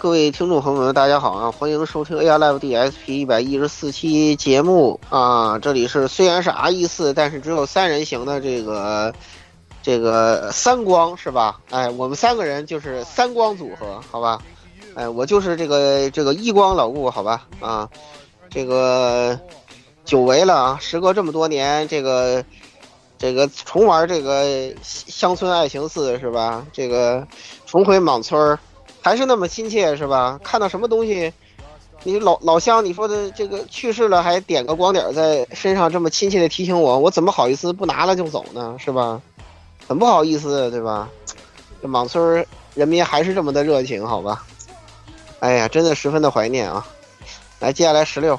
[0.00, 1.50] 各位听众朋友们，大家好啊！
[1.50, 5.58] 欢迎收听 AR Live DSP 一百一十四期节目啊！
[5.58, 9.12] 这里是虽然是 RE 四，但是只有三人行的这个
[9.82, 11.58] 这个三光是吧？
[11.70, 14.40] 哎，我们三个人就是三光组合，好吧？
[14.94, 17.48] 哎，我就是这个这个一光老顾，好吧？
[17.58, 17.88] 啊，
[18.48, 19.36] 这个
[20.04, 20.78] 久违了啊！
[20.80, 22.44] 时隔这么多年，这个
[23.18, 26.64] 这个重玩这个乡村爱情四是吧？
[26.72, 27.26] 这个
[27.66, 28.60] 重回莽村儿。
[29.02, 30.38] 还是那么亲切是吧？
[30.42, 31.32] 看到什么东西，
[32.04, 38.76] 你老老乡，你说的这个去世了还点个光点在身上，这么亲切的提醒我，我怎么好意思不拿了就走呢？
[38.78, 39.20] 是吧？
[39.86, 41.08] 很不好意思，对吧？
[41.80, 44.44] 这莽村人民还是这么的热情，好吧？
[45.40, 46.84] 哎呀，真的十分的怀念啊！
[47.60, 48.38] 来，接下来十六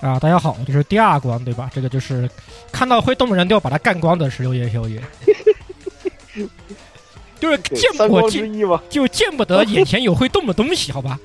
[0.00, 1.70] 啊，大家好，这是第二关对吧？
[1.74, 2.28] 这个就是
[2.70, 5.02] 看到会动的人都要把它干光的十六夜宵夜。
[7.46, 8.58] 就是见我见
[8.90, 11.18] 就见不得眼前有会动的东西，好吧？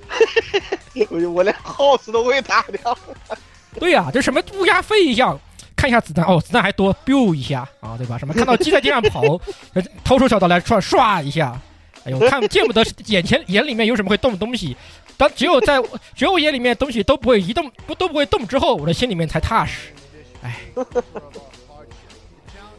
[1.10, 2.98] 我我连 house 都会打掉。
[3.80, 5.40] 对呀、啊，这什么乌鸦飞一样，
[5.76, 8.18] 看一下子弹，哦，子弹还多，biu 一下啊，对吧？
[8.18, 9.22] 什么看到鸡在地上跑，
[10.04, 11.60] 掏出小刀来唰唰一下，
[12.04, 14.76] 哎呦，看见不得眼前眼里面有什么会动的东西。
[15.18, 15.80] 但只有在
[16.16, 19.94] 只有眼里面东西都不会移动，不都不会动之后，我的心里面才踏实。
[20.42, 20.60] 哎，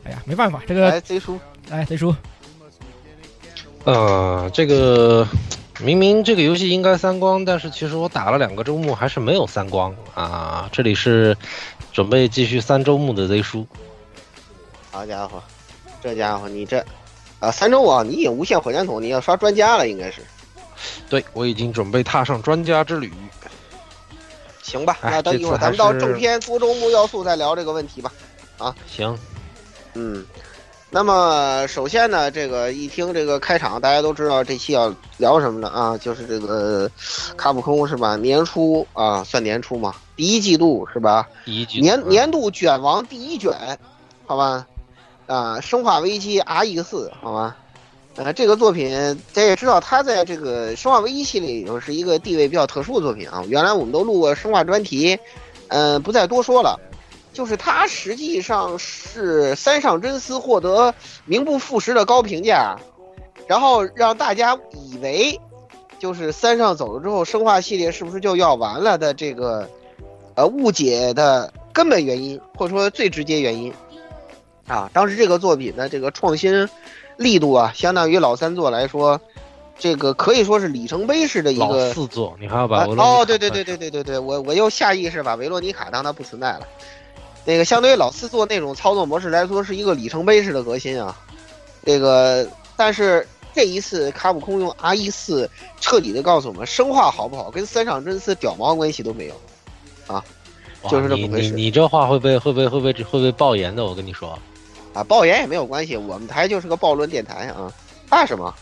[0.05, 1.39] 哎呀，没办法，这个来贼叔，
[1.71, 2.15] 来贼叔。
[3.85, 5.27] 呃，这个
[5.81, 10.69] 明明这个游戏应该三光，但是其实我打了两个周末还是没有三光啊！
[10.73, 11.37] 这里是
[11.93, 13.67] 准备继续三周目的 Z 叔。
[14.93, 15.43] 好家伙，
[16.01, 16.85] 这家伙你这
[17.41, 20.23] 啊三周啊，你已经无限火箭筒，你要刷专家了，应该是。
[21.09, 23.13] 对，我已经准备踏上专家之旅。
[24.63, 28.13] 行吧，哎那等一会儿咱们到正片多周目要素再聊这个问题吧。
[28.59, 29.19] 啊，行，
[29.95, 30.25] 嗯。
[30.95, 35.97] 那么首先呢，这个一听这个开场，大家都知道这期要聊什么了啊？
[35.97, 36.91] 就是这个
[37.35, 38.15] 卡普空是吧？
[38.17, 41.27] 年初啊，算年初嘛，第一季度是吧？
[41.47, 43.79] 第一季年年度卷王第一卷，
[44.27, 44.67] 好吧？
[45.27, 47.57] 啊，生化危机 RE 四，好吧？
[48.17, 48.91] 呃，这个作品
[49.33, 53.43] 大家也知道，它在这个生化危机系列里头是一个地位比较特殊的作品啊。
[53.49, 55.19] 原来我们都录过生化专题，
[55.69, 56.79] 嗯、呃，不再多说了。
[57.33, 60.95] 就是他实际上是三上真司获得
[61.25, 62.77] 名不副实的高评价，
[63.47, 65.41] 然后让大家以为
[65.99, 69.69] 就是三上走了之后，生化系列是不是就要完了的这个
[70.35, 73.73] 呃误解的根本原因，或者说最直接原因
[74.67, 74.91] 啊。
[74.93, 76.69] 当时这个作品的这个创新
[77.17, 79.21] 力度啊，相当于老三作来说，
[79.79, 82.37] 这个可以说是里程碑式的一个老四作。
[82.39, 86.69] 你还要把啊哦，对对对对对对对，我我又下意识把维罗妮卡当它不存在了。
[87.45, 91.17] 那个相对于老四做那种操作模式来说，是一个里程碑式的革新啊。
[91.85, 95.51] 这个，但是这一次卡普空用 R 一四
[95.81, 99.35] 彻底的告诉我们，生化好不好跟三上真司屌毛关系都没有
[100.07, 100.25] 啊，
[100.89, 101.51] 就是这么回事。
[101.51, 104.39] 你你这话会被会被会被会被爆言的，我跟你说。
[104.95, 107.73] 啊，爆言也没有关系，我们台就是个暴论电台啊，
[108.09, 108.55] 怕什么？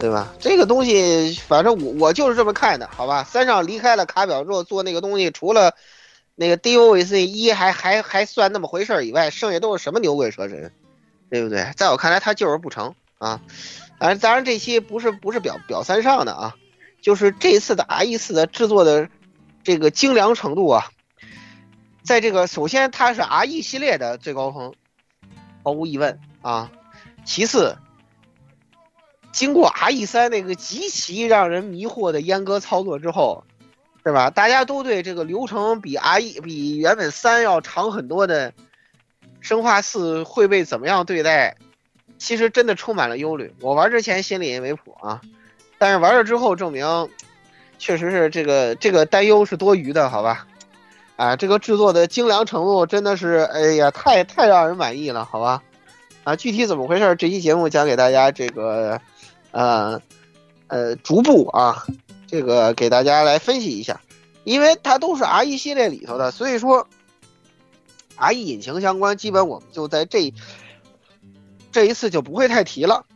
[0.00, 0.34] 对吧？
[0.40, 3.22] 这个东西，反正我我就是这么看的，好吧？
[3.22, 5.72] 三上离开了卡表之后做那个东西，除了。
[6.40, 10.72] 那个 DOVC 一还还还算那么回事儿以外，剩下都是什么牛鬼蛇神，
[11.30, 11.72] 对不对？
[11.76, 13.40] 在我看来，他就是不成啊。
[13.98, 16.54] 当然，当然这期不是不是表表三上的啊，
[17.02, 19.08] 就是这次的 RE 四的制作的
[19.64, 20.84] 这个精良程度啊，
[22.04, 24.72] 在这个首先它是 RE 系列的最高峰，
[25.64, 26.70] 毫无疑问啊。
[27.24, 27.76] 其次，
[29.32, 33.44] 经过 R E 三那个极其让人迷惑的阉割操作之后，
[34.04, 34.30] 是吧？
[34.30, 38.52] 大家都对这个流程比 R E 比原本三要长很多的
[39.40, 41.56] 生化四会被怎么样对待，
[42.18, 43.52] 其实真的充满了忧虑。
[43.60, 45.20] 我玩之前心里也没谱啊，
[45.78, 47.08] 但是玩了之后证明，
[47.78, 50.46] 确实是这个这个担忧是多余的，好吧？
[51.16, 55.62] 啊，这个制作的精良程度真的是，哎呀，太太让人满意了，好吧？
[56.24, 57.16] 啊，具体怎么回事？
[57.16, 59.00] 这期节目讲给大家这个，
[59.50, 60.00] 呃，
[60.68, 61.84] 呃，逐步啊，
[62.28, 64.00] 这个给大家来分析一下，
[64.44, 66.86] 因为它都是 R E 系列里头的，所以说
[68.16, 70.32] R E 引擎相关，基本我们就在这
[71.72, 73.06] 这一次就不会太提了，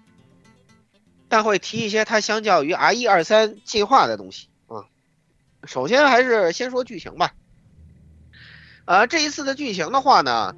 [1.29, 4.89] 但会提一些它相较于 R 一二三进化的东西啊。
[5.65, 7.35] 首先还是先说剧情吧。
[8.85, 10.57] 呃，这一次的剧情的话呢，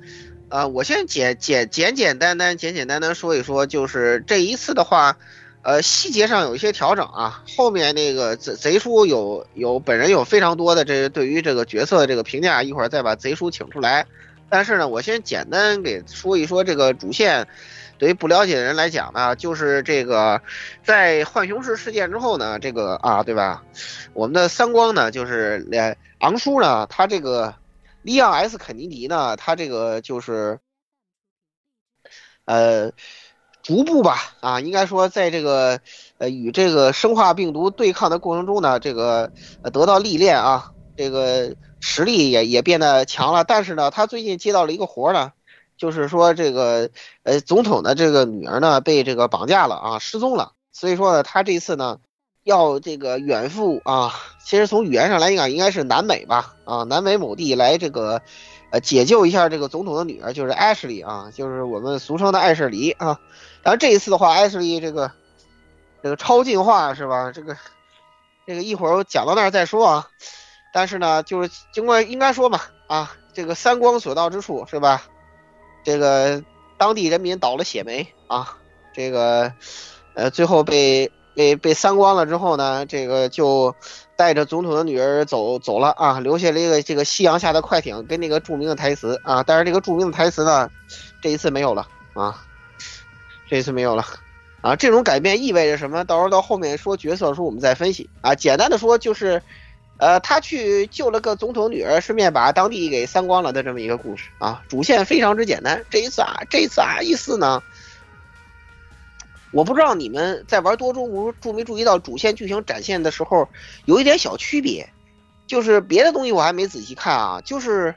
[0.49, 5.19] 呃，我先简简简简单单、简简单单说一说，就是这一次的话，
[5.64, 7.43] 呃，细节上有一些调整啊。
[7.56, 14.06] 后面那个贼贼叔有有本人有非常多的这对于这个角色的这个评价，一会儿再把贼叔请出来。
[14.49, 17.49] 但是呢，我先简单给说一说这个主线。
[17.99, 20.40] 对于不了解的人来讲呢，就是这个
[20.82, 23.64] 在浣熊市事件之后呢，这个啊，对吧？
[24.12, 27.55] 我们的三光呢，就是连昂叔呢，他这个。
[28.02, 29.34] 利昂 S 肯尼迪呢？
[29.37, 30.58] 他这个就是，
[32.44, 32.93] 呃，
[33.64, 35.81] 逐步吧，啊，应该说在这个
[36.19, 39.32] 呃与这个生化病毒对抗的过程中呢，这个
[39.72, 43.43] 得到历练啊，这个实力也也变得强了。
[43.43, 45.32] 但是呢，他最近接到了一个活呢，
[45.76, 46.90] 就是说这个
[47.25, 50.52] 呃总统的这个女儿呢被这个绑架了啊，失踪了。
[50.70, 51.99] 所以说呢，他这次呢。
[52.44, 54.12] 要这个远赴啊，
[54.44, 58.20] 其实从语言上来讲，应该是南美吧，啊，南美某地来这个，
[58.69, 63.19] 呃，解救一下这个总统的女儿，就是艾什莉啊，就是我们俗称的艾什莉啊。
[63.64, 65.11] 然后这一次的话，艾斯利这个，
[66.02, 67.32] 这个超进化是吧？
[67.32, 67.56] 这个，
[68.46, 70.06] 这个一会儿我讲到那儿再说啊。
[70.72, 75.02] 但是呢，就是经过应该说吧，啊，这个三光所到之处是吧？
[75.84, 76.44] 这个
[76.78, 78.56] 当地人民倒了血霉啊，
[78.93, 79.52] 这个，
[80.14, 81.10] 呃，最后被。
[81.37, 83.75] 被被三光了之后呢，这个就
[84.14, 90.70] 带着总统的女儿走走了啊，留下了一个这个夕阳下的快艇跟那个著名的台词啊，但是这个著名的台词呢，
[91.20, 92.40] 这一次没有了啊，
[93.49, 94.05] 这次没有了
[94.62, 96.05] 啊，这种改变意味着什么？
[96.05, 98.35] 到时候到后面说角色的时候我们再分析啊。
[98.35, 99.43] 简单的说就是，
[99.99, 105.85] 呃，他去救了个总统女儿，顺便把当地给三光了的这么一个故事啊，主线非常之简单。
[105.91, 107.62] 这一次啊，这一次啊，意思呢？
[109.52, 113.49] 我不知道你们在玩多周无注没注意到主线剧情展现的时候
[113.85, 114.88] 有一点小区别，
[115.46, 117.94] 就是别的东西我还没仔细看啊，就是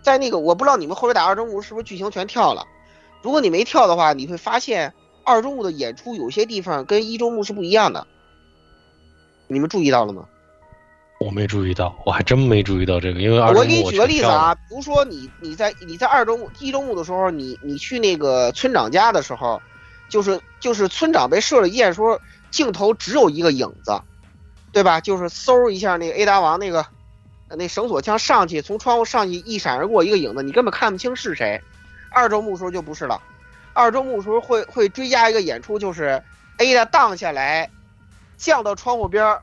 [0.00, 2.66] 在那个我不知道你们后边打二周无是不是剧情全跳了，
[3.22, 4.92] 如果你没跳的话，你会发现
[5.24, 8.06] 二周目的演出有些地方跟一周目是不一样的，
[9.46, 10.26] 你们注意到了吗？
[11.20, 19.62] 我没注意到，我还真没注意到这个，因为二我给你举个例子啊，比如说你你在你在二周目一周目的时候，你你去那个村长家的时候。
[20.08, 22.20] 就是就是村长被射了一箭，说
[22.50, 23.98] 镜头只有一个影子，
[24.70, 25.00] 对吧？
[25.00, 26.84] 就是嗖一下那个 A 大王那个
[27.56, 31.62] 那绳索枪上去，从窗户上去一闪而过一个影子，你根本看不清是谁。
[32.14, 33.20] 二周目时候就不是了，
[33.72, 36.22] 二周目时候会会追加一个演出，就是
[36.58, 37.70] A 的荡下来，
[38.36, 39.38] 降到窗户边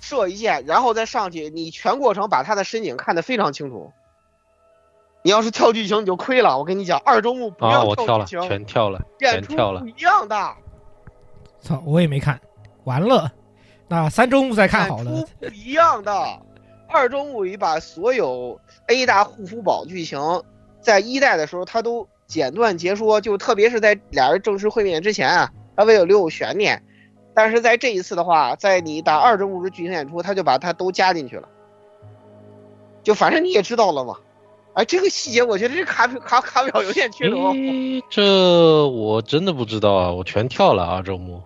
[0.00, 3.92] 射一箭，然后再上去，你全过程把他的身影看得非常清楚。
[5.22, 10.54] 你要是跳剧情你就亏了，我跟你讲，二周目不要跳剧情，全跳了，全跳了，不一样的。
[11.60, 12.40] 操，我也没看，
[12.84, 13.30] 完了，
[13.86, 15.26] 那三周目再看好了。
[15.38, 16.12] 不一样的，
[16.88, 20.18] 二周目里把所有 A 大护肤宝剧情，
[20.80, 26.82] 在一代的时候他都简短截说，就特别是在俩人正式会面之前啊，他为了留有悬念。
[27.32, 31.48] 但是在这一次的话，在你打二周目的剧情演出，他就把它都加进去了。
[33.02, 34.16] 就反正你也知道了嘛。
[34.74, 37.36] 哎，这个细节我觉得这卡卡卡表有点缺德。
[38.10, 41.42] 这我真的不知道啊，我全跳了啊，周末。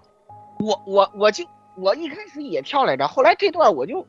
[0.61, 1.45] 我我我就
[1.76, 4.07] 我一开始也跳来着，后来这段我就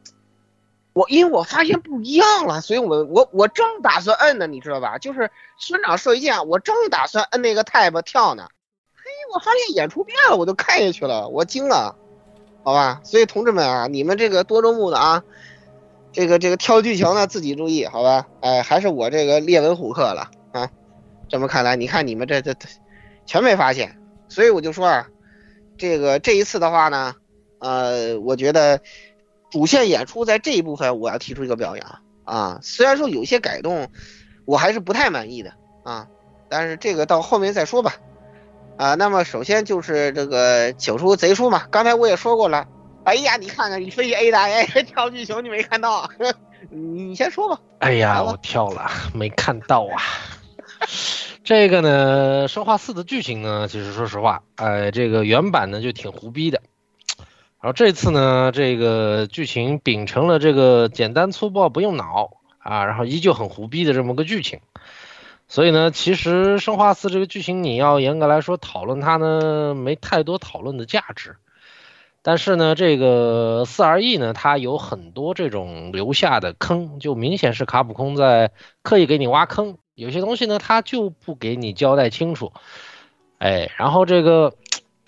[0.96, 4.98] 我因为我发现不一样了，所以我我我正打算摁呢，你知道吧？
[4.98, 8.48] 就是村长射一箭，我正打算摁那个 tab 跳呢，
[8.96, 11.98] 嘿，我发现演出变了，我就看下去了，我惊了，
[12.64, 13.02] 好吧？
[13.04, 15.24] 所以同志们啊，你们这个多周目的啊。
[16.14, 18.26] 这个这个跳剧情呢，自己注意好吧？
[18.40, 20.72] 哎，还是我这个列文虎克了啊！
[21.28, 22.56] 这么看来，你看你们这这
[23.26, 24.00] 全没发现，
[24.30, 25.10] 所以我就说啊，
[25.78, 27.16] 这个这一次的话呢，
[27.60, 28.80] 呃，我觉得
[29.56, 32.60] 主线演出在这一部分我要提出一个表扬啊。
[32.62, 33.88] 虽然说有些改动，
[34.44, 35.54] 我还是不太满意的
[35.86, 36.10] 啊，
[36.50, 37.94] 但是这个到后面再说吧。
[38.76, 42.68] 啊，那么首先就是这个九叔贼叔嘛，刚才我也说过了。
[43.06, 46.10] 哎呀，你看看你分析 A 大 A 跳剧情，你没看到？
[46.70, 47.62] 你先说吧。
[47.80, 50.04] 哎呀，我跳了，没看到啊。
[51.46, 56.62] 这个呢，《生化四》的剧情呢，其实说实话，呃，这个原版呢就挺胡逼的。
[57.66, 64.60] 然后这次呢，这个剧情秉承了这个简单粗暴不用脑啊，然后依旧很胡逼的这么个剧情。
[65.48, 71.38] 所以呢，其实《生化四》这个剧情，你要严格来说讨论它呢，没太多讨论的价值。
[72.22, 78.52] 但是呢，这个四 R E 呢，它有很多这种留下的坑，就明显是卡普空在
[78.84, 79.80] 刻意给你挖坑。
[79.96, 82.54] 有些东西呢，它就不给你交代清楚。
[83.40, 84.54] 哎，然后这个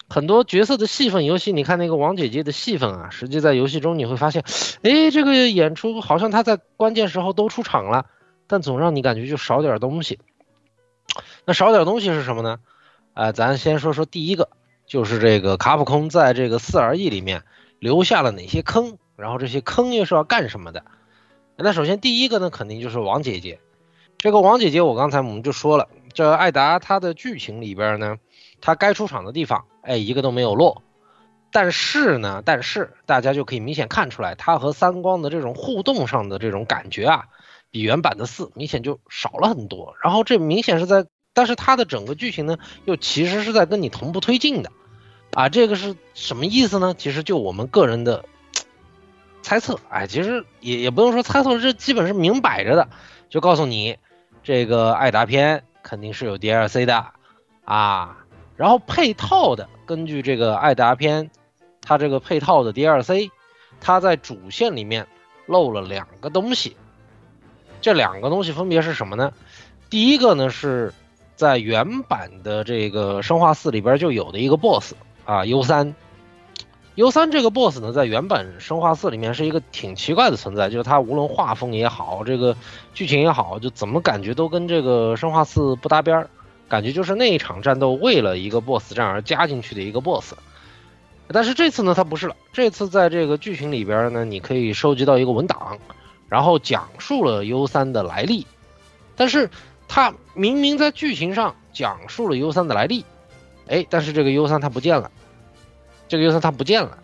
[0.10, 4.44] 很多角色的戏份，尤其你看那个王姐姐的戏份啊，实际在游戏中你会发现，
[4.84, 8.06] 哎，这个演出好像她在关键时候都出场了，
[8.48, 10.20] 但总让你感觉就少点东西。
[11.46, 12.60] 那少点东西是什么呢？
[13.14, 14.50] 啊，咱先说说第一个。
[14.86, 17.44] 就是这个卡普空在这个四 R E 里面
[17.78, 20.86] 留下了哪些坑，然后这些坑又是要干什么的？
[21.58, 23.60] 那首先第一个呢，肯定就是王姐姐。
[24.18, 28.16] 这个王姐姐，我刚才我们就说了，这艾达她的剧情里边呢，
[28.62, 30.84] 她该出场的地方，哎，一个都没有落。
[31.52, 37.26] 但是呢，但是大家就可以明显看出来，它和三光的这种互动上的这种感觉啊，
[37.72, 39.96] 比原版的四明显就少了很多。
[40.04, 41.08] 然后这明显是在。
[41.34, 44.72] 但是它的整个剧情呢，又其实是在跟你同步推进的，
[45.34, 46.96] 啊，这个是什么意思呢？
[46.98, 48.26] 其实就我们个人的
[49.44, 52.90] 猜测，哎，其实也也不用说猜测，这基本是明摆着的，
[53.30, 53.98] 就告诉你，
[54.42, 57.06] 这个艾达篇肯定是有 DLC 的，
[57.66, 58.26] 啊，
[58.58, 61.32] 然后配套的，根据这个艾达篇，
[61.82, 63.32] 它这个配套的 DLC，
[63.80, 65.08] 它在主线里面
[65.46, 66.76] 漏了两个东西，
[67.80, 69.32] 这两个东西分别是什么呢？
[69.90, 70.94] 第一个呢是。
[71.38, 75.94] 在原版的这个生化四里边就有的一个 BOSS 啊，U 三
[76.96, 82.58] ，U 三这个 BOSS 呢，在原版生化四里面是一个挺奇怪的存在，就是它无论画风也好，这个
[82.96, 86.28] 剧情也好，就怎么感觉都跟这个生化四不搭边儿，
[86.70, 90.34] 感觉就是那一场战斗为了一个 BOSS 战而加进去的一个 BOSS。
[91.30, 95.78] 但是这次呢，它不是了，这次在这个剧情里边呢，你可以收集到一个文档，
[96.30, 98.46] 然后讲述了 U 三的来历，
[99.16, 99.50] 但是。
[99.90, 103.06] 他明明在剧情上讲述了 U 三的来历，
[103.68, 105.10] 哎，但是这个 U 三它不见了，
[106.10, 106.98] 这个 U 三它不见了，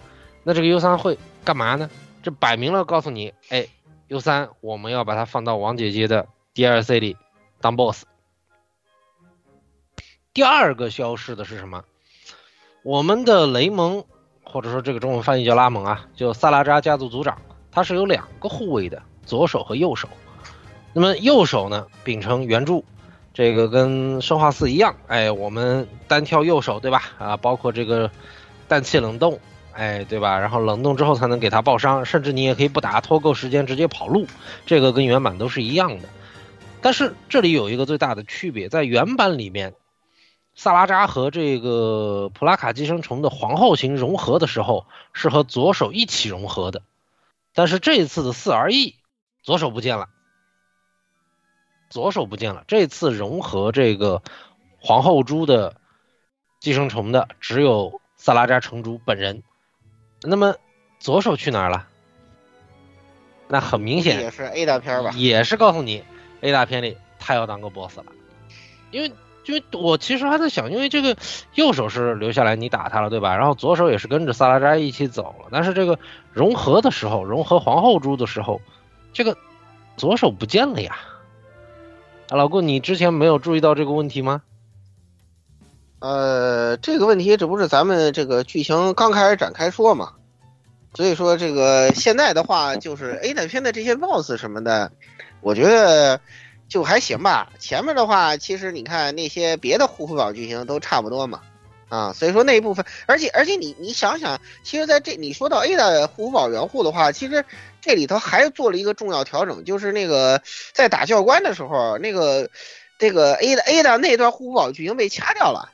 [0.44, 1.90] 那这个 U 三会干嘛呢？
[2.22, 3.68] 这摆明了告诉你，哎
[4.10, 7.16] ，U 三我们要把它放到王姐姐的 DLC 里
[7.62, 8.04] 当 BOSS。
[10.34, 11.84] 第二个消失的是什么？
[12.82, 14.04] 我们的雷蒙，
[14.44, 17.40] 或者说这个中文翻译叫拉蒙啊，就萨拉扎家族族长，
[17.72, 20.10] 他是有两个护卫的，左手和右手。
[20.92, 22.84] 那么右手呢，秉承原著，
[23.32, 27.12] 这个跟生化四一样，哎，我们单挑右手，对吧？
[27.20, 28.10] 啊，包括这个
[28.68, 29.40] 氮气冷冻，
[29.74, 30.40] 哎，对吧？
[30.40, 34.26] 然后冷冻之后才能给他爆伤，甚至你也可以不打，拖够时间直接跑路，
[34.66, 36.10] 这个跟原版都是一样的。
[36.82, 39.74] 但是这里有一个最大的区别，在原版里面，
[40.56, 46.84] 萨拉扎和这个普拉卡寄生虫的皇后型融合的时候，是和左手一起融合的，
[47.54, 48.96] 但是这一次的四 R E，
[49.42, 50.10] 左手不见了。
[51.90, 54.24] 左手不见了，这次融合这个
[54.80, 55.76] 皇后猪的
[56.60, 59.44] 寄生虫的只有萨拉扎城主本人，
[60.22, 60.56] 那么
[61.00, 61.88] 左手去哪儿了？
[63.48, 65.12] 那很明显也是 A 大片吧？
[65.16, 66.04] 也是告诉你
[66.42, 68.06] A 大片里他要当个 boss 了，
[68.90, 69.12] 因为
[69.46, 71.16] 因为我其实还在想，因为这个
[71.56, 73.36] 右手是留下来你打他了对吧？
[73.36, 76.00] 然后左手也是跟着萨拉扎一起走了，但是这个
[76.32, 78.62] 融合的时候，融合皇后猪的时候，
[79.14, 79.38] 这个
[79.98, 80.96] 左手不见了呀。
[82.30, 84.42] 啊老顾，你之前没有注意到这个问题吗？
[86.00, 90.14] 呃，这个问题这不是咱们这个剧情刚开始展开说嘛，
[90.94, 94.92] 所以说这个现在的话就是 A 大片的这些 BOSS 什么的，
[95.42, 96.20] 我觉得
[96.74, 97.52] 就还行吧。
[97.60, 101.42] 前面的话，其实你看那些别的护符宝剧情都差不多嘛，
[101.88, 107.46] 啊，所以说那一部分，而且而且你你想想，其实在这你说到 A 的护符宝元护的话，其实。
[107.86, 112.50] 这里头还做了一个重要调整，就是那个在打教官的时候，那个
[112.98, 115.70] 这个 A 的 A 的那段护符宝剧情被掐掉了，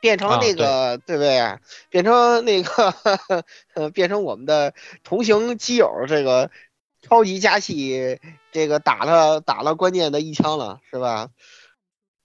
[0.00, 1.56] 变成那个对不对？
[1.88, 2.92] 变成那个
[3.94, 6.50] 变成我们的同行基友这个
[7.02, 8.18] 超级加气，
[8.52, 11.28] 这个打了打了关键的一枪了，是吧？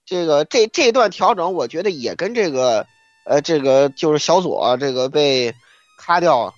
[0.06, 2.86] 这个这这段调整，我觉得也跟这个
[3.24, 5.54] 呃这个就是小左这个被
[5.98, 6.54] 咔掉。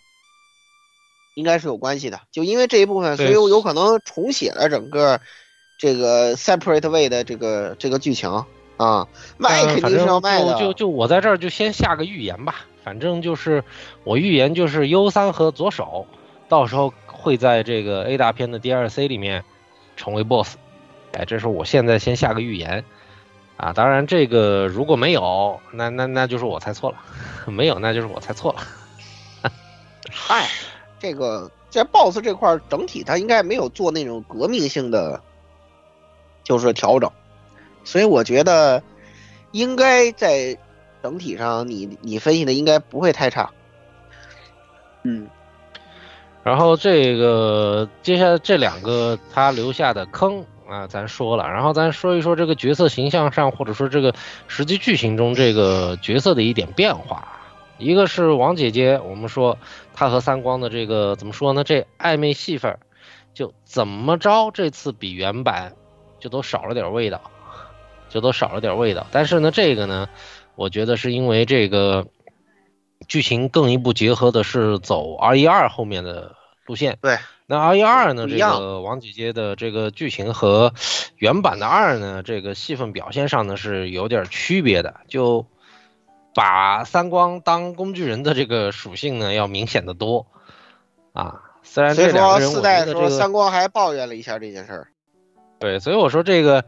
[1.37, 5.21] 应该是有关系的，就因为这一部分，所以我有可能重写了整个
[5.79, 8.43] 这个 separate way 的这个这个剧情
[8.79, 9.07] 啊，
[9.37, 10.55] 卖肯定是要卖的。
[10.55, 13.63] 就就就我在这儿就先下个预言吧，反正就是
[14.03, 16.07] 我预言就是 U 三和左手，
[16.49, 16.95] 到时候
[17.27, 19.43] 会在这个 A 大片的 DLC 里面
[19.97, 20.55] 成为 BOSS。
[21.15, 22.85] 哎，这是我现在先下个预言
[23.57, 23.73] 啊。
[23.73, 26.97] 当然，这个如果没有，那那那就是我猜错了；
[27.51, 28.61] 没有，那就是我猜错了。
[30.09, 30.49] 嗨，
[31.01, 35.21] 这个在 BOSS 这块整体它应该没有做那种革命性的，
[36.45, 37.11] 就是调整。
[37.83, 38.81] 所以我觉得，
[39.51, 40.57] 应该在
[41.03, 43.51] 整体上，你你分析的应该不会太差。
[45.03, 45.29] 嗯，
[46.47, 54.15] 然后这个接下来这两个他留下的坑啊，咱说了，然后咱说一说这个角色形象上，或者说这个
[54.47, 57.27] 实际剧情中这个角色的一点变化。
[57.79, 59.59] 一个是王姐姐，我们说
[59.93, 61.65] 她和三光的这个怎么说呢？
[61.65, 62.79] 这暧昧戏份，
[63.35, 65.73] 就怎么着这次比原版
[66.21, 67.21] 就都少了点味道。
[68.09, 70.09] 就都少了点味道，但是呢，这个呢，
[70.55, 72.07] 我觉得是因为这个
[73.09, 76.36] 剧情更一步结合的是走 R 一二后面的
[76.67, 76.99] 路线。
[77.01, 80.73] 对，那 R 一二呢，这个王姐姐的这个剧情和
[81.17, 85.47] 原版的二呢，这个戏份表现上呢是有点区别的，就
[86.35, 90.27] 把三光当工具人的这个属性呢要明显的多
[91.13, 91.41] 啊。
[91.63, 94.89] 虽然这两个人，四代的时候三光还抱怨了一下这件事儿。
[95.59, 96.67] 对，所以我说这个，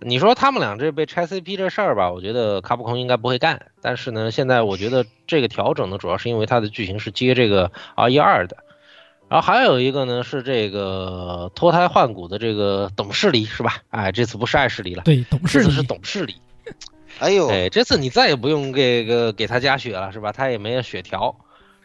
[0.00, 3.66] 你说他们俩这被拆 CP 这事儿吧，我觉得卡普空应该不会干。
[3.80, 8.63] 但是呢，现在我觉得这个调整呢，主要是因为它的剧情是接这个 R 一二的，
[9.34, 13.78] 然后还有一个呢是这个脱胎换骨的这个董事里是吧？
[13.90, 16.36] 哎，这次不是爱事里了，对，董事离是董事里。
[17.18, 20.30] 哎呦，哎，这次你再也不用这个给他加血了是吧？
[20.30, 21.34] 他也没有血条。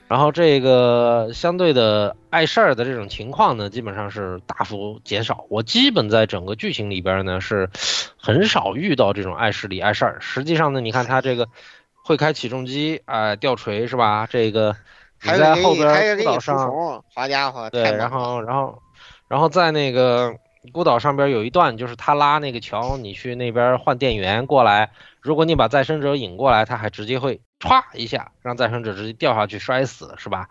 [0.08, 5.48] 然后这个相对的碍事儿的这种情况呢，基本上是大幅减少。
[5.50, 7.68] 我基本在整个剧情里边呢是
[8.15, 10.18] 很少遇到这种碍事里碍事儿。
[10.20, 11.48] 实际上呢，你看他这个
[12.03, 14.27] 会开起重机啊，吊锤是吧？
[14.29, 14.75] 这个
[15.23, 16.57] 你在后边孤岛上，
[17.13, 18.81] 好家伙，对，然后然后
[19.27, 20.35] 然后在那个
[20.72, 24.91] 孤岛上边有一段，就是他拉那个桥，你去那边换电源过来，
[25.22, 27.41] 如果你把再生者引过来，他还直接会。
[27.59, 30.48] 歘一下，让再生者直接掉下去摔死，是吧？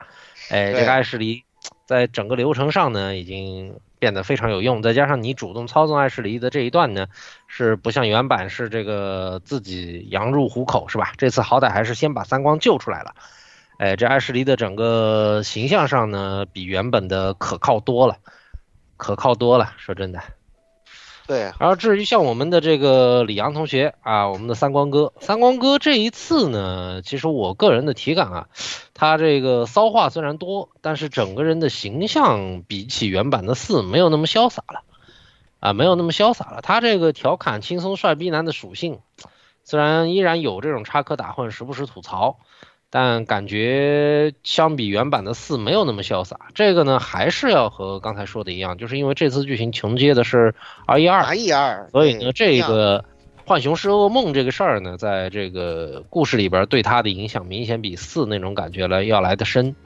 [0.50, 1.42] 哎，这个爱势离
[1.86, 4.82] 在整个流程上呢，已经变得非常有用。
[4.82, 7.06] 再加上你主动操纵爱势离的这一段呢，
[7.46, 11.14] 是不像原版是这个自己羊入虎口，是吧？
[11.16, 13.14] 这次好歹还是先把三光救出来了。
[13.78, 18.16] 哎，这爱势离的整个形象上呢，比原本的可靠多了，
[18.96, 19.72] 可靠多了。
[19.78, 20.20] 说真的。
[21.28, 28.48] 对，然后至于像我们的这个李阳同学啊，我们的三光哥，三光哥这一次呢，其实我个人的体感啊，
[28.94, 34.82] 他这个骚话虽然多，但是整个人的形象比起原版的四没有那么潇洒了，
[35.60, 36.62] 啊，没有那么潇洒了。
[36.62, 38.98] 他这个调侃轻松帅逼男的属性，
[39.62, 42.38] 虽然依然有这种插科打诨，时不时吐槽。
[42.90, 50.54] 但感觉相比原版的四没有那么潇洒，这个呢还是要和刚才说的一样，就是因为这次剧情承接的是
[50.86, 53.04] 二，R 一二，所以呢这个
[53.44, 59.76] 浣熊是噩梦这个事儿呢，在这个故事里边对他的影响明显比四那种感觉来要来的深，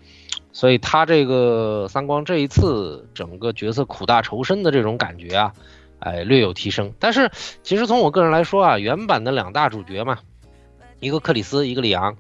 [0.52, 5.52] 所以他这个三光这一次整个角色苦大仇深的这种感觉啊，
[5.98, 6.92] 哎略有提升。
[7.00, 7.32] 但是
[7.64, 10.20] 其实从我个人来说啊，原版的两大主角嘛，
[11.00, 12.16] 一个克里斯，一个里昂。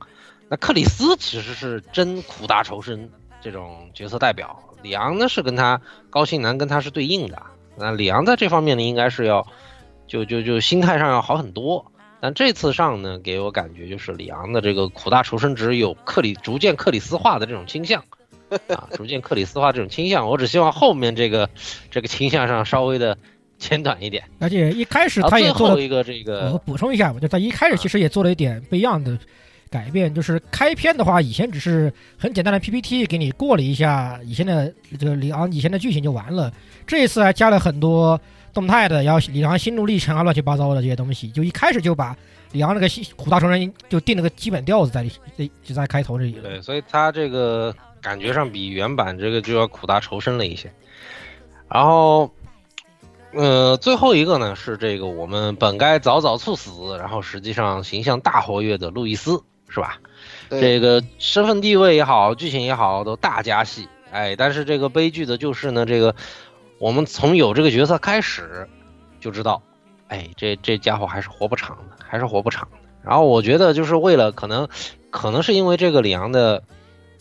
[0.52, 3.08] 那克里斯其实是真苦大仇深
[3.40, 7.42] 这种角色代表，里昂呢是跟他高兴男跟他是对应的。
[7.74, 9.46] 那里昂在这方面呢，应该是要
[10.06, 11.90] 就就就心态上要好很多。
[12.20, 18.04] 但这次上呢，给我感觉就是里昂的这个苦大仇深值有克里逐渐克里斯化的这种倾向
[18.68, 20.28] 啊，逐渐克里斯化这种倾向。
[20.28, 21.48] 我只希望后面这个
[21.90, 23.16] 这个倾向上稍微的
[23.56, 24.22] 简短一点。
[24.38, 29.18] 而且一开始他也做了一个这个，我补充一下吧，就他一开始其实也做了一点不一样的。
[29.72, 36.52] 改变就是开篇的话，以前只是很简单的 PPT 给你过了一下以前的这个里昂以前的剧情就完了。
[36.86, 38.20] 这一次还加了很多
[38.52, 42.14] 动态的，然后里昂心路历程啊，乱七八糟的这些东西，就一开始就把
[42.52, 46.32] 里昂那个苦大仇深就定了个基本调子在里，就在开头这里。
[46.32, 50.70] 对，所以他这个感觉上比原版这个就要苦大仇深了一些。
[51.70, 52.30] 然后，
[53.32, 59.42] 呃，最后一个呢是这个我们本该早早猝死，然后实际上形象大活跃的路易斯。
[59.72, 59.98] 是吧？
[60.50, 63.88] 这个身份地位也好，剧情也好，都大加戏。
[64.10, 66.14] 哎，但是这个悲剧的就是呢，这个
[66.78, 68.68] 我们从有这个角色开始
[69.18, 69.62] 就知道，
[70.08, 72.76] 哎，这这家伙还是活不长的，还是活不长的。
[73.02, 74.68] 然后我觉得就是为了可能，
[75.10, 76.62] 可能是因为这个李昂的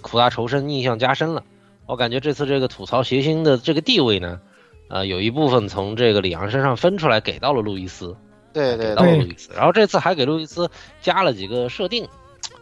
[0.01, 1.45] 苦大仇深印象加深了，
[1.85, 4.41] 我感觉这次这个吐槽谐星的这个地位呢，
[4.89, 8.17] 呃，有一部分从这个李昂身上分出来给到了路易斯。
[8.53, 10.69] 对对到了路易斯，然后这次还给路易斯
[11.01, 12.05] 加了几个设定，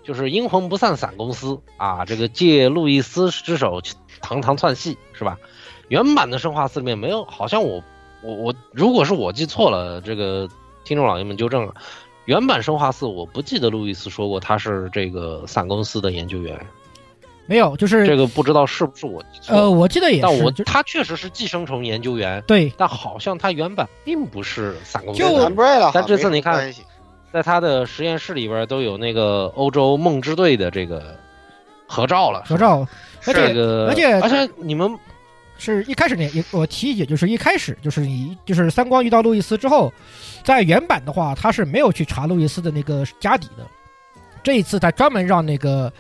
[0.04, 3.82] 就是阴魂不散散公司啊，这个借路易斯之手
[4.22, 5.38] 堂堂窜戏是吧？
[5.88, 7.84] 原版的生化四里面没有，好像我
[8.22, 10.48] 我我，如果是我记错了，这个
[10.84, 11.74] 听众老爷们纠正了。
[12.26, 16.64] 原版生化四我不记得路易斯说过他是这个伞公司的研究员，
[17.48, 19.56] 没有，就是这个不知道是不是我记错。
[19.56, 25.50] 呃，我记得也是，但我他确实是寄生虫研究员，对，但好像他原版并不是伞公司，就
[25.92, 26.72] 但这次你看，
[27.32, 31.16] 在他的实验室里边都有那个欧洲梦之队的这个
[31.88, 32.88] 合照了，合照，
[33.26, 34.98] 而且而且而且你们。
[35.62, 39.92] 是一开始呢，也我提一句，就是一开始就是你就是三光遇到路易斯之后，
[40.42, 43.68] 在原版的话，他是没有去查路易斯的那个家底的。
[44.42, 45.92] 这一次他专门让那个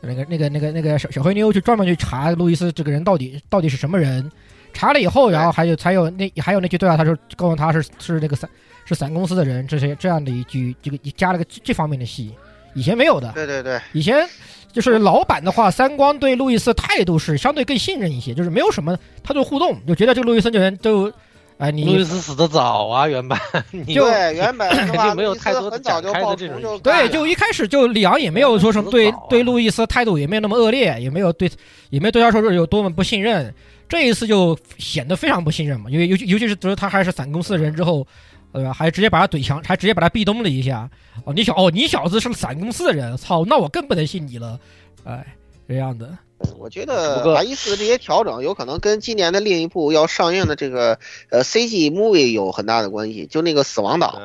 [0.00, 4.30] 那个那个那个那个小小黑妞去专门去查路易斯这个人到底到底是什么人。
[4.72, 8.48] 查了以后，然后还有还有那还有那句对话，他说告诉他是是那个伞
[8.84, 12.34] 是伞公司的人，这些这样的一句这个加了个这方面的戏，
[12.74, 13.32] 以前没有的。
[13.32, 14.26] 对对对，以前。
[14.72, 21.12] 就是老板的话，三光对路易斯态度是相对更信任一些，就是没有什么他就互动，就觉得这个路易斯这人就，
[21.58, 23.36] 哎，你路易斯死的早啊，原版
[23.92, 31.50] 就原版 肯定没有太多很早就爆这种，对，就一开始就里昂也没有说什么对对路易斯态度也没有那么恶劣，也没有对
[31.88, 33.52] 也没有对他说是有多么不信任，
[33.90, 38.06] 这一次就显得非常不信任嘛，因为尤其尤其是得他还是伞公司的人之后。
[38.52, 38.72] 对吧？
[38.72, 40.90] 还直接把他怼墙，还直接把他壁咚了一下。
[41.24, 44.58] 哦，你小哦，你小子是伞公司的人，操，那我更不能信你了。
[45.04, 45.24] 哎，
[45.68, 46.18] 这样的。
[46.58, 50.98] 我觉得阿伊斯这些调整有可能跟今年的另一部要上映的这个
[51.28, 53.24] 呃 CG movie 有很大的关系。
[53.26, 54.20] 就那个死亡岛，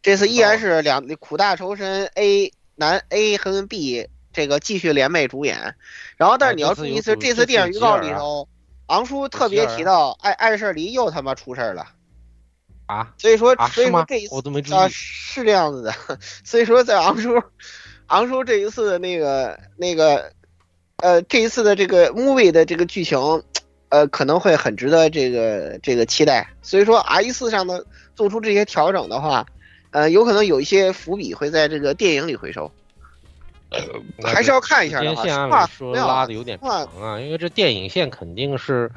[0.00, 5.74] 这次依然是两苦大仇深 A 男 A 和 B 这个继续联袂主演。
[6.16, 8.46] 然后，但是你要注意是这次电影预告里头，
[8.90, 11.86] 昂叔特别提到艾艾舍离又他妈出事儿了。
[12.86, 15.94] 啊，所以说，所以说这一次啊是这样子的，
[16.42, 17.40] 所以说在昂叔，
[18.08, 20.32] 昂叔这一次的那个那个，
[20.96, 23.16] 呃，这一次的这个 movie 的这个剧情，
[23.90, 26.48] 呃，可能会很值得这个这个期待。
[26.62, 29.46] 所以说 R 四上的做出这些调整的话，
[29.92, 32.72] 呃，有可能有一些伏笔会在这个电影里回收，
[34.22, 35.14] 还是要看一下的。
[35.16, 38.90] 线按理说拉的有点长啊，因为这电影线肯定是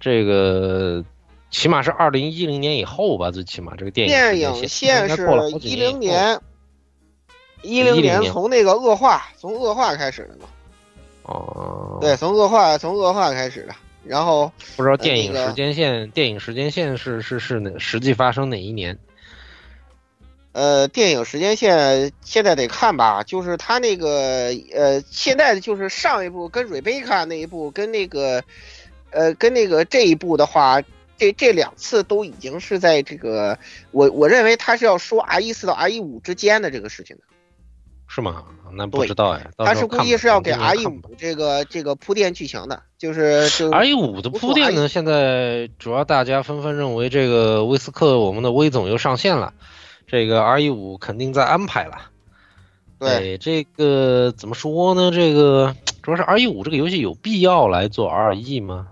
[0.00, 1.04] 这个。
[1.50, 5.28] 起码是二零一零年以后吧，最起码这个电影电影线是
[5.60, 6.40] 一零年，
[7.60, 10.48] 一零年从那个恶化，从恶化开始的嘛。
[11.24, 18.98] 哦，对，从恶化从恶化开始的，然后不知道电影时间线，电影时间线是是是哪实际发生哪一年？
[20.52, 28.42] 呃，电影时间线现在得看吧，就是他那个呃，现在就是上一部跟瑞贝卡那一部，跟那个
[29.10, 30.82] 呃，跟那个这一部的话。
[31.18, 33.56] 这这两次都已经是在这个，
[33.92, 37.22] 我我认为他是要说 R 一四到 R 一五之间的这个事情的，
[38.08, 38.42] 是吗？
[38.72, 39.46] 那不知道哎。
[39.56, 44.88] 他是估计是要给 R 一五这个这个铺垫剧情的，就是就 R 一五的铺垫呢。
[44.88, 49.54] 现在主要大家纷纷认为这个威斯克我们的威总又上线了，
[50.12, 52.10] 这个 R E 五肯定在安排了。
[52.98, 55.10] 对，这个怎么说呢？
[55.10, 58.88] 这个主要是 R E 五这个游戏有必要来做 R E 吗？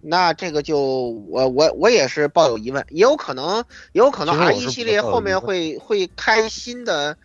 [0.00, 7.16] 那这个就我我我也是抱有疑问，也有可能，也有可能 R 一系列后面会会开新的，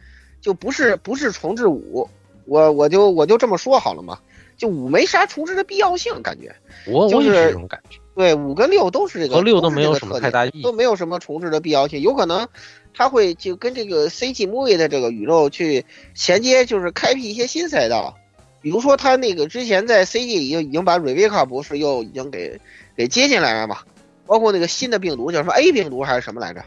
[0.42, 2.10] 就不是不是重置五，
[2.46, 4.18] 我我就我就这么说好了嘛，
[4.58, 6.56] 就五没啥重置的必要性，感觉，
[6.88, 12.50] 我我也是这种感觉，对，五跟六都是这个，和六都没有什么太大意义，都没有什么重置的必要性，有可能
[12.94, 18.16] 他会就跟这个 CG movie 的这个宇宙去衔接，就是开辟一些新赛道。
[18.62, 22.60] 比如说，他那个之前在 CG 已经已经把瑞维卡博士又已经给
[22.96, 23.80] 给接进来了嘛，
[24.26, 26.64] 包括那个新的病毒叫什么 A 病毒还是什么来着，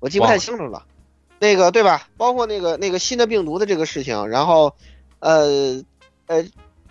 [0.00, 0.86] 我记不太清楚了。
[1.38, 2.08] 那个对吧？
[2.16, 4.74] 包括那个那个新的病毒的这个事情，然后，
[5.20, 5.84] 呃
[6.26, 6.44] 呃，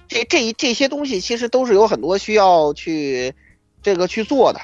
[0.08, 3.34] 这这一这些东西其实都是有很多需要去
[3.82, 4.62] 这个去做的。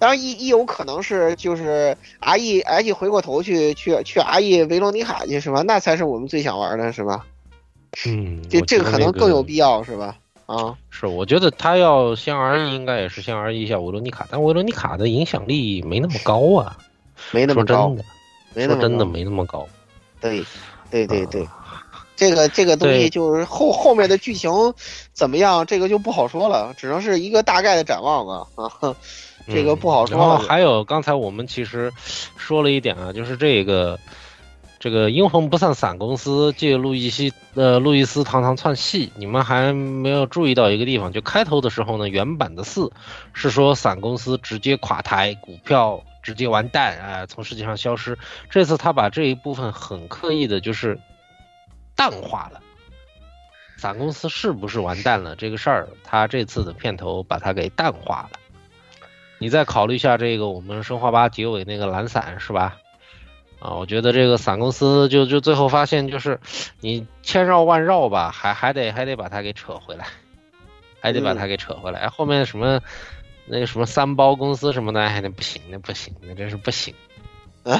[0.00, 5.62] 当然，一一有可能是就是 R E H 回过头去去去 R E 维罗尼卡去是吧？
[5.62, 7.26] 那才是我们最想玩的是吧？
[8.06, 10.16] 嗯，这这个可能更有必要是吧？
[10.46, 16.76] 啊，是，我觉得他要先 RE，应该也是先 RE 一下维罗尼卡，但维罗尼卡的影响力没那么高啊，
[17.30, 17.94] 没那么高，
[18.54, 19.68] 没那么真的没那么高。
[20.20, 20.42] 对，
[20.90, 21.46] 对对对，
[22.16, 24.50] 这个这个东西就是后后面的剧情
[25.12, 28.46] 怎么样，这个就不好说了，只能是一个大概的展望吧。
[28.56, 28.96] 啊，
[29.46, 30.16] 这个不好说。
[30.16, 31.92] 然后还有刚才我们其实
[32.36, 33.98] 说了一点啊，就是这个。
[34.82, 42.90] 这个阴魂不散伞公司借路易西呃路易斯堂堂窜戏，你们还没有注意到一个地方，就开头的时候呢，原版的四
[43.34, 48.18] 是说伞公司直接垮台，股票直接完蛋啊、从世界上消失。
[48.48, 50.98] 这次他把这一部分很刻意的，就是
[51.94, 52.58] 淡化了。
[53.76, 58.38] 伞公司是不是完蛋了这个事儿，他这次的片头把它给淡化了。
[59.40, 62.76] 你再考虑一下这个我们生化八结尾那个懒散是吧？
[63.58, 66.38] 啊，我觉得这个伞公司就就最后发现就是
[66.80, 70.06] 你千绕万绕吧，还还得还得把它给扯回来，
[71.00, 72.08] 还得把它给扯回来。
[72.08, 72.80] 后面什么
[73.46, 76.94] 那个什么三包公司什么的，哎，那不行，那不行，那真是不行，
[77.64, 77.74] 哎，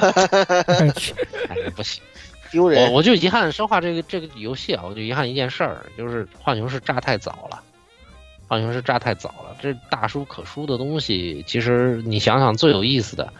[1.63, 2.03] 那不行。
[2.51, 7.63] 丢人我我就遗憾生化这个这个游戏啊，我就遗憾一件事儿，就是浣熊市炸太早了，
[8.51, 9.55] 浣熊市炸太早了。
[9.61, 13.31] 这大书可书的东西，其实你想想最有意思的，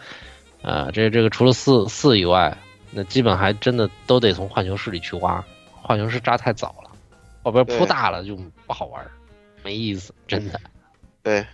[0.62, 2.56] 呃，这这个除了四四以外，
[2.92, 5.44] 那基本还真的都得从浣熊市里去挖。
[5.82, 6.90] 浣熊市炸太早了，
[7.42, 8.34] 后边铺大了就
[8.66, 9.06] 不好玩，
[9.62, 10.58] 没意思，真的。
[11.22, 11.44] 对，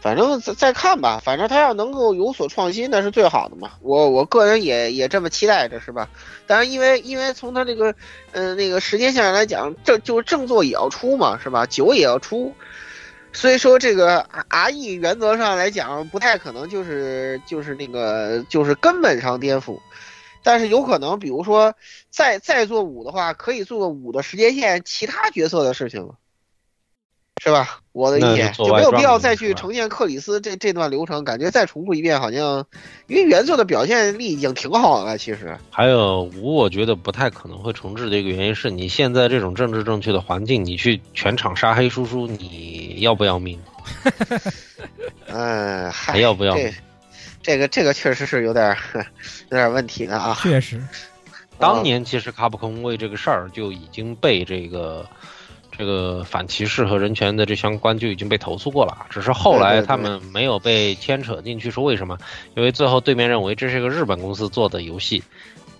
[0.00, 3.72] 反正再再看吧，反正他要能够有所创新，那是最好的嘛。
[3.80, 6.08] 我我个人也也这么期待着，是吧？
[6.46, 7.94] 当然，因为因为从他这个
[8.32, 11.64] 呃那个时间线上来讲，正就是正作也要出嘛，是吧？
[11.64, 12.52] 酒也要出，
[13.32, 19.78] 所以说这个 R E 原则上来讲，不太可能就是就是那个就是根本上颠覆。
[20.42, 21.74] 但是有可能，比如说
[22.10, 26.16] 再再做五的话，可以做个五的时间线其他角色的事情了，
[27.42, 27.80] 是吧？
[27.92, 32.64] 我的意见就没有必要再去呈现克里斯这这段流程，感觉再重复一遍好像，
[33.06, 35.56] 因为原作的表现力已经挺好了，其实。
[35.70, 43.60] 还有五，我觉得不太可能会重置的一个原因是你现在这种政治正确的环境，你去全场杀黑叔叔，你要不要命？
[45.26, 46.72] 嗯， 还要不要命？
[47.42, 48.74] 这个这个确实是有点
[49.50, 50.36] 有点问题的啊。
[50.40, 50.82] 确实，
[51.58, 55.06] 当年其实卡普空为这个事儿就已经被这个
[55.76, 62.18] 这个反歧视和人权的这相关就已经被投诉过了，只是后来他们没有被牵扯进去，是为什么？
[62.56, 65.22] 因为最后对面认为这是个日本公司做的游戏，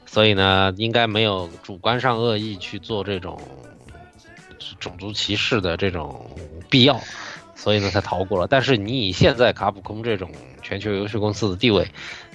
[0.06, 3.40] 所以呢，应该没有主观上恶意去做这种
[4.80, 6.28] 种族歧视的这种
[6.68, 7.00] 必要。
[7.56, 8.46] 所以呢，才逃过了。
[8.46, 10.30] 但是你以现在卡普空这种
[10.60, 11.88] 全球游戏公司的地位，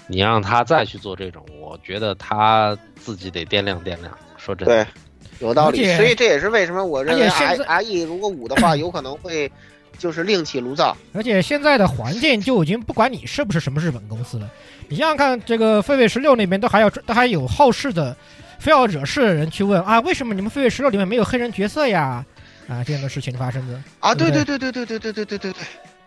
[0.07, 4.17] 你让他再去做这种，我觉得他自己得掂量掂量。
[4.37, 4.91] 说真的，对，
[5.39, 5.85] 有道理。
[5.95, 9.51] 所以这也是为什么我认为 R R E 如果五的话，有可能会
[9.97, 10.95] 就是另起炉灶。
[11.13, 14.49] 而且现在的环境就已经不管你是不是什么日本公司了，
[14.87, 18.15] 你想想看，这个狒狒十六那边都还要都还有好事的，
[18.59, 22.25] 非要惹事的人去问啊，为什么你们狒狒十六里面没有黑人角色呀？
[22.67, 25.53] 啊，这样的事情发生的啊，对对对对对对对对对对对，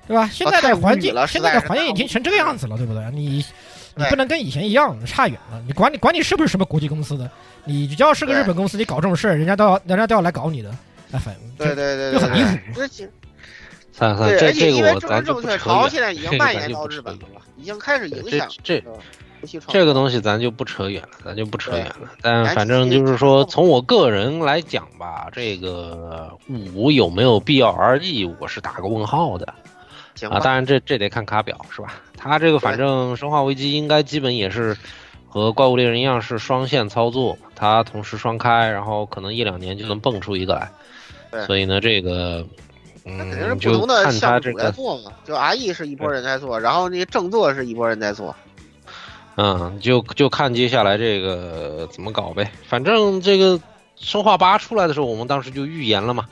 [0.07, 0.31] 对吧？
[0.33, 3.03] 现在的环境，现在的环境已经成这个样子了，对不对？
[3.13, 3.45] 你
[3.95, 5.63] 你不能跟以前一样，差远了。
[5.67, 7.31] 你管你管你是不是什么国际公司的，
[7.65, 10.71] 你只要是个日本公司，你搞这种事儿，人家都要人家都要来搞你的。
[11.13, 12.81] 哎，反对对对，就很离谱。
[13.93, 17.21] 算 算，这这个我咱就不扯远，现在已经 蔓延到日本了，
[17.57, 18.83] 已经开始影响这。
[19.67, 22.13] 这个东西咱就不扯远了，咱就不扯远了。
[22.23, 29.53] 但反正就是说，从我个人来讲吧，这个五有没有必要而已，我是打个问号的。
[30.31, 31.95] 啊，当然这这得看卡表是吧？
[32.17, 34.77] 他这个反正生化危机应该基本也是
[35.29, 40.71] 和怪物猎人一样是双线操作，它同时双开，然后可能一两年就能蹦出一个来。
[41.47, 42.47] 所以呢，这个
[43.05, 44.71] 嗯，就看他这个。
[45.25, 48.37] 就 R E 是一波人在做，然后那个正作是一波人在做。
[49.37, 52.53] 嗯，就就看接下来这个怎么搞呗。
[52.69, 53.59] 反正这个
[53.97, 56.29] 生化八出来的时候，我们当时就预言了嘛。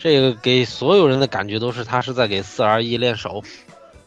[0.00, 3.44] 这个给所有人的感觉都是他是在给四 R 一练手。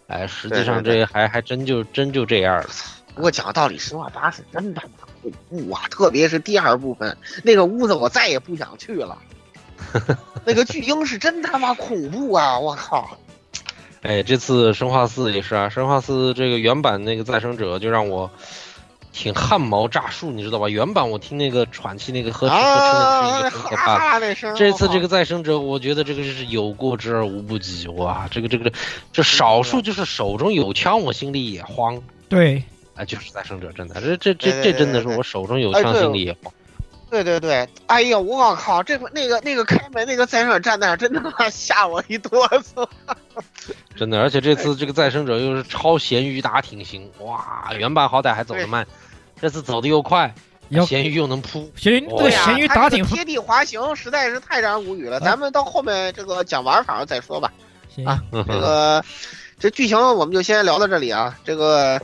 [0.08, 2.70] 哎，实际上这还还真就真就这样了。
[3.16, 5.84] 不过讲道理，生化八是真他妈恐怖啊！
[5.90, 9.18] 特别是第二部分那个屋子，我再也不想去了。
[10.46, 12.60] 那个巨婴是真他妈恐怖啊！
[12.60, 13.18] 我靠。
[14.02, 18.30] 哎，这次生化四也是啊，生化四这个原版那个再生者就让我
[19.14, 20.68] 挺汗毛炸竖，你知道吧？
[20.68, 24.20] 原版我听那个喘气那个呵哧呵哧的声音很可怕，
[24.56, 28.28] 这次这个再生者，我觉得这个是有过之而无不及哇！
[28.32, 28.76] 这个这个这
[29.14, 32.02] 这少数就是手中有枪，我心里也慌。
[32.28, 32.64] 对，
[32.96, 36.52] 哎，就是再生者，真的，这这这这真的是我手中有枪，心里也慌。
[37.14, 42.88] 对对对，哎呀，我靠，这个那个那个开门那个再生者站那儿，真他妈 吓我一哆嗦。
[43.96, 47.72] 真的，而且这次这个再生者又是超咸鱼打挺型，哇！
[47.78, 48.84] 原版好歹还走得慢，
[49.40, 50.34] 这次走的又快，
[50.88, 55.20] 咸鱼又能扑，咸鱼对咸鱼打挺贴地滑行，实在是太让人无语了。
[55.20, 57.54] 咱们到后面这个讲玩法再说吧。
[58.08, 59.06] 啊， 这个
[59.60, 62.02] 这剧情我们就先聊到这里啊，这个。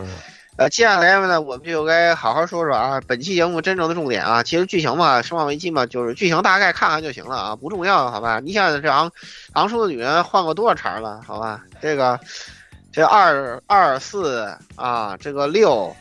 [0.59, 8.41] 呃，接下来呢，我们就该好好说说啊，本期节目真正的重点啊，其实剧情嘛，生化危机嘛，就是剧情大概看看就行了啊，不重要，好吧？
[8.41, 9.09] 你想想这昂
[9.53, 11.63] 昂叔的女人换过多少茬了，好吧？
[11.81, 12.19] 这个，
[12.91, 15.95] 这二二四啊，这个六，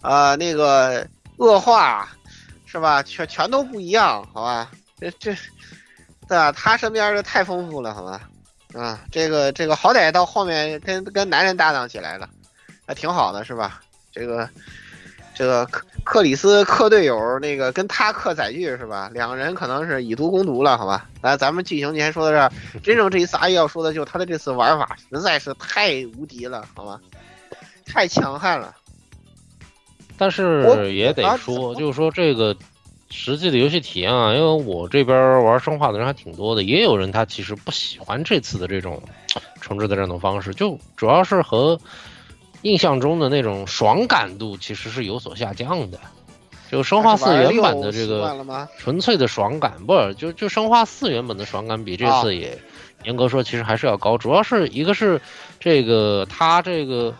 [0.00, 1.04] 啊那个
[1.38, 2.08] 恶化，
[2.66, 3.02] 是吧？
[3.02, 4.70] 全全都不一样，好吧？
[5.00, 5.34] 这这，
[6.28, 6.52] 对吧？
[6.52, 8.20] 他身边的太丰富了，好吧？
[8.74, 12.28] 啊，这个这个好歹到后面跟跟男人搭档起来了，
[12.86, 13.80] 还挺好的，是吧？
[14.14, 14.48] 这个
[15.34, 19.10] 这个克克里斯克队友那个跟他克载具是吧？
[19.12, 21.08] 两个人可能是以毒攻毒了，好吧？
[21.22, 22.52] 来，咱们剧情先说到这儿。
[22.84, 27.00] 真正这一次阿姨要说的就是他的这次玩法实在是太无敌了，好吧？
[27.86, 28.74] 太强悍了。
[30.16, 32.56] 但是也得说，就是说这个
[33.10, 39.02] 实际的游戏体验啊，因为我这边玩生化的人还挺多的，也有人他其实不喜欢这次的这种
[39.60, 41.76] 重置的战斗方式，就主要是和
[42.64, 46.00] 印象中的那种爽感度其实是有所下降的。
[46.70, 52.58] 就生化四原版的这个纯粹的爽感，不是就就生化四原本的爽感比这次也
[53.04, 55.20] 严格说其实还是要高，主要是一个是
[55.60, 57.14] 这个它这个。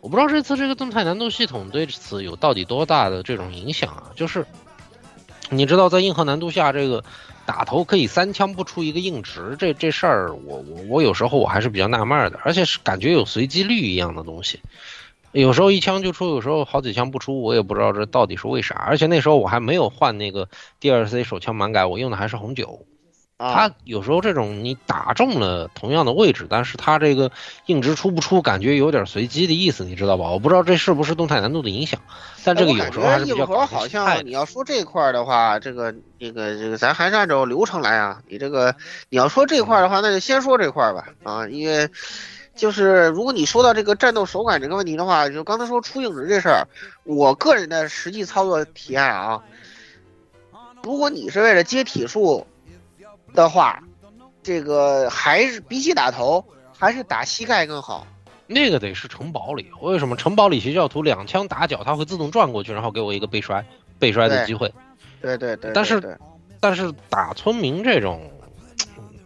[0.00, 4.04] 我不知道这次这个动态难度系统对此有到底多大的这种影响啊？
[4.14, 4.46] 就是
[5.50, 7.02] 你知道，在硬核难度下，这个
[7.46, 14.60] 打头可以三枪不出一个硬直，这这事儿，我我我有时候我还是比较纳闷的，而且是感觉有随机率一样的东西，
[15.32, 18.74] 有时候一枪就出，有时候好几枪不出，我也不知道这到底是为啥。
[18.74, 20.48] 而且那时候我还没有换那个
[20.80, 22.84] DLC 手枪满改，我用的还是红酒。
[23.38, 27.30] 他有时候这种你打中了同样的位置，但是他这个
[27.66, 30.30] 硬直出不出，感觉有点随机的意思，你知道吧？
[30.30, 32.00] 我不知道这是不是动态难度的影响，
[32.44, 38.22] 但这个有时候还是比较硬核好像你要说这块的话，这个这个这个咱还是按照流程来啊。
[38.26, 38.74] 你这个
[39.10, 41.90] 你要说这块的话，那就先说这块吧啊，因为
[42.54, 46.66] 就是如果你说到这个战斗手感这个问题的话，就刚才说出硬直这事儿，
[47.04, 49.42] 我个人的实际操作体验啊，
[50.82, 52.46] 如果你是为了接体术。
[53.34, 53.82] 的话，
[54.42, 56.44] 这个还是比起打头，
[56.76, 58.06] 还是打膝盖更好。
[58.46, 63.64] 那个得是城堡里，为什么城堡里邪教徒两枪打脚，他会自动转过去，然后给我一个背摔、
[63.98, 64.72] 背摔的机会。
[65.20, 65.72] 对对对。
[65.74, 66.18] 但是，
[66.60, 68.30] 但是打村民这种，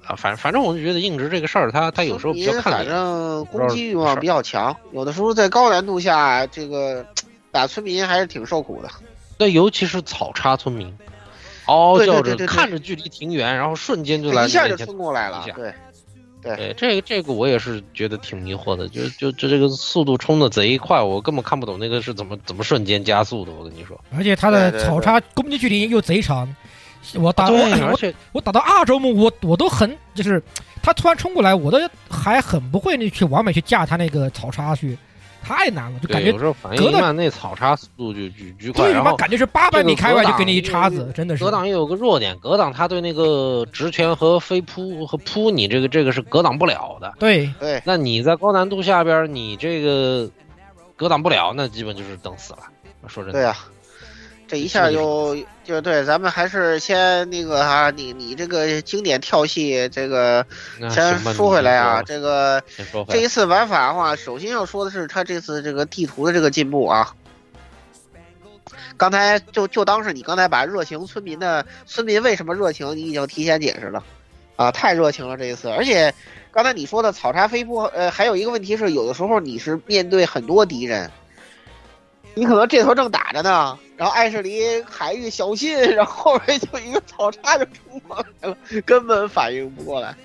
[0.07, 7.05] 啊，反反正我就觉得硬直这个事儿，他他有时候比较看反正攻击欲望比较强，有的时候在高难度下，这个
[7.51, 8.89] 打村民还是挺受苦的。
[9.37, 10.97] 那尤其是草叉村民。
[11.71, 15.45] 嗷叫着，看着距离挺远，然后瞬间就来一下就冲过来了。
[16.43, 23.53] 对，对，这个这个我也是觉得挺迷惑的，就就就这个速度冲的贼快，我根本看不懂那个是怎么怎么瞬间加速的。
[23.53, 26.49] 我跟你说，而且他的草叉攻击距离又贼长，
[27.15, 27.99] 我打我
[28.33, 30.43] 我打到二周目，我我都很就是
[30.83, 31.79] 他突然冲过来，我都
[32.09, 34.97] 还很不会去完美去架他那个草叉去。
[35.43, 41.45] 太难了，就感觉有时候反应慢，那草叉速度就巨巨快，然后感觉是八百米开外就给你一叉子，真的是。
[41.45, 47.13] 格挡也有个弱点，格挡他对那个直拳和飞扑和扑你这个这个是格挡不了的。
[47.19, 50.31] 对对，那你在高难度下边，你这个
[50.97, 52.61] 格挡不了，那基本就是等死了。
[53.09, 53.39] 说真的。
[53.39, 53.57] 对呀。
[54.51, 60.45] 这一下又就对，咱们还是先那个啊，你你这个经典跳戏，这个
[60.91, 62.61] 先说回来啊，这个
[63.09, 67.15] 这一次玩法的话，首先要说的是他这次这个地图的这个进步啊。
[68.97, 74.03] 刚才就就当是你刚才把热情村民的村民为什么热情，你已经提前解释了
[74.57, 76.13] 啊，太热情了这一次，而且
[76.51, 81.09] 刚才你说的草叉飞扑，呃，还有一个问题是，有的时候你是面对很多敌人。
[82.35, 90.17] 你可能这头正打着呢，然后艾什离海域小心，然后后面就一个草叉就冲过来了，根本反应不过来。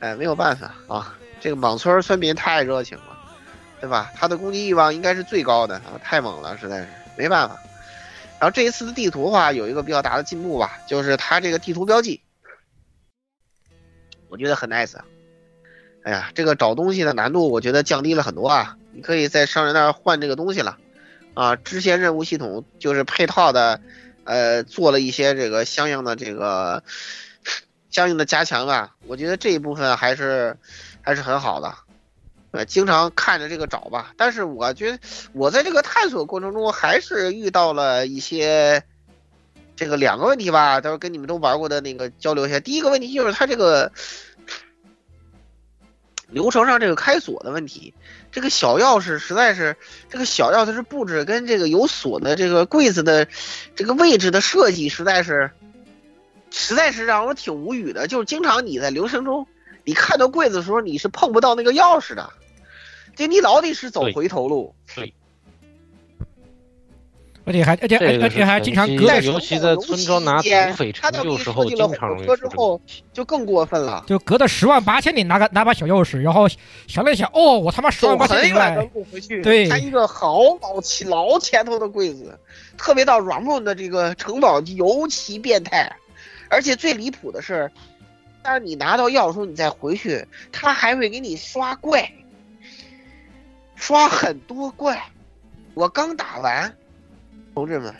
[0.00, 3.18] 哎，没有办法啊，这个莽村村民太热情了，
[3.80, 4.12] 对吧？
[4.14, 7.58] 他的攻击欲望应该是最高的啊，太猛了，实在是没办法。
[8.38, 12.20] 然后这一次的地图的话，有一个比较大的进步吧，就是它这个地图标记，
[14.28, 14.98] 我觉得很 nice。
[16.02, 20.76] 哎呀，这个找东西的难度我觉得降低了很多啊，你可以在商人那换这个东西了。
[21.34, 23.80] 啊，支线任务系统就是配套的，
[24.24, 26.82] 呃，做了一些这个相应的这个
[27.90, 28.94] 相应的加强吧。
[29.06, 30.56] 我觉得这一部分还是
[31.02, 31.74] 还是很好的，
[32.52, 34.12] 呃，经常看着这个找吧。
[34.16, 34.98] 但是我觉得
[35.32, 38.82] 我在这个探索过程中还是遇到了一些
[39.76, 42.60] 这个两个问题吧，都是跟你们都玩过的那个交流一下。
[42.60, 43.90] 第一个问题就是它这个
[46.28, 47.94] 流程上这个开锁的问题。
[48.32, 49.76] 这个小钥匙实在是，
[50.08, 53.28] 这个小钥匙是布置跟这个有锁的这个柜子的
[53.76, 55.50] 这个位置的设计，实在是，
[56.50, 58.06] 实在是让我挺无语的。
[58.08, 59.46] 就是经常你在流程中，
[59.84, 62.32] 你看到柜子的时候，你是碰不到那个钥匙的，
[63.14, 64.74] 就你老得是走回头路。
[64.94, 65.14] 对。
[67.46, 72.80] 而且还而且而且还经常隔着期尤其在村庄拿土匪成就时候，经常容易车之后
[73.12, 74.02] 就更过分了。
[74.06, 76.48] 就隔着十万八千里拿个拿把小钥匙，然后
[76.86, 82.38] 想了一想，哦，我他妈十万八千里很远的外，路回去，对开一个好老前老前头的柜子，
[82.78, 85.94] 特别到软木的这个城堡尤其变态，
[86.48, 87.70] 而且最离谱的是，
[88.42, 92.10] 当你拿到钥匙你再回去，他还会给你刷怪，
[93.76, 94.98] 刷很多怪。
[95.74, 96.74] 我刚打完，
[97.54, 97.94] 同志们，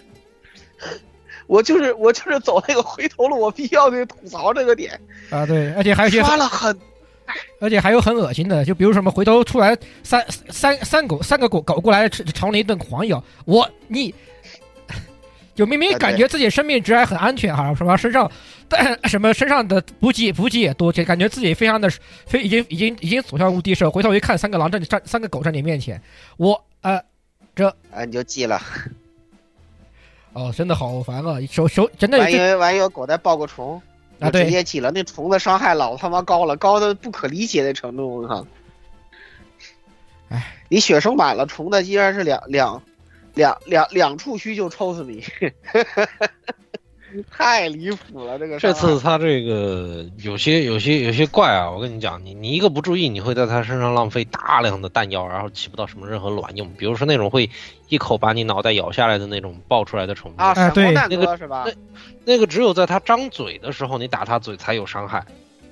[1.47, 5.01] 我就是我就是走那个回头路，我必须要去吐槽这个点，
[5.31, 6.77] 啊，对，而且还有些刷了很
[7.61, 14.15] 而且还有很恶心的，就比如什么回头出来三三三狗三个狗狗过来朝朝你一顿狂咬，我你，
[15.55, 18.31] 就明明感觉自己生命值还很安全哈，什么身上
[18.69, 21.89] 但什么身上的补给补给也多，就感觉自己非常的
[22.27, 26.01] 非已经已经已经所向无敌时候，回头一看三个狼在你站三个狗站你面前，
[26.37, 27.01] 我呃
[27.55, 28.61] 这啊你就记了，
[30.35, 33.81] 哦真的好烦啊，手手真的万一就万一有狗在抱个虫。
[34.21, 38.47] 啊对直接起了，那虫子伤害老他妈高了，高的不可理解的程度，我靠！
[40.29, 42.81] 唉，你血收满了，虫子竟然是两两
[43.35, 45.23] 两两两处须就抽死你，
[47.31, 48.39] 太离谱了！
[48.39, 56.69] 这个这次他这个有些有些有些怪啊，我跟你讲，你你一个不注意，你会在他身上浪费大量的弹药，然后起不到什么任何卵用。
[56.79, 57.49] 比如说那种会
[57.89, 61.67] 一口把你脑袋咬下来的那种爆出来的虫子啊，闪光弹那个哥是吧？
[62.25, 65.25] 那个只有在他张嘴的时候，你打他嘴才有伤害，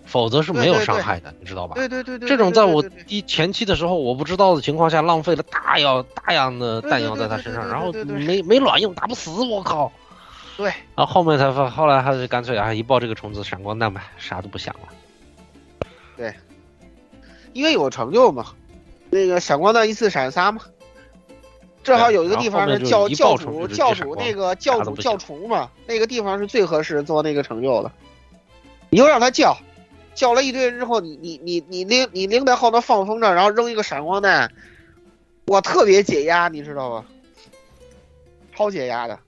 [0.04, 1.74] 否则是没有伤害的，你知道吧？
[1.74, 9.90] 对对对对，这种在我第前期的时候我不知道的情况下，浪费了大药大量的弹药在他身上，然后没没卵用，打不死，我靠！
[10.56, 14.88] 对，然后后面才发，后来他就干脆啊一爆这个虫子闪光弹吧，啥都不想了。
[16.16, 16.34] 对，
[17.52, 18.46] 因为有成就嘛，
[19.10, 20.60] 那个闪光弹一次闪仨嘛。
[21.82, 27.90] 正好有一个地方是教教主教主那个教主教虫嘛，那个地方是最合适做那个成就的。
[28.88, 29.56] 你就让他叫，
[30.14, 34.52] 叫了一堆人之后，你你你你拎你拎在后头放风筝，然后扔一个闪光弹，
[35.46, 37.04] 我特别解压，你知道吗？
[38.54, 39.18] 超解压的，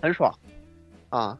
[0.00, 0.34] 很爽
[1.08, 1.38] 啊。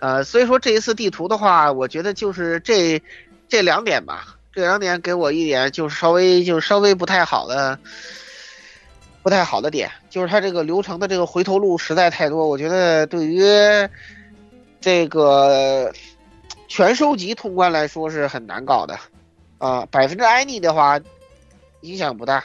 [0.00, 3.02] 呃，所以说这一次地图的话，我觉得就是这
[3.48, 7.78] 这两点吧，这两点给我一点就是稍微就是稍微不太好的。
[9.22, 13.40] 不太好的点就是它这个流程的这个回头路实在太多，我觉得对于
[14.80, 15.92] 这个
[16.66, 18.98] 全收集通关来说是很难搞的，
[19.58, 20.98] 啊，百分之 any 的话
[21.82, 22.42] 影响不大。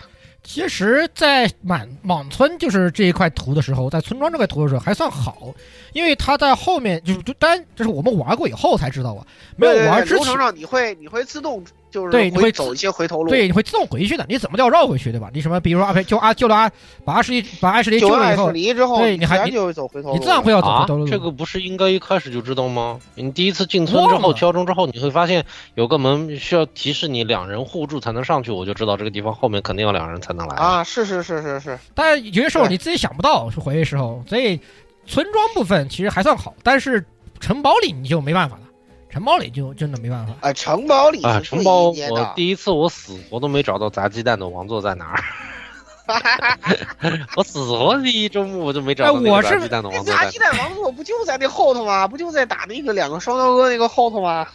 [0.50, 5.54] 其实，在满莽村就是这一块图的时候，在村庄这块图的时候还算好，
[5.92, 9.28] 因为他在后面就就单这是我们玩过以后才知道啊，
[9.58, 11.62] 没有玩之前流程上你会你会自动
[11.98, 15.32] 就是对你会走一些回头路，对，你会自动回去的，你怎么都要绕回去，对吧？
[15.34, 16.72] 你什么，比如说阿救阿救了阿
[17.04, 21.10] 把阿什利把阿什利救了以后，之后，对，你还你就会走回头路，你自然会要走回头路、啊。
[21.10, 23.00] 这个不是应该一开始就知道吗？
[23.16, 25.44] 你第一次进村之后敲钟之后，你会发现
[25.74, 30.84] 有个门需要提示你两人互助才能上去，我就知道这个地方后面肯定要两人才能来啊！
[30.84, 34.60] 是是是是是，但有些时候你自己想不到是回去时候，所以
[35.08, 37.04] 村庄部分其实还算好，但是
[37.40, 38.67] 城堡里你就没办法了。
[39.10, 40.54] 城堡里就真的没办法哎！
[40.54, 45.24] 城堡里啊，城堡我第一次我死活都没找到砸鸡蛋的王座在哪儿。
[47.36, 50.16] 我死活第一周目我就没找到那个砸鸡蛋的王座。
[50.16, 52.08] 砸鸡蛋王座不就在那后头吗？
[52.08, 54.48] 不就在打那个两个双刀哥那个后头吗？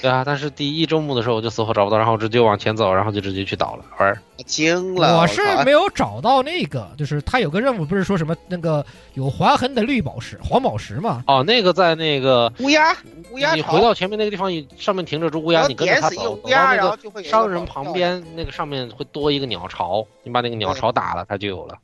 [0.00, 3.84] 对啊，但是第一周目的时候我就死活找不到，然后直接往前走，然后就直接去倒了。
[3.98, 5.18] 玩惊了！
[5.20, 11.22] 我是没有找到那个，就是他有个任务，不是说什么那个有划痕的绿宝石、黄宝石嘛？
[11.26, 12.96] 哦，那个在那个乌鸦
[13.30, 21.78] 乌鸦，你回到前面那个地方，上面停着只乌鸦，你跟着它走，乌鸦，然后那个商人旁边那个上面会多一个鸟巢，你把那个鸟巢打了，它就有了。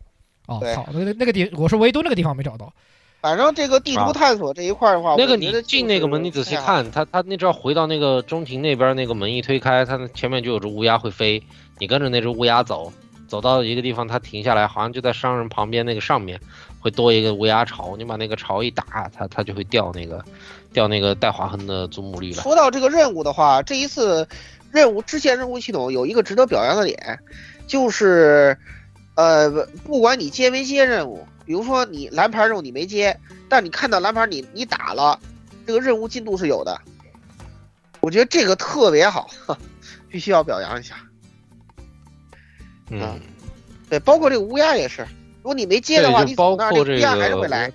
[0.46, 2.72] 哦，好，那个那个地，我是唯独那个地方没找到。
[3.20, 11.42] 反正这个地图探索这一块的话，那个你进那个门，你仔细看，它它那只要回到那个中庭那边那个门一推开，它前面就有只乌鸦会飞，
[11.78, 12.90] 你跟着那只乌鸦走，
[13.28, 16.40] 走到一个地方它停下来，好像就在商人旁边那个上面
[16.80, 20.24] 会多一个乌鸦巢，你把那个巢一打，它它就会掉那个
[20.72, 22.42] 掉那个带划痕的祖母绿了。
[22.42, 24.26] 说到这个任务的话，这一次
[24.70, 27.18] 任务支线任务系统有一个值得表扬的点，
[27.66, 28.56] 就是
[29.14, 29.50] 呃，
[29.84, 31.26] 不管你接没接任务。
[31.50, 35.18] 比如说你蓝牌任务你没接，但你看到蓝牌你你打了，
[35.66, 36.80] 这个任务进度是有的。
[37.98, 39.28] 我觉得这个特别好，
[40.08, 40.94] 必须要表扬一下。
[42.88, 43.20] 嗯，
[43.88, 45.02] 对，包括这个乌鸦也是，
[45.38, 47.72] 如果你没接的话，你包括这乌鸦还是会来。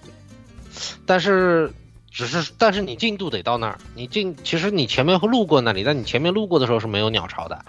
[1.05, 1.69] 但是
[2.09, 7.65] 只是但是你进度得到那儿，你进其实你前面会路过那里，但你前面路过的时候是没有鸟巢的，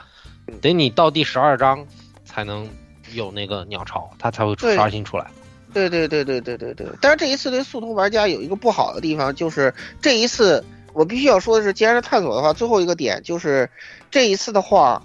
[0.61, 1.85] 得你到第十二章
[2.25, 2.71] 才能。
[3.13, 5.31] 有那个鸟巢，它才会刷新出来。
[5.73, 6.87] 对对对对对对对。
[7.01, 13.69] 但是这一次对速通玩家有一个不好的地方，就是这一次我必须要说的是，既然是探索的话，最后一个点就是
[14.11, 15.03] 这一次的话，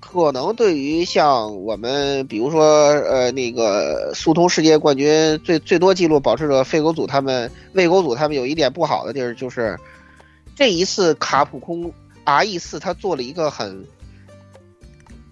[0.00, 9.78] 可能对于像我们比如说呃那个速通世界冠军最最多记录保持者费狗组他们魏狗组他们有一点不好的地儿，就是
[10.54, 11.92] 这一次卡普空
[12.24, 13.84] R E 四他做了一个很。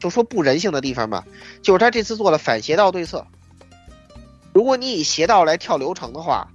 [0.01, 1.25] 就说不人性的地方吧，
[1.61, 3.27] 就是他这次做了反斜道对策。
[4.59, 6.49] 如果你以邪道来跳流程的话，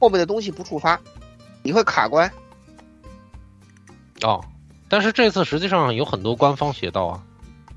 [0.00, 1.00] 后面的东西不触发，
[1.62, 2.28] 你会卡关。
[4.22, 4.44] 哦，
[4.88, 7.22] 但是这次实际上有很多官方邪道啊。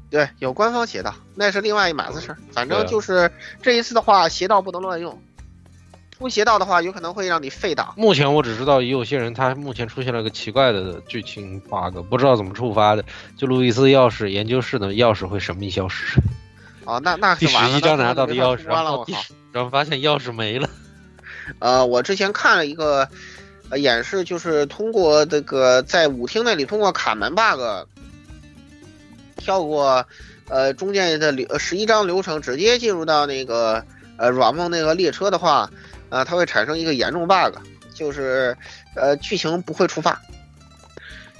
[0.09, 2.37] 对，有官方邪道，那是另外一码子事儿。
[2.53, 3.31] 反正就是
[3.61, 5.21] 这一次的话，邪道不能乱用。
[6.17, 7.93] 出邪道的话，有可能会让你废档。
[7.95, 13.05] 目前我只知道也有些人他目前出现了个奇怪的剧情 bug，不知道怎么触发的。
[13.37, 16.19] 就路易斯钥匙研究室的钥匙会神秘消失。
[16.85, 19.05] 哦，那那第十一章拿到的钥匙，然后
[19.51, 20.69] 然后发现钥匙没了。
[21.59, 23.07] 呃，我之前看了一个
[23.69, 27.87] 呃演示，就是通过这个在舞厅那里通过卡门 bug
[29.35, 30.05] 跳过
[30.47, 33.83] 呃中间的流十一章流程，直接进入到那个
[34.17, 35.69] 呃软梦那个列车的话。
[36.09, 37.57] 呃，它会产生一个严重 bug，
[37.93, 38.55] 就是，
[38.95, 40.21] 呃，剧情不会触发。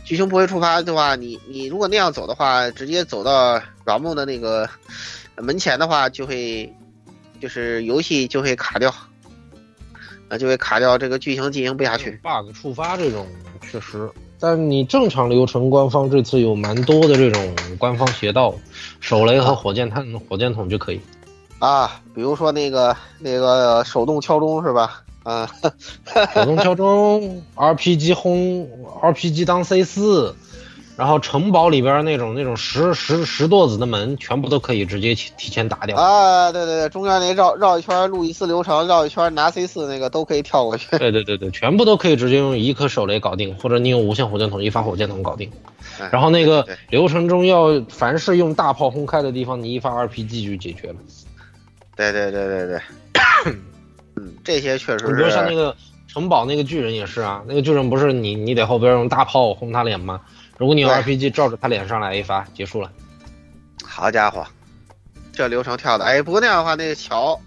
[0.03, 4.67] 剧情不会触发的话，你你如果那样走的话，直接走到软梦的那个
[5.37, 6.71] 门前的话，就会，
[7.39, 8.93] 就是游戏就会卡掉，
[10.29, 12.19] 啊，就会卡掉，这个剧情进行不下去。
[12.23, 13.27] bug 触发这种
[13.61, 14.09] 确实，
[14.39, 18.53] 但你正常流程，官方这次有蛮多的这种官方邪道，
[18.99, 21.01] 手雷和火箭探、火箭筒就可以。
[21.59, 25.01] 啊，比如说那个那个手动敲钟是吧？
[25.23, 25.49] 啊，
[26.35, 28.69] 手动敲钟，RPG 轰
[29.01, 30.35] ，RPG 当 C 四，
[30.97, 35.97] 然后城堡里边那种那种石石石垛子的门，全部都可以直接提前打掉。
[35.97, 40.87] 啊，对对对，中间那绕绕一圈路易斯流程，绕一圈拿 C 四那个都可以跳过去。
[40.97, 45.51] 对对对对，全部都可以直接用一颗手雷搞定，或者你用无线火箭筒一发火箭筒搞定。
[46.11, 50.95] 然后那个流程中要凡是用大炮轰开的地方，你一发 RPG 就解决了。
[51.95, 52.79] 对对对对对，
[54.15, 55.07] 嗯，这些确实。
[55.07, 55.75] 你说像那个
[56.07, 60.21] 城堡那个巨人也是啊，那个巨人不是你你得后边用大炮轰他脸吗？
[60.57, 62.91] 如果你用 RPG 照着他脸上来一发，结束了。
[63.83, 64.45] 好家伙，
[65.33, 67.39] 这流程跳的，哎，不过那样的话，那个桥，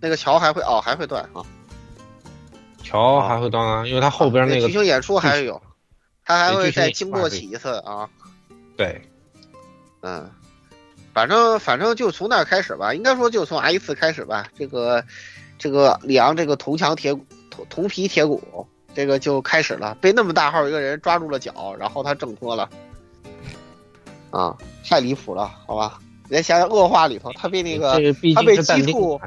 [0.00, 1.42] 那个桥还会哦，还会断啊。
[2.82, 5.60] 桥还会断啊，因为它后边那个剧情演出还有，
[6.24, 8.08] 它还会再经过起一次啊。
[8.76, 9.02] 对，
[10.02, 10.30] 嗯。
[11.12, 14.46] 反正反正就从那开始吧，应该说就从四开始吧。
[14.54, 15.02] 这个，
[15.58, 17.14] 这个里昂这个铜墙铁
[17.48, 19.94] 铜铜皮铁骨，这个就开始了。
[20.00, 22.66] 被那么大号一个人抓住了脚，然后他挣脱了，
[24.30, 24.56] 啊，
[24.88, 25.98] 太离谱了，好吧？
[26.30, 28.00] 你再想想恶化里头，他被那个
[28.34, 29.20] 他被鸡兔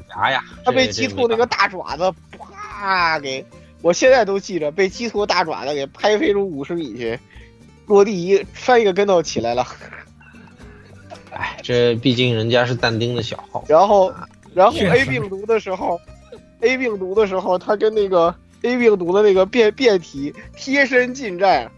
[0.65, 3.45] 他被鸡兔那个大爪子啪给，
[3.84, 7.20] 我现在都记着，被鸡兔大爪子给拍飞出五十米去，
[7.86, 9.67] 落地一翻一个跟头起来了。
[11.32, 14.11] 哎，这毕竟人家是但丁的小号，然后，
[14.55, 16.01] 然后 A 病毒的时候
[16.61, 18.34] ，A 病毒的时候，他跟那个
[18.64, 21.72] A 病毒的那个变变体贴身近战，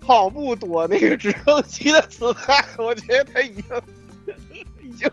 [0.00, 3.64] 跑步躲那个直升机的子弹，我觉得他已经，
[4.82, 5.10] 已经，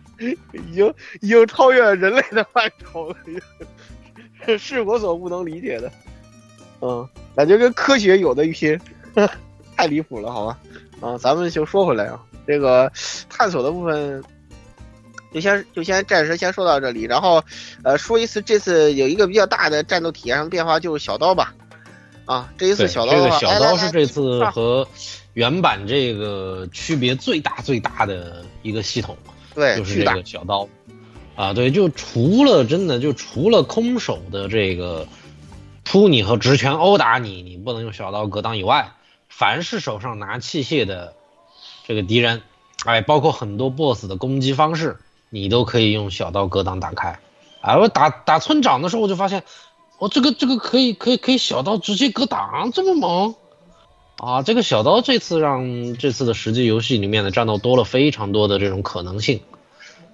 [0.51, 5.91] 已经，已经超越了人类的范畴了，是我所不能理解的，
[6.81, 8.79] 嗯，感觉跟科学有的一拼，
[9.77, 10.59] 太离谱了，好吧，
[10.99, 12.19] 啊，咱们就说回来啊。
[12.45, 12.91] 这个
[13.29, 14.21] 探索的部分，
[15.33, 17.43] 就先就先暂时先说到这里，然后，
[17.83, 21.53] 呃，说一次这次有一个比较大的战斗体验上变化，就是小刀吧，
[22.25, 24.87] 啊，这一次小刀这个小刀是这次和
[25.33, 29.17] 原版这个区别最大最大的一个系统，
[29.55, 30.69] 对，就是这个小刀，
[31.35, 35.07] 啊，对，就除了真的就除了空手的这个
[35.83, 38.91] 扑你和直拳殴打你，你不能用小刀格挡以外，
[39.29, 41.13] 凡是手上拿器械的。
[41.85, 42.41] 这个敌人，
[42.85, 44.99] 哎，包括很多 BOSS 的攻击方式，
[45.33, 47.19] 你都可以用小刀格挡打开。
[47.59, 49.43] 啊，我打打村长的时候，我就发现，
[49.97, 53.33] 我这个这个可以可以可以小刀直接格挡，这么猛
[54.17, 54.43] 啊！
[54.43, 59.41] 这个小刀这次让这次的实际游戏里面的战斗多了非常多的这种可能性，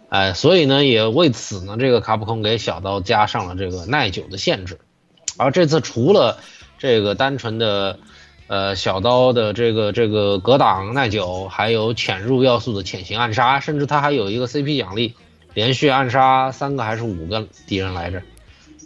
[0.07, 4.79] 哎，所以呢，也为此呢，这个卡普空给小刀加上了这个耐久的限制。
[5.35, 6.37] 而这次除了
[6.77, 7.99] 这个单纯的。
[8.49, 15.13] 呃，小刀的这个这个格挡耐久，还有潜入要素的潜行暗杀，甚至它还有一个 CP 奖励，
[15.53, 18.23] 连续暗杀三个还是五个敌人来着？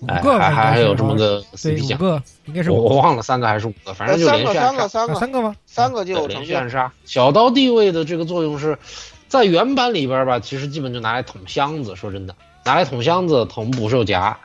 [0.05, 5.55] 哎，还还还有这么个 CP 奖，应该是我我忘了三个还是五个，反正就连续三个三个三个吗？
[5.65, 6.91] 三个就有连续暗杀。
[7.05, 8.77] 小刀地位的这个作用是
[9.29, 11.95] 在原版里边吧，其实基本就拿来捅箱子。
[11.95, 12.35] 说真的，
[12.65, 14.37] 拿来捅箱子、捅捕兽夹，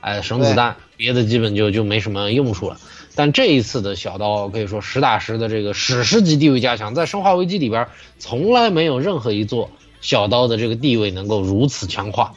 [0.00, 2.76] 哎，省子弹，别的基本就就没什么用处了。
[3.14, 7.86] 但这一次的小刀可以说实打实的这个史诗级地位加强，在生化危机里边
[8.18, 12.34] 从来没有任何一座小刀的这个地位能够如此强化。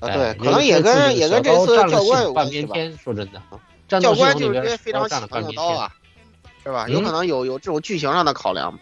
[0.00, 2.74] 啊，哎对，可能也跟也跟这次教官有关系吧。
[3.04, 5.92] 说真的，教官就是因为非常喜欢用刀啊，
[6.64, 6.88] 是吧？
[6.88, 8.78] 有可能有有这种剧情上的考量，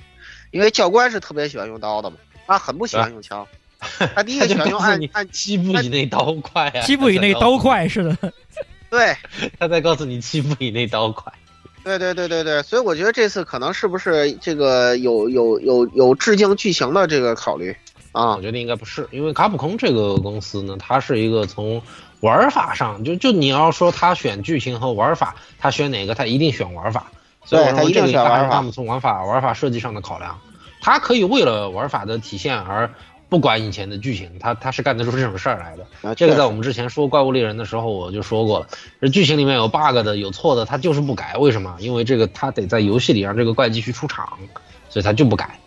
[0.51, 3.47] 因为教官是特别喜欢用刀的嘛，他很不喜欢用枪。
[4.15, 8.17] 他第一个 喜欢用按按七步以内刀快啊，七步以内刀快是的。
[8.91, 9.17] 对，
[9.59, 11.33] 他在告诉你七步以内刀快。
[11.83, 17.75] 对对对对对，所以我觉得这次可能是不是这个有有有有致敬剧情的这个考虑
[18.13, 18.37] 啊？
[18.37, 21.81] 我觉得应该不是，因为卡普空这个公司呢，它是一个从
[22.21, 27.11] 玩法上就就你要说他选剧情和玩法，他选哪个，他一定选玩法。
[27.47, 28.57] 所以他一定选玩法。
[28.57, 30.39] 他们从玩法玩法设计上的考量，
[30.83, 32.91] 他可以为了玩法的体现而。
[33.31, 36.15] 不管以前的剧情，他他是干得出这种事儿来的。
[36.15, 38.67] 这个在我们之前说怪物猎人的时候我就说过了，
[39.01, 41.37] 这剧情里面有 bug 的、有错的，他就是不改。
[41.39, 41.77] 为什么？
[41.79, 44.37] 因为这个他得在游戏里让这个怪继续出场，
[44.89, 45.59] 所以他就不改。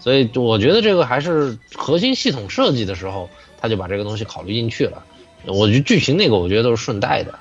[0.00, 3.30] 所以我觉得这个还是核心系统设计的时候，
[3.60, 5.04] 他就把这个东西考虑进去了。
[5.44, 7.38] 我觉得剧情那个我觉得都是顺带的。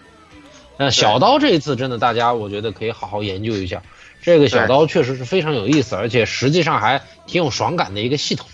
[0.78, 3.82] 那，小刀这一次真的大家我觉得可以好好研究一下，
[4.22, 8.48] 这个小刀确实是非常有意思，而且实际上还挺有爽感的一个系统。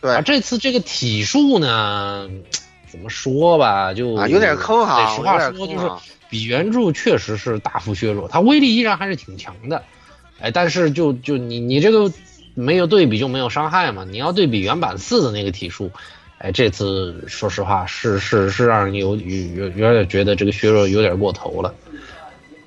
[0.00, 2.28] 对，啊，这次这个体术呢，
[2.88, 5.14] 怎么说吧，就啊有点坑哈。
[5.14, 5.90] 实话说，就是
[6.28, 9.82] 比原著确实是大幅削弱，它威力依然还是挺强的。
[10.40, 12.10] 哎，但是就就你你这个
[12.54, 14.06] 没有对比就没有伤害嘛。
[14.08, 15.90] 你要对比原版四的那个体术，
[16.38, 21.74] 哎，这次说实话是是是让人有有有点觉得这个削弱有点过头了。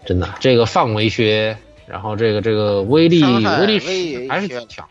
[0.06, 1.58] 真的，这个范围削，
[1.88, 4.86] 然后这个这个威力威力还是挺强，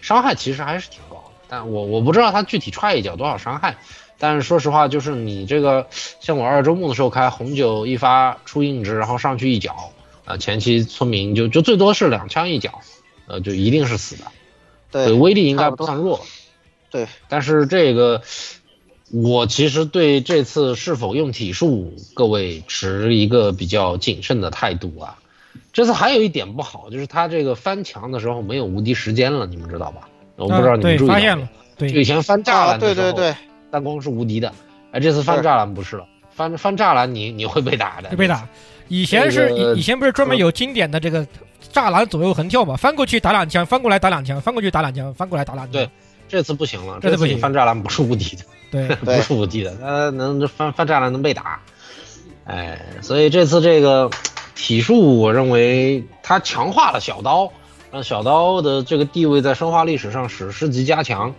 [0.00, 1.05] 伤害其实还是挺高。
[1.48, 3.76] 但我我不知道他具体踹一脚多少伤害，
[4.18, 5.86] 但是说实话，就是你这个
[6.20, 9.92] 像我二周目的时候开红酒一发出硬直，然后上去一脚，
[10.24, 12.80] 呃，前期村民就就最多是两枪一脚，
[13.26, 14.24] 呃，就一定是死的。
[14.90, 16.24] 对，威力应该不算弱。
[16.90, 18.22] 对，但是这个
[19.12, 25.18] 我其实对这次是否用体术，各位持一个比较谨慎的态度啊。
[25.72, 30.08] 这次还有一点不好，就是他这个翻墙的时候没有无敌时间了，你们知道吧？
[30.36, 33.36] 我不知道你们注意发现了，对，以前翻栅栏的时候，对对对，
[33.70, 34.52] 弹弓是无敌的，
[34.92, 38.46] 哎，这次翻栅栏不是了，翻翻栅栏你你会被打的，会被打。
[38.88, 41.26] 以前是以以前不是专门有经典的这个
[41.72, 45.72] 栅栏左右横跳嘛，翻过去打两枪，翻过来打两枪，翻过去打两枪，翻过来打两枪。
[45.72, 45.90] 对，
[46.28, 51.60] 这次不行了，这次不行，翻栅栏 不是无敌的，对，不是无敌的，他能翻翻栅栏能被打，
[52.44, 54.08] 哎，所以这次这个
[54.54, 57.50] 体术，我认为它强化了小刀。
[58.02, 61.34] 小刀的这个地位在生化历史上史诗级加强，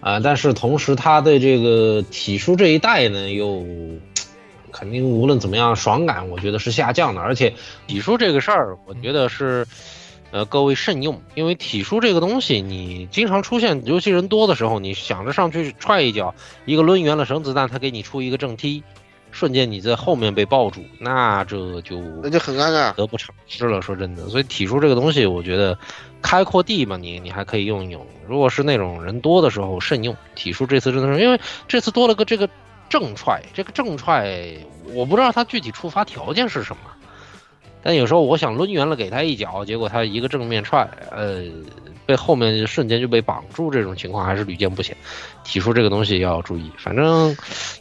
[0.00, 3.64] 啊，但是同时他的这个体术这一代呢，又
[4.70, 7.20] 肯定无论怎么样爽感，我觉得是下降的。
[7.20, 7.54] 而且
[7.86, 9.66] 体术这个事儿，我觉得是，
[10.30, 18.82] 呃，各位慎用，因为体术这个东西，你经常出现，尤其人多的时候，你想着上去踹一脚，一个抡圆了绳子弹，他给你出一个正踢。
[19.32, 23.82] 瞬间你在后面被抱住，那这就那就很尴尬，得不偿失了。
[23.82, 25.76] 说真的，所以体术这个东西，我觉得
[26.20, 28.06] 开阔地嘛，你你还可以用一用。
[28.28, 30.66] 如果是那种人多的时候，慎用体术。
[30.66, 32.48] 这次真的是，因为这次多了个这个
[32.88, 34.54] 正踹，这个正踹，
[34.92, 36.82] 我不知道它具体触发条件是什么。
[37.82, 41.44] 但有时候我想抡圆了给他一脚，结果他一个正面踹，呃。
[42.04, 44.94] 被后面瞬间就被绑住，这种情况还是屡见不鲜。
[45.44, 47.34] 体术这个东西要注意，反正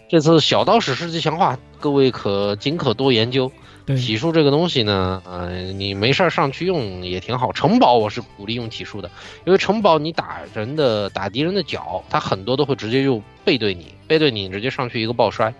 [0.07, 3.51] 这次小刀史诗级强化，各位可尽可多研究。
[3.87, 7.51] 体术这个东西呢，呃，你没事儿上去用也挺好。
[7.51, 9.09] 城堡我是鼓励用体术的，
[9.43, 15.51] 因为城堡你打人的打敌人的脚，他很多都会直接就背对你，背对你直接上去一个抱摔，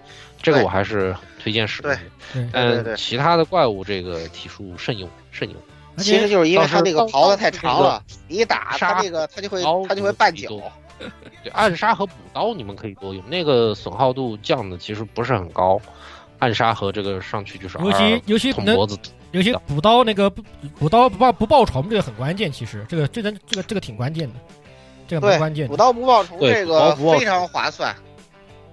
[0.41, 1.97] 这个我还是推荐使用。
[2.53, 5.57] 嗯，其他的怪物这个体术慎用，慎用。
[5.97, 10.49] 其实就是因为他那个袍子太长了，你一打他这个他就会他就会绊脚。
[10.97, 15.79] 对，暗杀和补刀你们可以多用，那个损耗度降的其实不是很高。
[16.39, 18.97] 暗杀和这个上去就是尤其尤其捅脖子，
[19.31, 20.27] 尤其补刀那个
[20.79, 24.39] 补刀不爆不爆虫这个很关键，其实这个这个这个这个挺关键的，
[25.07, 25.67] 这个蛮关键。
[25.67, 27.95] 补刀不爆虫这个非常划算。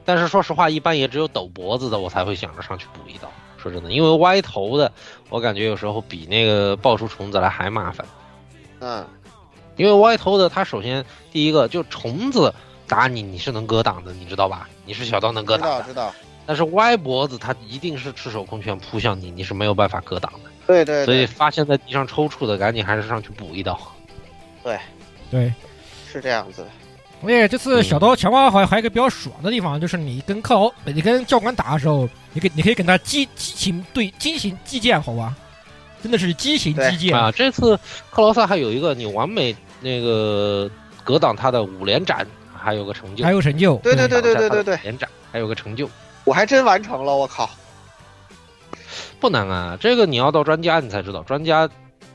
[0.08, 3.30] 但是说实话，一般也只有抖脖子的我才会想着上去补一刀。
[3.58, 4.90] 说真的，因为歪头的，
[5.28, 8.06] 我感觉有时候比那个爆出虫子来还麻烦。
[8.80, 9.06] 嗯，
[9.76, 12.54] 因为歪头的，它首先第一个就虫子
[12.86, 14.66] 打你，你是能格挡的，你知道吧？
[14.86, 15.82] 你是小刀能格挡的。
[15.82, 16.14] 知道知道。
[16.46, 20.50] 但是歪脖子，它一定是赤手空拳扑向你，你是没有办法格挡的。
[20.66, 21.04] 对对。
[21.04, 23.78] 所以发现在地上抽搐的，赶紧还是上去补一刀。
[24.64, 24.78] 对，
[25.30, 25.52] 对，
[26.10, 26.68] 是这样子的。
[27.22, 35.34] 而且这次小刀强化好像还有一个比较爽的地方，就是你跟克劳，你跟教官打的时候，你可你可以跟他激激情对激情击剑，好吧？
[36.00, 37.32] 真的是激情击剑啊！
[37.32, 37.76] 这次
[38.10, 40.70] 克劳萨还有一个你完美那个
[41.02, 42.24] 格挡他的五连斩，
[42.56, 45.90] 还有个成就，还有成就，对对对对对对对，连斩还有个成就，
[46.22, 47.50] 我还真完成了，我靠！
[49.18, 51.68] 不难啊，这个你要到专家你才知道，专家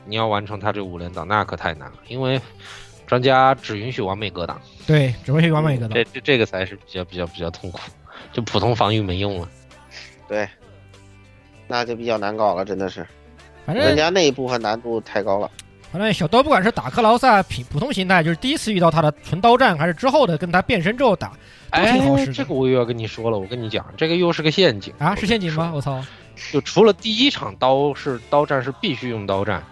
[0.06, 2.40] 你要完成他这五连挡那可太难了，因为
[3.06, 7.80] 专家只允许完美格挡，对，只允许完美格挡，这这这个才是比较比较比较痛苦，
[8.32, 9.48] 就普通防御没用了，
[10.28, 10.48] 对，
[11.66, 13.06] 那就比较难搞了，真的是。
[13.66, 15.50] 反正人家那一部分难度太高了。
[15.90, 21.32] 反正小刀不管是打克劳萨普普通形态，就是第一次遇到他的纯刀战，还是之后的跟他变身之后打，
[21.70, 22.32] 都挺好使的。
[22.32, 25.14] 这个我又要跟你说了，我跟你讲，这个又是个陷阱啊！
[25.14, 25.70] 是陷阱吗？
[25.72, 26.04] 我操！
[26.52, 29.62] 就除了第一场刀是刀战是必须用刀战，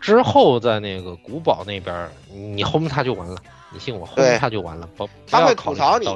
[0.00, 3.36] 之后在那个古堡那边，你轰他就完了，
[3.72, 6.06] 你信我，轰他就完了，不他会吐槽你，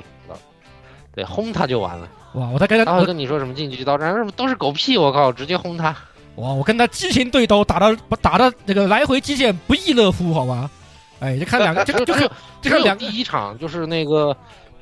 [1.15, 2.09] 对，轰他就完了。
[2.35, 2.49] 哇！
[2.51, 4.97] 我在跟他，他会跟你说什么竞技刀战，都是狗屁！
[4.97, 5.89] 我靠，直接轰他。
[6.37, 6.53] 哇！
[6.53, 10.71] 我跟他激情对刀，打到打到那个来回击剑不亦乐乎，好吧？
[11.19, 12.31] 哎，就看两个，就 就是
[12.63, 14.35] 就是两第一场就是那个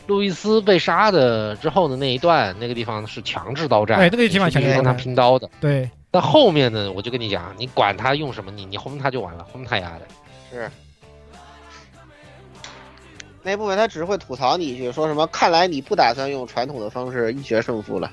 [0.06, 5.48] 路易斯被杀的之后的那一段，那个地方是强制刀战，对，那个地方强制跟他拼刀的。
[5.58, 5.88] 对，
[6.18, 10.08] 但后面呢，我就跟你讲，你管他用什么，你你轰他就完了，轰他丫的。
[10.50, 10.68] 是。
[13.44, 15.24] 那部分他只会吐槽你一句，说什么？
[15.28, 18.10] 看来你不打算用传统的方式一决胜负了。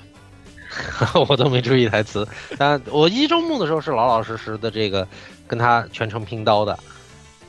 [1.28, 2.24] 我都没注意台词，
[2.56, 5.04] 但我一周目的时候是老老实实的这个
[5.48, 6.78] 跟他全程拼刀的，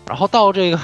[0.07, 0.79] 然后到这个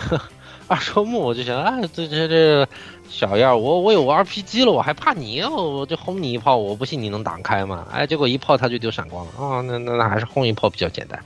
[0.68, 2.68] 二周目我就想，哎，这这这
[3.09, 5.41] 小样，我我有 RPG 了，我还怕你？
[5.43, 7.88] 我就轰你一炮，我不信你能挡开吗？
[7.91, 11.22] 哎，结果一炮他就丢闪光了，啊，那那那 还是轰一炮比较简单，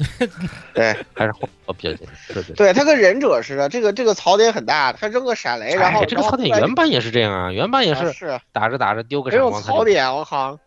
[0.73, 10.59] 对，还是轰炮比较简单，对对对，他跟忍者似的，这个这个槽点很大，他扔个闪雷，然后这个槽点原版也是这样啊，原版也是是打着打着丢个闪光，槽点，我靠。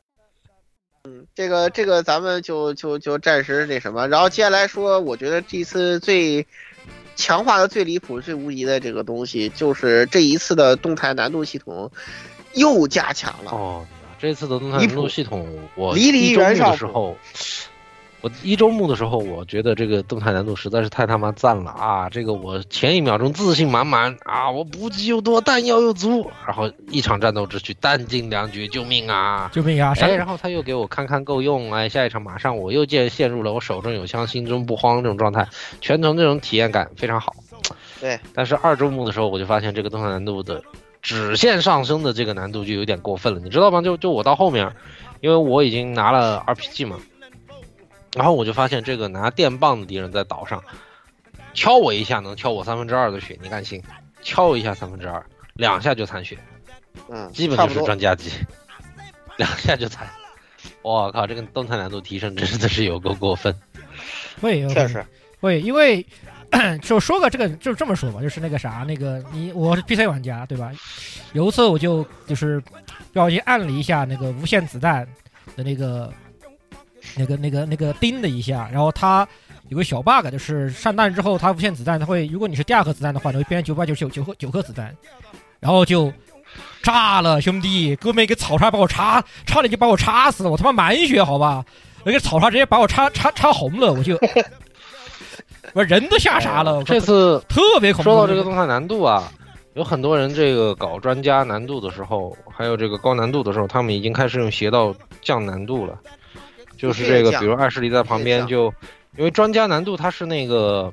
[1.05, 6.47] 嗯，这个这个咱们就就就暂时那什么，然后接下来说，我觉得这次最
[7.21, 11.93] 强化的最离谱、最无敌的这个东西，就是这一次的动态难度系统
[12.55, 13.53] 又加强了。
[13.53, 13.87] 哦，
[14.19, 15.47] 这次的动态难度系统，
[15.77, 17.17] 我离离原上的时候。
[18.23, 22.11] 我一周目的时候，我觉得这个动态难度实在是太他妈赞了啊！
[22.11, 29.51] 这个我前一秒钟自信满满啊，我补给又多，弹药又足，然后一场战斗只需弹尽粮绝，救命啊！
[29.55, 29.95] 救命啊！
[30.01, 35.49] 哎，然后他又给我看看够用，哎，下一场马上我又见陷入了我手中有枪，心中不慌这种状态，
[35.81, 37.35] 全程这种体验感非常好。
[38.01, 40.63] 对，但是二周目的时候，我就发现这个动态难度的
[41.01, 43.81] 直线上升的这个难度就有点过分了，你知道吗？
[43.81, 44.71] 就就我到后面，
[45.23, 46.99] 因为我已经拿了 RPG 嘛。
[48.15, 50.63] 然后我就发现，这个拿电棒的敌人在岛上
[51.55, 53.83] 敲我一下，能敲我三分之二的血，你敢信？
[54.23, 56.37] 敲我一下三分之二，两下就残血，
[57.09, 58.31] 嗯，基本就是专家级，
[59.39, 60.07] 两下就残。
[60.83, 63.55] 我靠，这个动态难度提升真的是有够过分。
[64.41, 65.05] 会，确实
[65.41, 66.05] 会，因为
[66.83, 70.73] 就说个这个，就这么说吧，就是那个啥，那个你我是 PC 玩家对吧？
[71.33, 72.61] 有一次我就就是
[73.13, 75.07] 不小心按了一下那个无限子弹
[75.55, 76.13] 的那个。
[77.17, 79.27] 那个、那个、那个叮的一下，然后它
[79.69, 84.95] 有个小 bug，就是上弹之后，它无限子弹，它会，如果你是第二颗子弹的话，它会变成九百九十九九颗九颗子弹，
[85.59, 86.13] 然后就
[86.83, 91.65] 炸了，兄弟，哥们一个草叉把我插，差点就把我插死了，我他妈满血，好吧，
[92.05, 94.19] 那个草叉直接把我插插插红了，我就，
[95.75, 96.83] 我人都吓傻了。
[96.85, 98.11] 这次特别恐怖。
[98.11, 99.31] 说到这个动态难度啊，
[99.75, 105.97] 有很多人这个搞专家难度的时候，还有这个高难度的时候，他们已经开始用邪道降难度了。
[106.81, 108.73] 就是这个，比如二十里在旁边，就
[109.17, 110.93] 因为专家难度它是那个，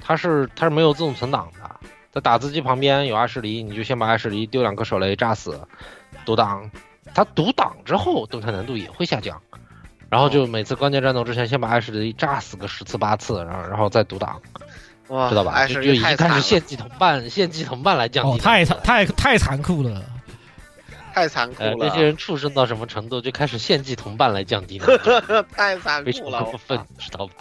[0.00, 1.70] 它是它是没有自动存档的，
[2.10, 5.60] 在打字机旁边有二十里，你就先把二十里丢两颗手雷炸死，
[6.24, 6.70] 读档，
[7.14, 9.40] 它读档之后动态难度也会下降，
[10.08, 14.40] 然后就每次关键战斗之前先把二十里炸死个十次八次，然后然后再读档，
[15.28, 15.66] 知道吧？
[15.66, 20.02] 就就已经开始献祭同伴，献祭同伴来降低，太残太太残酷了。
[21.18, 21.74] 太残酷了！
[21.80, 24.78] 这些人畜生到什么程度，就开始献祭同伴来降低
[25.50, 27.32] 太残酷了，过分，知道吧？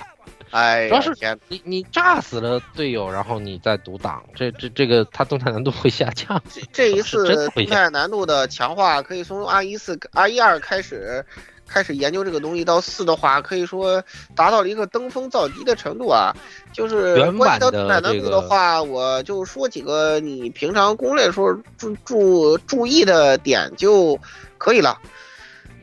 [0.50, 1.14] 哎，主要是
[1.48, 6.42] 你你炸死了队友，然后你再独挡，这这这个他动态难度会下降。
[6.72, 11.24] 这一次动态难度的强化，可以从 R 一四、R 一二开始。
[11.68, 14.04] 开始研究这个东西到四的话，可以说
[14.36, 16.34] 达到了一个登峰造极的程度啊。
[16.74, 24.18] 就是关于到动态难度的话，我就说几个你平常攻略时候注注注意的点就
[24.58, 24.98] 可以了。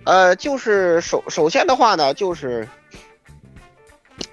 [0.04, 2.68] 呃，就是首首先的话呢，就是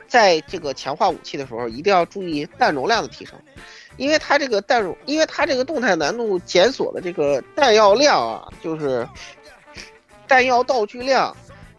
[0.07, 3.37] 在这个强化武器的时候，一定要注意弹容量的提升。
[3.97, 9.07] 因为它这个弹入，因为它这个动态难度检索的这个弹药量啊，就是
[10.31, 11.35] 弹药道具量，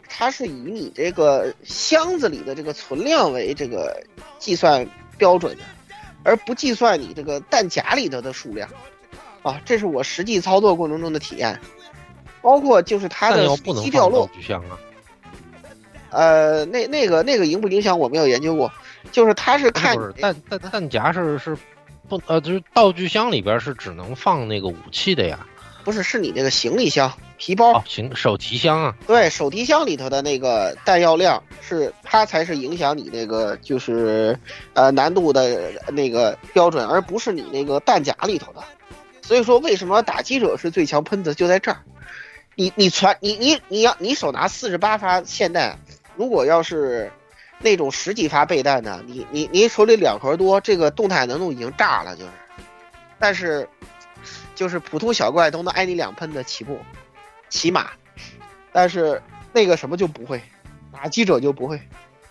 [0.07, 3.99] 它是以你这个箱子里的这个存量为这个
[4.37, 4.87] 计算
[5.17, 5.63] 标准的，
[6.21, 8.69] 而不计算你这个弹夹里头的数量。
[9.41, 11.59] 啊，这是我实际操作过程中的体验，
[12.43, 14.77] 包括就是它的不能掉落具箱啊。
[16.11, 18.71] 呃，那那个那个影不影响我没有研究过，
[19.11, 21.57] 就是它是看弹弹弹夹是是
[22.07, 25.47] 不呃，就是道具箱里边是只能放那个武器的呀。
[25.83, 27.11] 不是，是你那个行李箱、
[27.45, 28.95] 皮包、哦、行手提箱啊。
[29.05, 34.39] 对，手提箱里头的那个弹药量是它才是影响你那个就是
[34.71, 38.63] 呃难度的那个标准，而不是你那个弹夹里头的。
[39.21, 41.79] 所以说，为什么打击者是最强喷子就在这儿？
[42.55, 45.77] 你你传你你你要你手拿四十八发霰弹，
[46.15, 47.11] 如果要是
[47.59, 52.31] 那种十几发备弹的，你你你手里两盒多，这个动态难度已经炸了，就是。
[53.19, 53.67] 但是，
[54.55, 56.79] 就是普通小怪都能挨你两喷的起步，
[57.53, 57.91] 骑马。
[58.71, 59.21] 但是
[59.53, 60.41] 那个什么就不会，
[60.91, 61.79] 打击者就不会。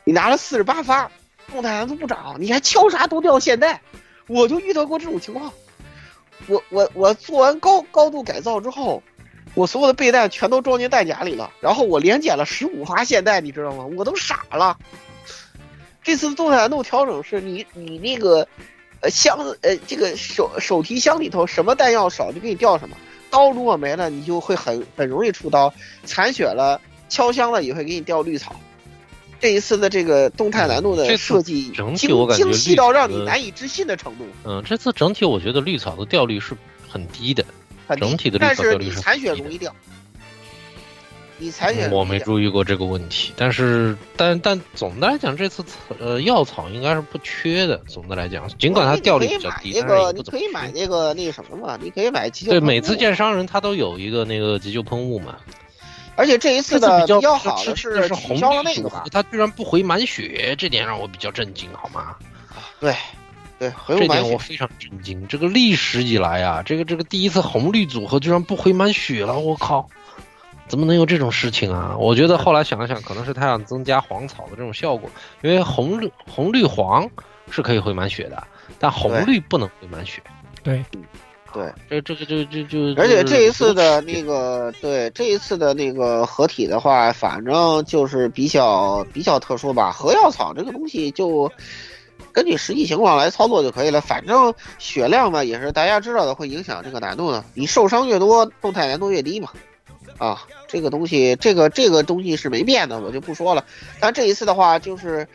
[0.02, 1.08] 你拿了四十八发，
[1.50, 3.80] 动态难度不涨，你还敲啥都掉现代，
[4.26, 5.52] 我就遇到过这种情况。
[6.48, 9.00] 我我我做完高高度改造之后，
[9.54, 13.84] 我所有的备弹全都装进弹夹里了，然后我连捡了十五发现代，你知道吗？
[13.96, 14.76] 我都傻了。
[16.02, 18.48] 这次动态难度调整是你你那个，
[19.02, 22.96] 呃箱子呃这个手手提箱里头什么弹药少就给你掉什么，
[23.32, 25.72] 刀如果没了你就会很很容易出刀，
[26.04, 26.78] 残血了
[27.08, 28.54] 敲箱了也会给你掉绿草。
[29.40, 34.26] 这一次的这个动态难度的设计，整体我感觉精细到让你难以置信的程度。
[34.44, 36.54] 嗯，这次整体我觉得绿草的掉率是
[36.88, 37.44] 很低的，
[37.96, 39.74] 整体的绿草掉率是残血容易掉。
[41.38, 45.64] 你残血我没注意过这个问题，但是但但总的来讲，这次
[45.98, 47.76] 呃药草应该是不缺的。
[47.88, 52.52] 总的来讲，尽管它掉率比较低，那个你可以买那个那个什么嘛，你可以买急救。
[52.52, 55.36] 对，每次见商人他都有一个那个急救喷雾嘛。
[56.14, 62.14] 而且这一次的比较好的是是红消了那个吧，他居然不回满血，这点让我比较震惊，好吗？
[62.78, 62.94] 对，
[63.58, 65.26] 对，这点我非常震惊。
[65.26, 69.88] 这个历史以来啊，这个这个第一次红绿组合居然不回满血了，我靠！
[70.72, 71.94] 怎么能有这种事情啊？
[71.98, 75.10] 我觉得后来想了想，可能是他想增加黄草的这种效果，
[75.42, 77.06] 因为红绿红绿黄
[77.50, 78.42] 是可以回满血的，
[78.78, 80.22] 但红绿不能回满血。
[80.62, 80.82] 对。
[81.52, 89.92] 对，这这个就就就，而且这一次的那个，对这一次的那个合体的话，反正就是比较比较特殊吧。
[89.92, 91.52] 合药草这个东西就
[92.32, 94.00] 根据实际情况来操作就可以了。
[94.00, 97.44] 反正血量嘛，也是大家知道的，会影响这个难度的。
[97.52, 99.50] 你受伤越多，动态难度越低嘛。
[100.24, 103.64] 啊，这个东西，这个这个东西是没变的，我就不说了。
[103.98, 105.26] 但这一次的话，就是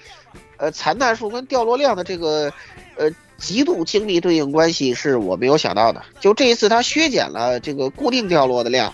[0.57, 2.51] 呃，残弹数跟掉落量的这个
[2.95, 3.11] 呃。
[3.39, 6.01] 极度精密对应关系是我没有想到的。
[6.19, 8.91] 就这一次，它削减了这个固定掉落的量，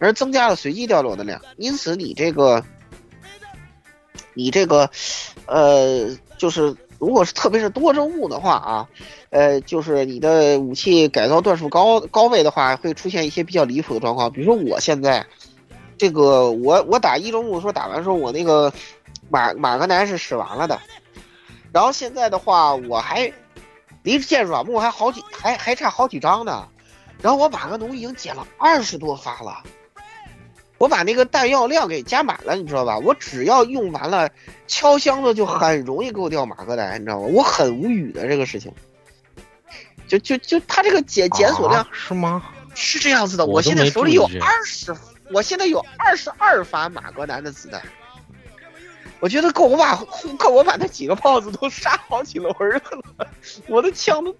[0.00, 1.40] 而增加了随机掉落的量。
[1.58, 2.64] 因此，你这个，
[4.34, 4.90] 你这个，
[5.46, 8.88] 呃，就是如果是特别是多生物的话啊，
[9.30, 14.30] 呃，就是你的武器改造段数高高位的话，会出现一些比较离谱的状况。
[14.30, 15.24] 比如说，我现在
[15.96, 18.72] 这个，我我打一中物说打完时候，我那个
[19.30, 20.78] 马马格南是使完了的，
[21.72, 23.32] 然后现在的话，我还。
[24.04, 26.66] 离见软木还好几，还还差好几张呢，
[27.20, 29.62] 然后我马格农已经减了二十多发了，
[30.78, 32.98] 我把那个弹药量给加满了，你知道吧？
[32.98, 34.30] 我只要用完了，
[34.66, 37.26] 敲箱子就很容易给我掉马格南，你知道吗？
[37.26, 38.72] 我很无语的这个事情，
[40.06, 42.42] 就就就他这个检检索量是吗？
[42.74, 44.94] 是这样子的，我现在手里有二十，
[45.32, 47.82] 我现在有二十二发马格南的子弹。
[49.20, 49.96] 我觉得够我把
[50.38, 52.54] 够我把那几个炮子都杀好几轮
[53.16, 53.26] 了，
[53.66, 54.32] 我的枪都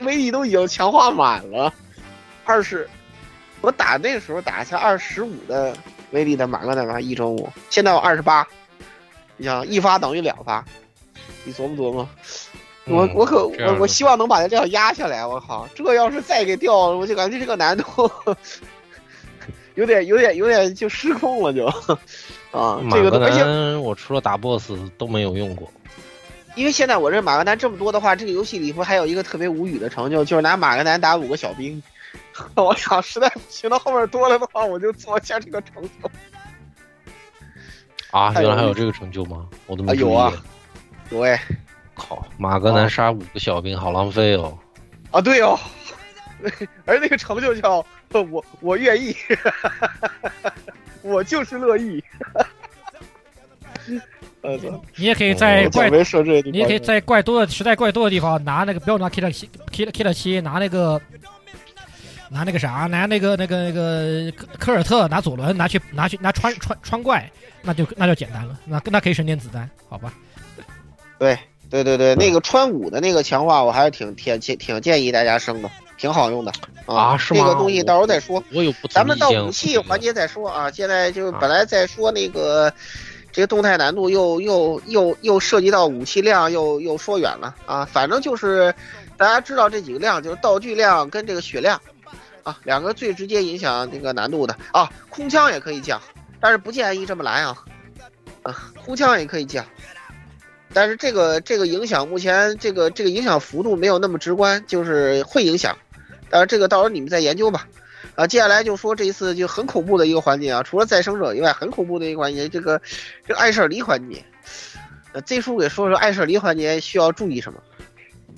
[0.00, 1.72] 威力都已经强化满了。
[2.44, 2.86] 二十，
[3.60, 5.76] 我打那个时候打下二十五的
[6.12, 8.46] 威力的马格南一中五，现在我二十八。
[9.36, 10.62] 你想一发等于两发，
[11.44, 12.08] 你琢磨琢磨。
[12.84, 15.24] 我我可我我希望能把它这样压下来。
[15.24, 18.10] 我靠，这要是再给掉，我就感觉这个难度
[19.76, 21.64] 有点有点有点就失控了就。
[22.50, 25.70] 啊，这个而且我除了打 BOSS 都没有用过，
[26.54, 31.82] 因为现在我这马格南这么多的话，这个游戏里头还有一个特别无语的成就，就是拿马格南打五个小兵。
[32.56, 36.10] 我想实在不行，到后面多了的话，我就做一下这个成就。
[38.10, 39.46] 啊，原来还有这个成就吗？
[39.66, 40.32] 我都没有啊。
[41.10, 41.40] 有哎，
[41.94, 44.58] 靠，马格南杀五个小兵，好浪费哦。
[45.10, 45.58] 啊，对哦，
[46.84, 49.14] 而那个成就叫我我愿意。
[51.02, 52.04] 我就是乐意，
[54.96, 55.88] 你也可以在怪，
[56.44, 59.30] 你也可以在怪多的实在怪多的地方拿那个不要拿 K 了
[59.72, 61.00] K 了 K 了七，拿那个
[62.30, 70.14] 拿那个啥，拿那个那个那个科科尔特，拿左轮拿去拿去拿穿穿穿怪，那就那就简单了，那那可以省点子弹，好吧？
[71.18, 71.36] 对
[71.68, 76.52] 对对对，那个穿五的那个强化，我还是挺挺挺挺建议大家升的，挺好用的
[76.86, 77.16] 啊。
[77.16, 77.40] 是吗？
[77.40, 78.42] 这个东西到时候再说。
[78.52, 80.70] 我有不咱们到武器环节再说啊。
[80.70, 82.72] 现在就本来在说那个。
[83.32, 87.84] 这个动态难度又又又又涉及到武器量，又又说远了啊！
[87.84, 88.74] 反正就是
[89.16, 91.80] 大家知道这几个量，就是道具量跟这个血量
[92.42, 94.90] 啊，两个最直接影响那个难度的啊。
[95.08, 96.00] 空枪也可以降，
[96.40, 97.56] 但是不建议这么来啊
[98.42, 98.72] 啊！
[98.84, 99.64] 空枪也可以降，
[100.72, 105.76] 但是这个这个影响目前这个这个影响幅度没有那么直观，就是会影响，
[106.30, 107.68] 但是这个到时候你们再研究吧。
[108.16, 112.80] 啊，接下来就说这一次就很恐怖的一个环节啊，除了再生者以外，很恐怖的一个环节，这个
[113.26, 114.24] 这个艾舍离环节。
[115.12, 117.60] 呃，Z 叔给说说艾舍离环节需要注意什么？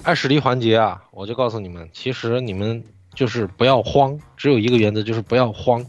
[0.05, 2.83] 艾舍离环节啊，我就告诉你们，其实你们
[3.15, 5.85] 就是不要慌，只有一个原则，就是不要慌。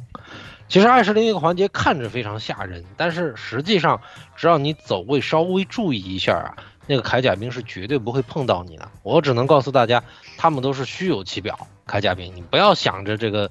[0.67, 4.01] 其实艾舍离那个环节看着非常吓人，但是实际上
[4.35, 6.55] 只要你走位稍微注意一下啊，
[6.87, 8.89] 那个铠甲兵是绝对不会碰到你的。
[9.03, 10.03] 我只能告诉大家，
[10.37, 11.67] 他们都是虚有其表。
[11.85, 13.49] 铠甲兵，你不要想着这个。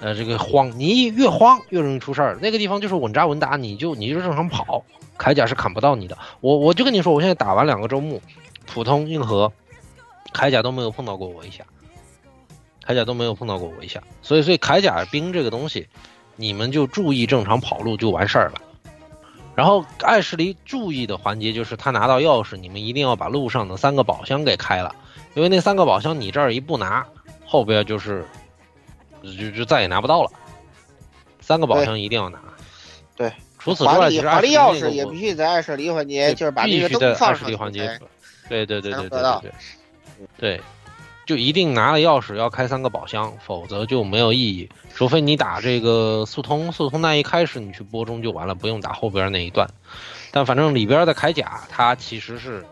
[0.00, 2.38] 呃，这个慌，你越慌越容易出事儿。
[2.40, 4.84] 那个地方就是稳扎稳打，你就你就正常跑，
[5.18, 6.16] 铠甲是砍不到你的。
[6.40, 8.22] 我我就跟你说，我现在打完两个周目，
[8.64, 9.52] 普通硬核，
[10.32, 11.64] 铠甲都没有碰到过我一下，
[12.88, 14.02] 铠甲都没有碰到过我一下。
[14.22, 15.86] 所以，所以铠甲兵这个东西，
[16.36, 18.62] 你们就注意正常跑路就完事儿了。
[19.54, 24.94] 然后艾什离注意的环节就是他拿到钥匙，你们一定要把路上的三个宝箱给开了，
[25.34, 27.06] 因为那三个宝箱你这儿一不拿，
[27.44, 28.24] 后边就是。
[29.20, 30.30] 就就再也拿不到了，
[31.40, 32.38] 三个宝箱一定要拿。
[33.16, 37.52] 对，除此之外，其实华丽钥匙也必须在艾舍离环节，就是把那个灯放上。
[37.58, 37.98] 环节。
[38.48, 39.52] 对对对对对对对。
[40.38, 40.60] 对，
[41.28, 44.66] 就一定拿了钥匙要开三个宝箱，否则就没有意义。
[44.94, 49.68] 除非你打这个速通，速通那一开始你去播中就完了，不用打后边那一段。
[50.30, 52.64] 但反正里边的铠甲，它其实是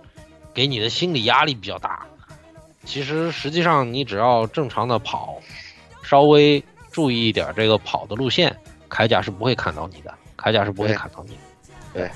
[0.55, 2.07] 给你的心理压力比较大。
[2.87, 5.37] 其实实际上你只要正常的跑。
[6.03, 8.57] 稍微注意一点这个跑的路线，
[8.89, 11.41] 铠甲是不会砍到你的，铠甲是不会砍到你的。
[11.93, 12.11] 对，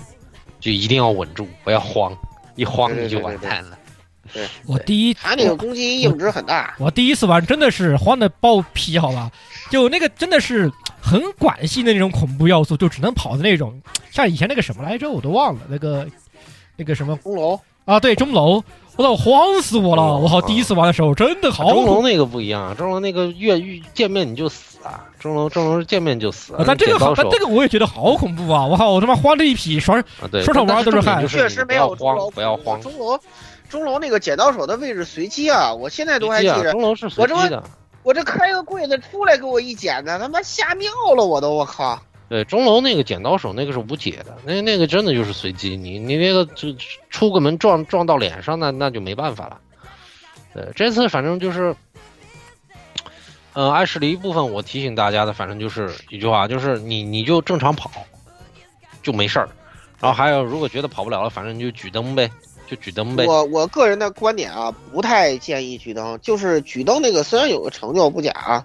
[0.61, 2.17] 就一定要稳住，不要慌，
[2.55, 3.77] 一慌你就完蛋了。
[4.33, 6.75] 对，我第一，他那个攻击硬值很大。
[6.79, 9.31] 我第一次玩真的是慌的爆皮，好吧？
[9.71, 16.07] 就那个真的是很管系的那种恐怖要素，就只能跑的那种，像以前那个什么来着，我都忘了，那个
[16.77, 18.63] 那个什么钟楼啊，对，钟楼。
[18.97, 20.19] 我操，慌死我了！
[20.19, 21.71] 我靠，第一次玩的时候真的好。
[21.71, 25.07] 钟楼那个不一样，钟楼那个越狱见面你就死啊！
[25.19, 26.55] 钟楼钟楼见面就死。
[26.67, 28.67] 但这个好，但这个我也觉得好恐怖啊！
[28.67, 30.05] 我靠，我他妈慌的一匹，双
[30.45, 31.27] 双手玩都是汗。
[31.27, 32.79] 确实没有慌，不要慌。
[32.83, 33.19] 钟楼
[33.71, 35.73] 钟楼那个剪刀手的位置随机啊！
[35.73, 36.73] 我现在都还记着。
[36.73, 37.63] 钟楼是随机的。
[38.03, 41.55] 我这开个柜子出来给我一剪的，他妈吓尿了我都！
[41.55, 41.99] 我靠。
[42.29, 46.69] 对钟楼那个剪刀手那个是无解的，那那个真的就是随机，你你那个就
[47.09, 49.61] 出个门撞撞到脸上，那那就没办法了。
[50.53, 51.75] 对，这次反正就是，
[53.53, 57.91] 呃，艾什离部分我提醒大家的，反正就是一句话，就是你你就正常跑，
[59.03, 59.49] 就没事儿。
[60.01, 62.31] 然后还有，如果觉得跑不了了，反正你就举灯呗，
[62.71, 63.27] 就举灯呗。
[63.27, 68.65] 我我个人的观点啊，不太建议举灯，就是举灯那个虽然有个成就不假。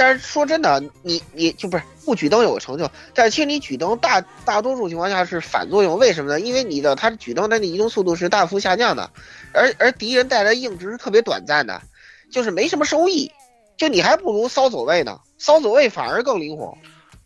[0.00, 6.38] 但是说真的，你你就不是不举灯有个成就，但是其实你举灯大大多数情况下是反作用，为什么呢？
[6.38, 9.10] 因为你的它举灯它的移动速度是大幅下降的，
[9.52, 11.82] 而而敌人带来硬直是特别短暂的，
[12.30, 13.28] 就是没什么收益，
[13.76, 16.78] 就你还不如骚走位呢，骚走位反而更灵活。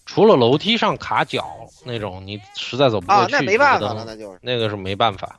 [0.06, 1.46] 除了楼梯上卡脚
[1.84, 5.38] 那种，你实在走不过去，啊，那没办法了，那就是那个是没办法。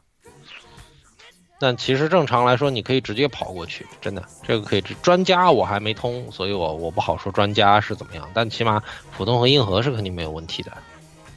[1.63, 4.81] 但其实正常来说，你可以直接跑过去，真的，这个可以。
[5.01, 8.29] 专家我还没通，所以我我不好说专家是怎么样。
[8.33, 8.83] 但起码
[9.15, 10.73] 普通和硬核是肯定没有问题的。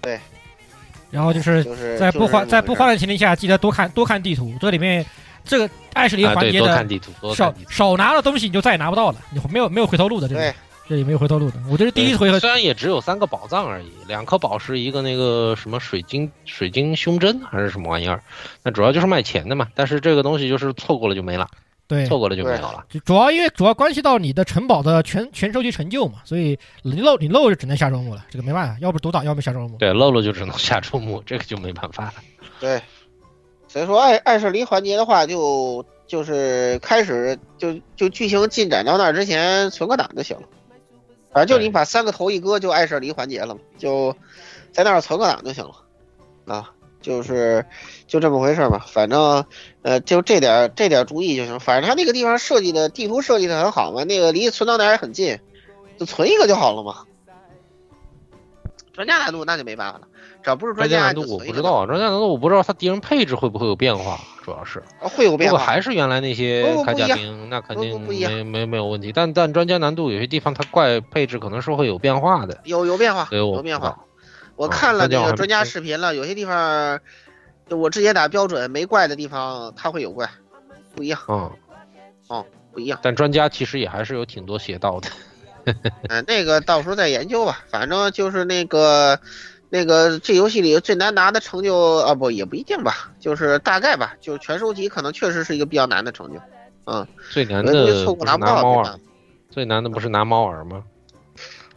[0.00, 0.18] 对。
[1.12, 1.62] 然后就是
[1.96, 4.52] 在不慌在不慌的前提下，记得多看多看地图。
[4.60, 5.06] 这里面
[5.44, 6.84] 这个艾什离环节的
[7.32, 9.18] 少少拿了东西，你就再也拿不到了。
[9.30, 10.52] 你没有没有回头路的这个。
[10.88, 12.38] 这也没有回头路的，我这是第一回合。
[12.38, 18.22] 虽然也只有三个宝藏而已，两颗宝石，一个那个什么水晶水晶胸针还是什么玩意儿，
[18.62, 19.68] 那主要就是卖钱的嘛。
[19.74, 21.48] 但是这个东西就是错过了就没了，
[21.88, 22.84] 对，错过了就没有了。
[23.04, 29.76] 主要因为主要关系到你的城堡的全全收集成就嘛，所以你漏你漏就只能下周末了，这个没办法，要不独挡，要不下周末。
[29.78, 32.14] 对，漏了就只能下周末， 这个就没办法了。
[32.60, 32.80] 对，
[33.66, 40.42] 所以说艾艾舍离环节的话，就就是开始就就剧情进展到那儿之前存个档就行了。
[41.36, 44.16] 反正就你把三个头一搁，就艾舍离环节了嘛，就
[44.72, 45.74] 在那儿存个档就行了，
[46.46, 46.72] 啊，
[47.02, 47.62] 就是
[48.06, 48.78] 就这么回事嘛。
[48.78, 49.44] 反正
[49.82, 51.60] 呃，就这点这点注意就行。
[51.60, 55.38] 反正他那个地方设计的地图设计的很好嘛，那个离存档点也很近，
[55.98, 57.04] 就存一个就好了嘛。
[58.94, 60.08] 专家难度那就没办法了，
[60.46, 65.56] 只要不是专家家难度我不知道啊，专家难度我不知道他敌人配置会不会有变化，主要是会有变化。
[65.56, 69.10] 如果还是原来那些铠甲兵，那肯定没没没有问题。
[69.12, 73.98] 但但专家难度有些地方它怪配置可能是会有变化的，有有变化，有变化。
[74.54, 77.00] 我看了那个专家视频了，有些地方
[77.68, 80.30] 就我之前打标准没怪的地方，它会有怪，
[80.94, 81.20] 不一样。
[81.26, 81.50] 嗯，
[82.28, 83.00] 哦，不一样。
[83.02, 85.08] 但专家其实也还是有挺多邪道的。
[86.08, 87.64] 嗯，那个到时候再研究吧。
[87.68, 89.18] 反正就是那个，
[89.76, 96.40] 那个这游戏里最难拿的成就啊，不也不一定吧，就是大概吧，就是全收集可能确实是一个比较难的成就。
[96.86, 98.98] 嗯，最难的错过拿猫耳，
[99.50, 100.82] 最难的不是拿猫耳吗？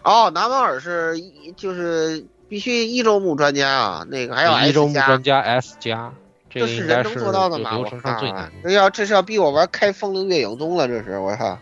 [0.03, 1.15] 哦，拿猫耳是
[1.57, 4.67] 就是必须一周目专家啊，那个还有 S 加。
[4.69, 6.13] 一周目专家 S 加，
[6.49, 7.71] 这是人能做到的吗？
[7.75, 8.49] 流程上最难。
[8.63, 11.57] 这要这是要逼我玩开风铃月影宗了，这是我操。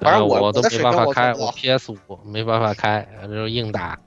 [0.00, 3.98] 反正我都没办法开，我 PS 五没办法开，就硬打。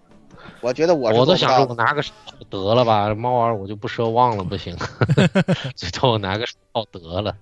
[0.62, 2.04] 我觉得我我都想着我拿个
[2.50, 4.76] 得了吧，猫儿我就不奢望了，不行，
[5.76, 7.36] 最多我拿个炮得了。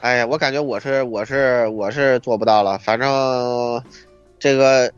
[0.00, 3.82] 哎呀，我感觉我是我是我是做不到了，反正
[4.38, 4.92] 这个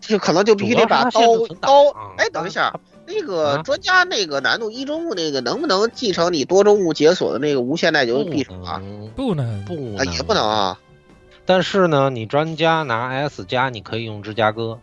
[0.00, 1.20] 就可能就必须得把刀
[1.60, 1.90] 刀。
[2.16, 2.72] 哎，等一下，
[3.06, 8.80] 那个专家那个难度一周目那个能不能继承你多周目解锁的那个无限耐久匕首啊？
[9.14, 10.78] 不能，不啊，也不能啊。
[11.44, 14.78] 但是呢，你专家拿 S 加，你可以用芝加哥，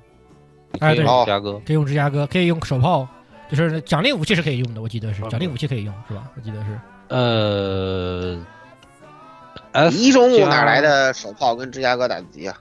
[0.80, 3.08] 哎，对，芝加哥可以用芝加哥，可以用手炮，
[3.50, 6.24] 就是奖励武器是可以用的，我记得是奖励武器可以用，是吧？
[6.36, 6.80] 我记得是。
[9.72, 12.58] 呃，一中目哪来的手炮跟芝加哥打字机啊？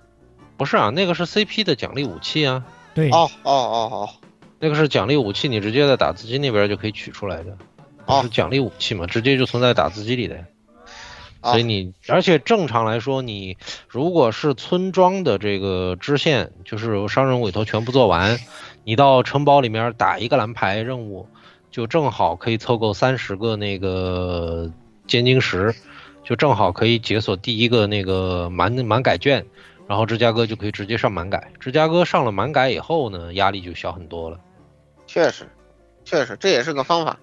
[0.57, 2.65] 不是啊，那个是 CP 的奖励武器啊。
[2.93, 3.11] 对。
[3.11, 4.09] 哦哦哦哦，
[4.59, 7.57] 那个是奖励武器，你直接在打字机那边就可以取出来的。
[8.07, 8.21] 哦。
[8.23, 10.37] 是奖励武器嘛，直接就存在打字机里的。
[11.45, 18.39] 所以你，而且正常来说，你如果是村庄的这个支线，就是商人委托全部做完，
[18.83, 21.29] 你到城堡里面打一个蓝牌任务，
[21.71, 24.71] 就正好可以凑够三十个那个
[25.07, 25.75] 尖晶石，
[26.25, 29.45] 就正好可以解锁第一个那个满满改卷，
[29.87, 31.53] 然后芝加哥就可以直接上满改。
[31.61, 34.41] 芝加哥上了满改以后呢，压力就小很多了。
[35.07, 35.47] 确实，
[36.05, 37.19] 确实这也是个方法。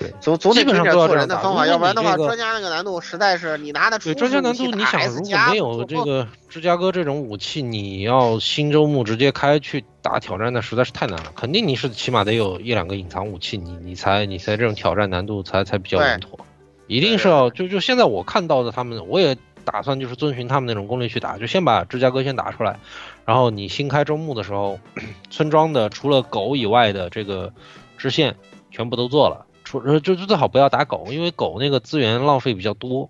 [0.00, 3.98] 对，总总得点做人的方法，要不然的话，专家那个难度实在是你拿的。
[3.98, 11.32] 对，专家难度，你想如果没有这个芝加哥这种武器，你要新周目直接开去打挑战，那实在是太难了。
[11.36, 16.40] 肯定你是起码得有一两个隐藏武器，你你才你才这种挑战难度才才比较稳妥。
[16.86, 19.36] 一定是要就就现在我看到的他们，我也
[19.66, 22.78] 打算就是遵循他们那种攻略去打，就先把芝加哥先打出来，
[23.26, 24.80] 然后你新开周目的时候，
[25.28, 27.52] 村庄的除了狗以外的这个
[27.98, 28.34] 支线
[28.70, 29.44] 全部都做了。
[29.70, 33.08] 除就就最好不要打狗，因为狗那个资源浪费比较多。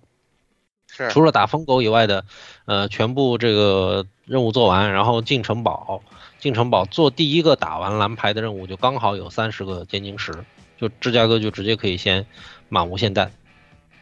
[0.93, 2.25] 是除了打疯狗以外的，
[2.65, 6.03] 呃，全部这个任务做完，然后进城堡，
[6.37, 10.33] 进城堡做第一个打完蓝牌的任务，就刚好有三十个尖晶石，
[10.77, 12.27] 就芝加哥就直接可以先
[12.67, 13.31] 满无限弹，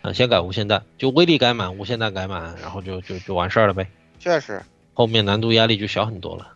[0.02, 3.88] 啊，先改无限弹，就威力改满，无限弹改满，然后就就就完事儿了呗。
[4.20, 4.62] 确实，
[4.96, 6.48] 后面难度压力就小很多了。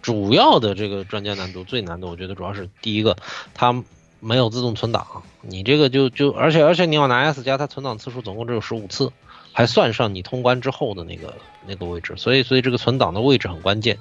[0.00, 3.16] 主要的这个专家难度最难的，我觉得主要是第一个，
[3.54, 3.84] 它。
[4.24, 5.04] 没有自动存档，
[5.40, 9.10] 你这个就就而且而且你要拿 S 加，它存档次数总共只有十五次，
[9.52, 11.34] 还算上你通关之后的那个
[11.66, 13.98] 那个位置，所以所以这个存档的位置很关键。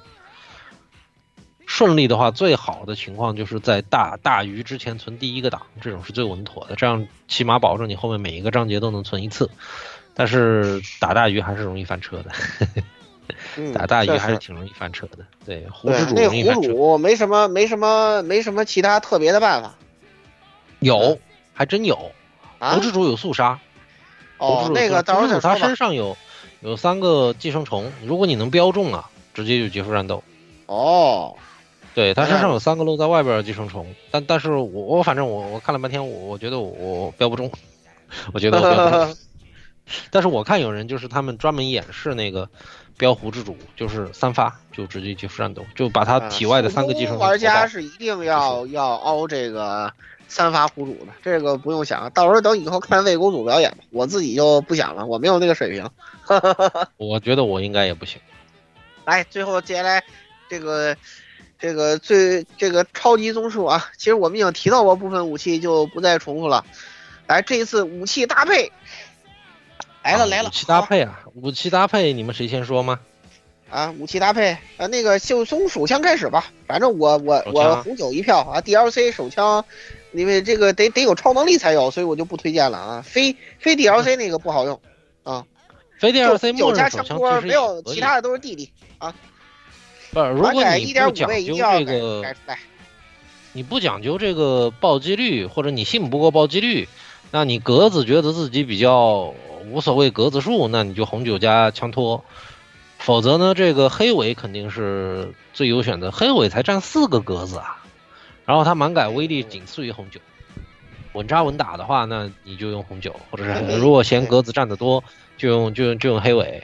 [1.66, 9.50] 顺利的话，最好的情况就是在大大鱼之前存第一个档，这种是最稳妥的，这样起码保证你后面每一个章节都能存一次。
[10.14, 12.32] 但是打大鱼还是容易翻车的，
[13.74, 15.26] 打大鱼还是挺容易翻车的。
[15.46, 19.74] 对，胡之主那胡主没什么没什么没什么其他特别的办法。
[20.82, 21.20] 有，
[21.54, 22.12] 还真有，
[22.60, 23.60] 猴之主有速杀。
[24.38, 26.18] 哦，那个到时候他身上有
[26.62, 30.24] 有三个寄生虫，如果你能标中啊，直接就结束战斗。
[30.66, 31.36] 哦，
[31.94, 37.52] 对他身上有三个露在外边的寄生虫，但但是我我反正我我看了半天，我我觉得我标不中，
[38.34, 39.18] 我觉得我标不中。
[40.10, 42.50] 但是我看有人就是他们专门演示那个
[42.98, 47.20] 标胡之主，就是三发就直接结束战斗，就把他体外的三个寄生虫。
[47.20, 49.94] 玩家是一定要要凹这个。
[50.32, 53.80] 三发胡主的这个不用想，到时候等以后看魏公主表演吧。
[53.90, 55.90] 我自己就不想了，我没有那个水平。
[56.96, 58.22] 我觉得我应该也不行。
[59.04, 60.02] 来，最后接下来
[60.50, 60.96] 这个
[61.60, 66.66] 这个最这个超级综述啊，其实我们已经提到过部分武器，就不再重复了。
[67.28, 68.72] 来，这一次武器搭配
[70.02, 70.48] 来了来了。
[70.48, 73.02] 武器搭配啊，武器搭配，你们谁先说吗？
[73.70, 76.46] 啊，武器搭配啊，那个就从手枪开始吧。
[76.68, 79.66] 反正我我我红酒一票啊，DLC 手枪。
[80.12, 83.02] 因为这个得得有超能力才有，所以我就不推荐了啊。
[83.02, 84.80] 非非 DLC 那个不好用
[85.24, 85.46] 啊，
[86.00, 89.14] 非 DLC 就默认手枪加枪托，没有其他的都是弟弟啊。
[90.12, 92.36] 不是，如果你不讲究倍一定要这个。
[93.54, 96.88] 你不讲究这个暴击率，或者你信不过暴击率，
[97.32, 99.34] 那你格子觉得自己比较
[99.70, 102.24] 无所谓格子数，那你就红酒加枪托。
[102.98, 107.81] 否则呢，这个黑尾肯定是最优选的，黑尾才占四个格子啊。
[108.46, 110.20] 然后它满改威力仅次于红酒，
[111.14, 115.04] 稳扎稳打的话，那你就用红酒，或者是如果嫌格子占得多，
[115.38, 116.64] 就用就用就用黑尾。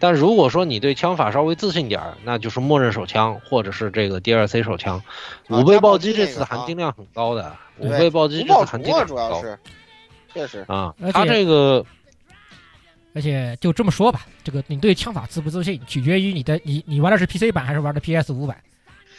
[0.00, 5.02] 但如果说你对枪法稍微自信点儿，那就是默认手枪或者是这个 DLC 手枪。
[5.48, 9.58] 五倍暴击这次含金量很高的，五倍暴击这次含金量主很高要是，
[10.32, 11.12] 确实啊而且。
[11.12, 11.84] 它这个
[13.14, 18.56] 而且就这么说吧，这个你对枪法自不自信，取决于你的你你玩的是 PC 版还是玩的 PS 五版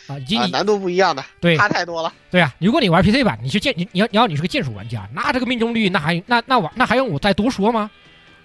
[0.09, 2.11] 啊，以及你、啊难度不一样的，对差太多了。
[2.31, 7.89] 对啊，如果你玩 PC 版，你是剑你你要你要你是个剑术玩家，那这个命中率那还那那我那还用我再多说吗？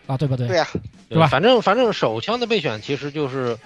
[0.06, 0.46] 啊，对不对？
[0.46, 0.68] 对呀、
[1.08, 3.56] 对吧反正反正手枪的备选其实就是，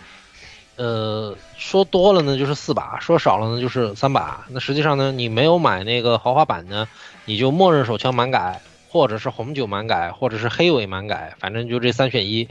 [0.76, 4.46] 呃，说多了呢就是四把，说少了呢就是三把。
[4.50, 6.86] 那实际上呢，你没有买那个豪华版呢，
[7.24, 12.48] 你就默认手枪满改，或者是红酒满改，或者是黑尾满改，反正就这三选一。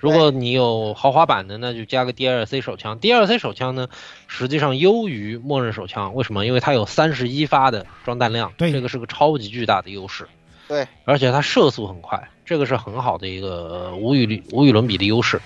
[0.00, 2.98] 如果你有豪华版的，那就加个 DLC 手枪。
[2.98, 3.88] DLC 手枪呢，
[4.26, 6.46] 实际上优于默认手枪，为什么？
[6.46, 10.26] 因为它有三十一发的装弹量，对这个是个超级巨大的优势。
[10.66, 15.40] 对，而且它射速很快，这个是很好的一个无与无与伦比的优势。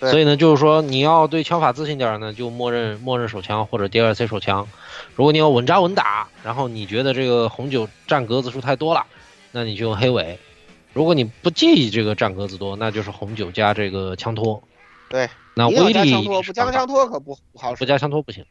[0.00, 4.66] 对所以呢，就是说你要对枪法自信点儿呢，就默认默认手枪或者 DLC 手枪。
[5.14, 9.06] 如果你要稳扎稳打，然后你觉得这个红酒占格子数太多了，
[9.52, 10.38] 那你就用黑尾。
[10.92, 14.62] 如果你不介意这个占格子多，那就是红酒加这个枪托。
[15.08, 17.78] 对，那威力加枪托，不加枪托可不不好使。
[17.78, 18.44] 不加枪托不行。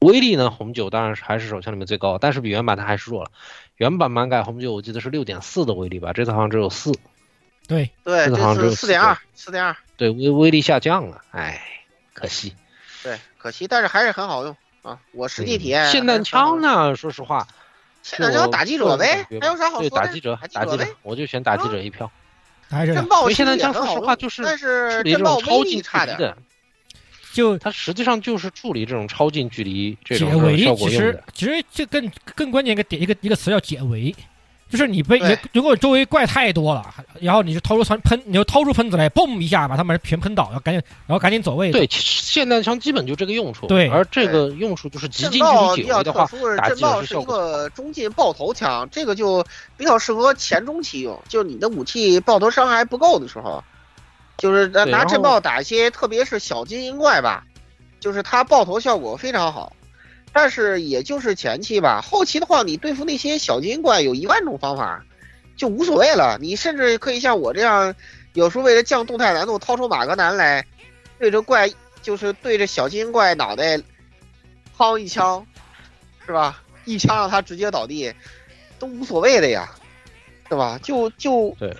[0.00, 3.30] 威力呢，红酒当然是还是手枪里面最高，但是比原版它还是弱了。
[3.76, 6.92] 原版满改红酒我记得是六点四的威力吧，这次好像只有四。
[7.68, 11.60] 对对，这个好像只有这次四点二，四点二，对威威力下降了，哎，
[12.14, 12.54] 可惜。
[13.02, 14.98] 对，可惜，但是还是很好用啊。
[15.12, 15.86] 我实际体验。
[15.86, 16.60] 霰弹枪？
[16.60, 17.46] 呢，说实话，
[18.04, 20.06] 霰弹枪打记者呗，还有啥好对，说的？
[20.06, 22.10] 打记者，打记者。，我就选打记者一票。
[22.68, 26.36] 还是震爆因为其实霰弹枪说实话就是但是处理这震爆威种超近距力差的，
[27.32, 31.24] 就它实际上就是处理这种超近距离这种效围其实果用的。
[31.34, 34.14] 其实这更更关键一个点一个一个词叫解围，
[34.70, 41.72] 就是你被对如果周围怪太多了，然后你就掏出喷喷，你就掏出喷子来，嘣一下把他们全喷倒，然后赶紧然后赶紧走位。
[41.72, 43.66] 对，其实霰弹枪基本就这个用处。
[43.66, 45.40] 对而这个用处就是极震近
[45.74, 46.24] 距离的话
[46.68, 47.24] 震爆是一。
[47.24, 49.44] 个中近爆头枪，这个就
[49.76, 53.62] 比较适合前中期用，就你的武器爆头伤害不够的时候，
[54.38, 57.44] 就是拿震爆打一些，特别是小精英怪吧，
[57.98, 59.72] 就是它爆头效果非常好。
[60.32, 65.04] 但是也就是前期吧，后期的话，你对付那些小精英怪有一万种方法，
[65.56, 66.38] 就无所谓了。
[66.40, 67.94] 你甚至可以像我这样，
[68.34, 70.64] 有时候为了降动态难度，掏出马格南来，
[71.18, 71.68] 对着怪
[72.00, 73.80] 就是对着小精英怪脑袋
[74.76, 75.44] 夯一枪，
[76.24, 76.62] 是吧？
[76.84, 78.12] 一枪让他直接倒地，
[78.78, 79.68] 都无所谓的呀，
[80.48, 80.78] 对吧？
[80.82, 81.76] 就就对，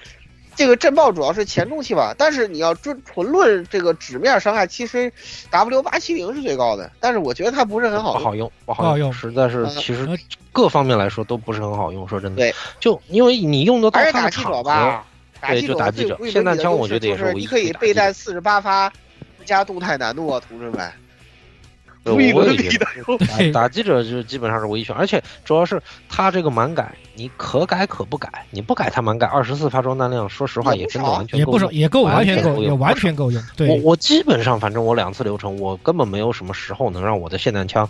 [0.56, 5.10] 这个震爆主要是前中期吧，但是你要纯纯论这个纸面伤害，其实
[5.50, 8.20] W 八七零是最高的，但是我觉得它不是很好用。
[8.20, 10.06] 不好用，不不好用，实在是嗯其实
[10.52, 12.06] 各方面来说都不是很好用。
[12.06, 15.04] 说真的，对，就因为你用得到还是打记它的场合者吧，，
[15.40, 18.92] 打对记就打记者霰弹枪我觉得也就是是你可以备弹四十八发，
[19.44, 20.92] 加动态难度啊，同志们。
[22.02, 22.86] 对无与伦我也觉比的
[23.18, 33.42] 得打打记者就基本上是唯一选，而且主要是他这个满改，你可改可不改，你不改他满改二十四发装弹量，说实话也真的完全也不少，够用也够完全够，够也完全够用。
[33.56, 37.88] 对，我我基本上反正我两次流程，我根本没有什么时候能让我的霰弹枪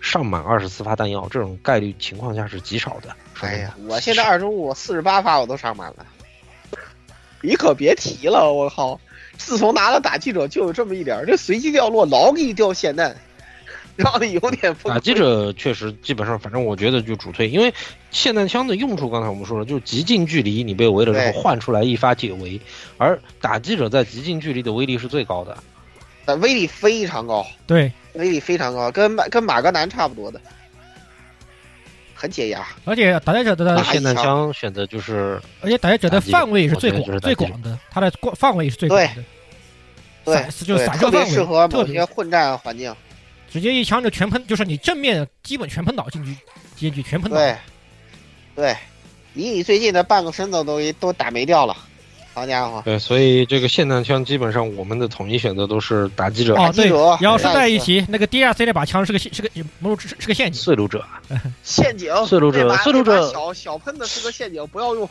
[0.00, 3.08] 上满二十四发弹药，这种概率情况下是极少的。
[3.40, 6.06] 哎呀，我现在二中五四十八发我都上满了，
[7.42, 9.00] 你可别提了，我靠！
[9.36, 13.16] 自从拿了打击者就有这么一点儿，这随机掉落老给你掉霰弹，
[14.04, 17.74] 让你有点崩溃打击者确实基本上，反正我觉得就主推，因为
[18.12, 22.60] 霰弹枪的用处刚才我们说了，就是极近距离你被围了之后换出来一发解围，
[22.96, 25.58] 而打击者在极近距离的威力是最高的。
[26.26, 30.38] 呃威力非常高，对，威力非常高，跟马跟马格南差不多的，
[32.14, 32.64] 很解压。
[32.84, 39.24] 而且打击者的打霰弹枪枪选择就是而且打击者的范围是最广最广的，它的广范围是最广的，
[40.24, 42.94] 对散就是对特别散射范围适合某特别些混战环境。
[43.50, 46.36] 直接一枪就全喷，就是你正面基本全喷倒进去，
[46.76, 47.36] 进去全喷倒。
[47.36, 47.56] 对，
[48.54, 48.76] 对，
[49.34, 51.76] 离你最近的半个身子都都打没掉了，
[52.34, 56.54] 好家伙，对，所以这个霰弹枪基本上我们的统一选择都是打击者。
[56.54, 59.48] 哦，对记者，然后顺带一再提，那个 DRC 那把枪是个是个
[59.78, 60.62] 某种是是个陷阱。
[60.62, 61.04] 碎炉者，
[61.62, 65.08] 陷阱，碎炉者把碎炉者小小喷的是个陷阱，不要用。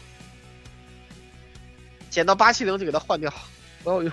[2.10, 3.32] 捡到八七零就给它换掉，
[3.84, 4.12] 不要用，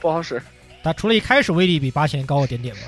[0.00, 0.40] 不好使。
[0.82, 2.82] 它除了一开始威力比八千高了点点嘛，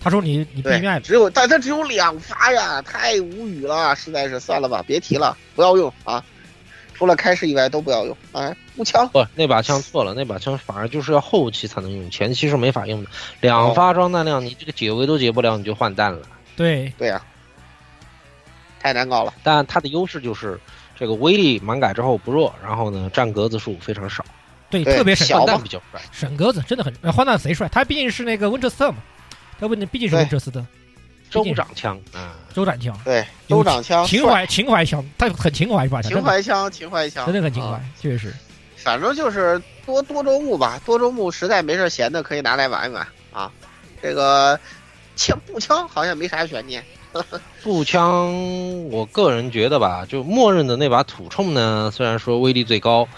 [0.00, 6.24] 他说你你避对免，只有但他只有两发呀，太无语了，实在是算了吧，别提了，不要用啊。
[6.94, 8.56] 除了开始以外都不要用啊！
[8.74, 13.10] 步枪不，那把枪错了，那把枪反而就是要后期才能用，前期是没法用的。
[13.42, 16.22] 两发装弹量，你这个解围都解不了，你就换弹了。
[16.56, 17.20] 对对呀、
[18.80, 19.34] 太难搞了。
[19.42, 20.58] 但它的优势就是
[20.98, 24.24] 这个威力满改之后不弱，然后呢占格子数非常少，
[24.70, 26.00] 对，对特别省弹比较帅。
[26.12, 27.68] 省格子，真的很呃换弹贼帅。
[27.68, 28.96] 他毕竟是那个温彻斯特嘛，
[29.58, 30.20] 他不毕竟是对。
[30.20, 30.64] 温彻斯特，
[31.30, 38.32] 州长枪啊，州长枪，对，有州长枪，情怀情怀枪，他很情怀一把枪，情怀枪，情怀枪，真的很情怀啊，确实。
[38.76, 43.50] 反正就是多多周目吧，多周目实在没事闲的可以拿来玩一玩啊。
[44.00, 44.58] 这个
[45.16, 46.84] 枪步枪好像没啥悬念，
[47.64, 53.08] 步枪，我个人觉得吧，就默认的那把土铳呢，虽然说威力最高，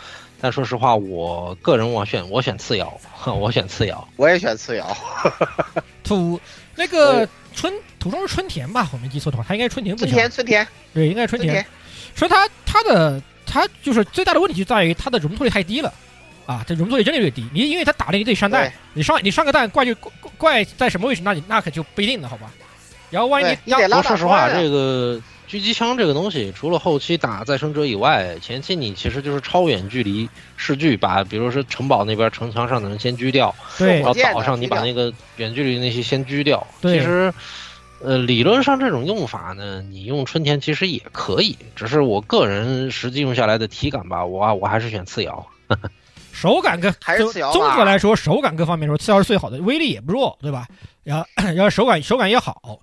[0.41, 2.93] 但说实话，我个人我选我选次摇，
[3.27, 4.07] 我选次摇。
[4.17, 4.97] 我也选次摇。
[6.05, 6.41] 土
[6.77, 8.89] 那个春土中是春田吧？
[8.93, 11.67] 我没记错的话，他应该春田步枪春田，，春田，对，应该是春田春田。，
[12.15, 15.93] 所以他他的他就是最大的问题就在于他的容错率太低了，
[16.47, 17.47] 啊，这容错率真的越低。
[17.53, 22.51] 你因为他打了你得上弹，你上你上个弹怪就怪怪在什么位置，那你那可就不一定了，好吧？
[23.11, 36.67] 然后万一对你让你说实话，这个狙击枪这个东西，除了后期打再生者以外，前期你其实就是超远距离视距，把比如说城堡那边城墙上的人先狙掉，然后岛上你把那个远距离那些先狙掉。
[36.83, 37.33] 其实。
[38.01, 45.45] 呃，理论上这种用法呢，你用春天其实也可以，只是我个人实际用下来的体感吧，我我还是选次摇。
[46.31, 50.69] 手感跟还是次摇综合来说，手感各方面说，次摇是最好的，威力也不弱，对吧？
[51.03, 52.79] 然后 然后手感手感也好，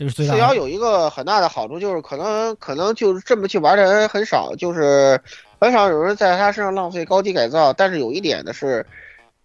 [0.00, 0.38] 这是最大的。
[0.38, 5.20] 次摇有一个很大的好处，就是可能可能就是这么去玩的人很少，就是
[5.60, 7.70] 很少有人在他身上浪费高级改造。
[7.74, 8.86] 但是有一点的是，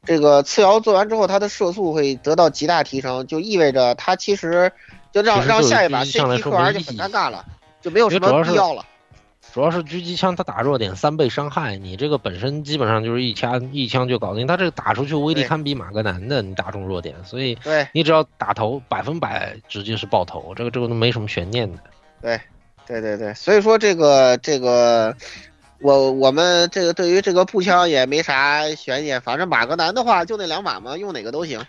[0.06, 4.72] 这个次摇做完之后，它的射速会得到极大提升，就意味着它其实
[5.12, 7.44] 就让让下一把狙击枪来 CP 说克玩就很尴尬了，
[7.82, 8.86] 就没有什么必要了。
[9.56, 21.80] 主要是狙击枪它打弱点三倍伤害，你这个本身基本上就是一枪一枪就搞定，它这个打出去威力堪比马格南的，你打中弱点，所以对你只要打头百分百直接是爆头，这个这个都没什么悬念的。
[22.22, 22.38] 对
[22.86, 25.16] 对对对，所以说这个这个。
[25.82, 31.62] 我我们这个对于这个步枪也没啥悬念，反正马格南的话就那两把嘛，用哪个都行。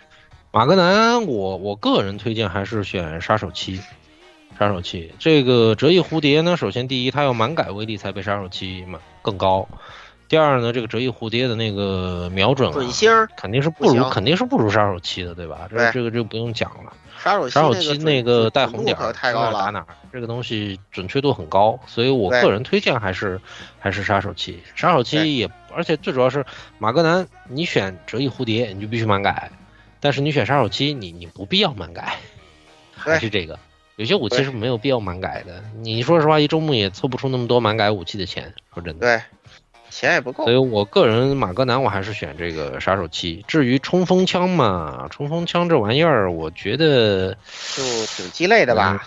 [0.51, 3.81] 马格南，我我个人推荐还是选杀手七，
[4.57, 9.67] 杀手七这个折翼蝴蝶呢，首先第一它要满改威力才比杀手七嘛更高，
[10.27, 15.67] 第二呢这个折翼蝴蝶的那个瞄准、啊、准星肯定是不如肯定是不如杀手七的，对吧？
[15.69, 16.93] 这对这个就不用讲了。
[17.19, 23.41] 杀手杀手七七那个带红点可儿太高了，打哪儿，这个东西准确度很高，所以我个人推荐还是
[23.79, 24.61] 还是杀手七。
[24.75, 25.05] 杀手对。
[25.05, 26.45] 七也，而且最主要是
[26.77, 29.51] 马格南，你选折翼蝴蝶你就必须满改，
[29.99, 32.17] 但是你选杀手七，你你不必要满改，
[32.95, 33.57] 还是这个。
[33.97, 39.07] 有些武器是没有必要满改的，你说实话，一周目也凑不出那么多满改武器的钱，说真的。
[39.07, 39.21] 对，
[39.89, 40.55] 钱也不够所以。
[40.55, 43.43] 我个人马格南我还是选这个杀手七。
[43.47, 47.35] 至于冲锋枪嘛，冲锋枪这玩意儿，我觉得
[47.75, 47.83] 就
[48.15, 49.03] 挺鸡肋的吧？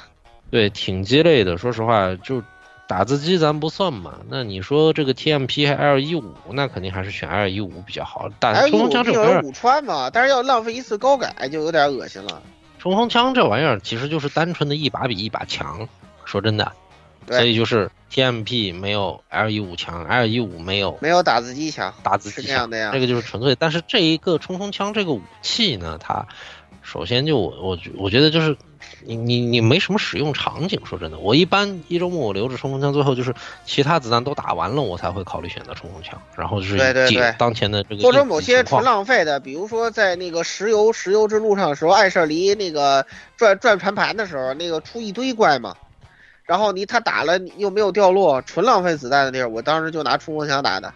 [0.51, 1.57] 对，挺鸡肋的。
[1.57, 2.43] 说实话，就
[2.89, 4.19] 打字机咱不算嘛。
[4.29, 8.29] 那你说这个 TMP 还 L 一五，那肯定还是选 L 一五比较好。
[8.41, 12.43] 打冲锋枪这玩意儿，有人武穿嘛，但是要浪费一次高改就有点恶心了。
[12.81, 15.87] 冲锋枪这玩意儿其实就是单纯的一把比一把强。
[16.25, 16.73] 说真的，
[17.27, 23.57] 所以就是 TMP 没有 L 一五强，L 一五没有没有打字机强，打字机强是这样的呀这个就是纯粹。
[23.57, 26.27] 但是这一个冲锋枪这个武器呢，它
[26.83, 28.57] 首先就我我我觉得就是
[29.05, 30.81] 你你你没什么使用场景。
[30.85, 33.33] 说真的，我一般一周目我留着冲锋枪，最后就是
[33.65, 38.81] 其他子弹都打完了，我才会考虑选择冲锋枪，然后就是解对对对当前的这个或者某些纯。
[38.85, 43.07] 浪费的，比如说在那个石油石油之路上的时候，艾舍离那个
[43.37, 45.77] 转转盘盘的时候，那个出一堆怪嘛，
[46.45, 50.93] 然后你他打了你又没有掉落，纯浪费子弹的地儿，我当时就拿冲锋枪打的。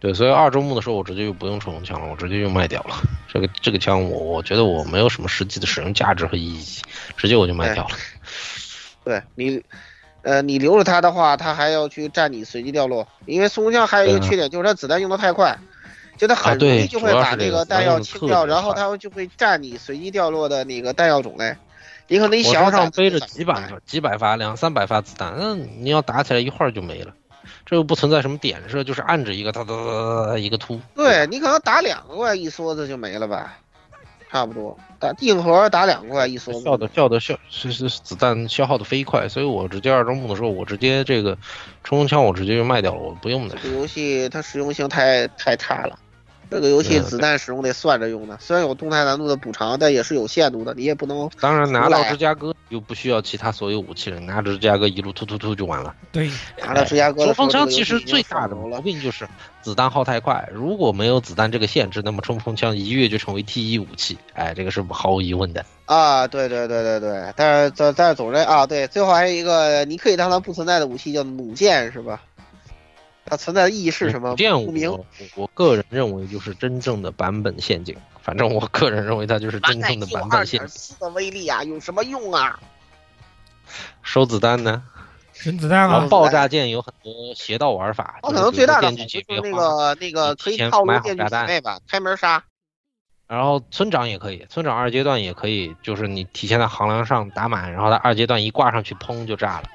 [0.00, 2.94] 对，所以二周目的时候我直接就不用冲锋枪了，我直接就卖掉了。
[3.26, 6.64] 这个这个枪我我觉得我没有什么实际的使用价值和意义，
[7.16, 7.90] 直接我就卖掉了。
[9.04, 9.60] 对你，
[10.22, 15.58] 呃，你留着它的话，它还要去占你随机掉落，因为冲锋枪还有一个缺点，就是它子弹用的太快，
[16.16, 21.56] 就它很容易就会把那个弹药清掉，然后快它就会占你随机掉落的那个弹药种类。
[22.06, 27.12] 你可能一我小身上背着几百、几百发、两三百发子弹，那你要打起来一会儿就没了。
[27.64, 30.80] 这又不存在什么点射，就是按着一个哒哒哒哒一个突。
[30.94, 33.58] 对你可能打两个怪一梭子就没了吧，
[34.30, 36.60] 差不多打硬核打两个怪一梭子。
[36.62, 41.36] 效的效的效是是子弹消耗的飞快，所以我直接二周目的时候，我直接这个
[41.84, 43.56] 冲锋枪我直接就卖掉了，我不用的。
[43.62, 45.98] 这个游戏它实用性太太差了。
[46.50, 51.30] 这个游戏子弹使用得算着用的，虽然有动态难度的补偿，但也是有限度的，你也不能。
[51.40, 55.94] 当然拿到芝加哥就不需要其他所有武器了，拿着芝加哥一路突突突就完了。
[56.12, 57.24] 对，拿到芝加哥。
[57.26, 59.28] 冲锋枪其实最大的毛病就是
[59.60, 64.16] 子弹耗太快，如果没有子弹这个限制，那么冲锋枪一跃就成为 T 一武器。
[64.34, 65.64] 哎，这个是毫无疑问的。
[65.84, 72.22] 啊，对对对对对，但是但但是总之啊，对，最后还有一个你可以当它不存在的武器叫弩箭，是吧？
[73.28, 74.34] 它存在的意义是什么？
[74.66, 74.90] 不明。
[75.34, 77.96] 我个人认为就是真正的版本陷阱。
[78.22, 80.68] 反正我个人认为它就是真正的版本陷阱。
[80.68, 82.58] 四的威力啊，有什么用啊？
[84.02, 84.82] 收子弹呢？
[85.32, 86.06] 收子弹啊！
[86.10, 88.18] 爆炸剑有很多邪道玩法。
[88.22, 92.42] 我可能最大的就是那个那个可以套路电锯姐妹吧，开门杀。
[93.28, 99.68] 然后村长也可以，村长二阶段也可以，就是你提前在行梁上打满，然后他二阶段一挂上去，砰就炸了。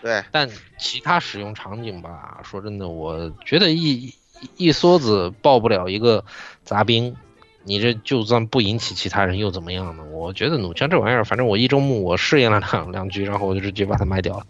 [0.00, 0.48] 对，但
[0.78, 4.14] 其他使用场景吧，说真的，我觉得一
[4.56, 6.24] 一梭子爆不了一个
[6.64, 7.16] 杂兵，
[7.64, 10.04] 你这就算不引起其他人又怎么样呢？
[10.12, 14.46] 我觉得弩枪这玩意儿，反正我一周目我试验了两两局，然后我就直接把它卖掉了。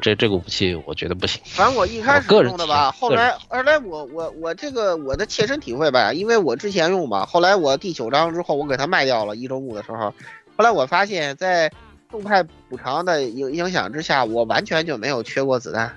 [0.00, 1.40] 这这个武器我觉得不行。
[1.44, 10.12] 反正我一开始用的吧，后来后来我我我这个我的切身体会吧，因为我之前用吧，后来我第九章之后我给它卖掉了，一周目的时候，
[10.56, 11.70] 后来我发现，在
[12.14, 15.92] 动态补偿的影影响之下，我完全就没有缺过子弹，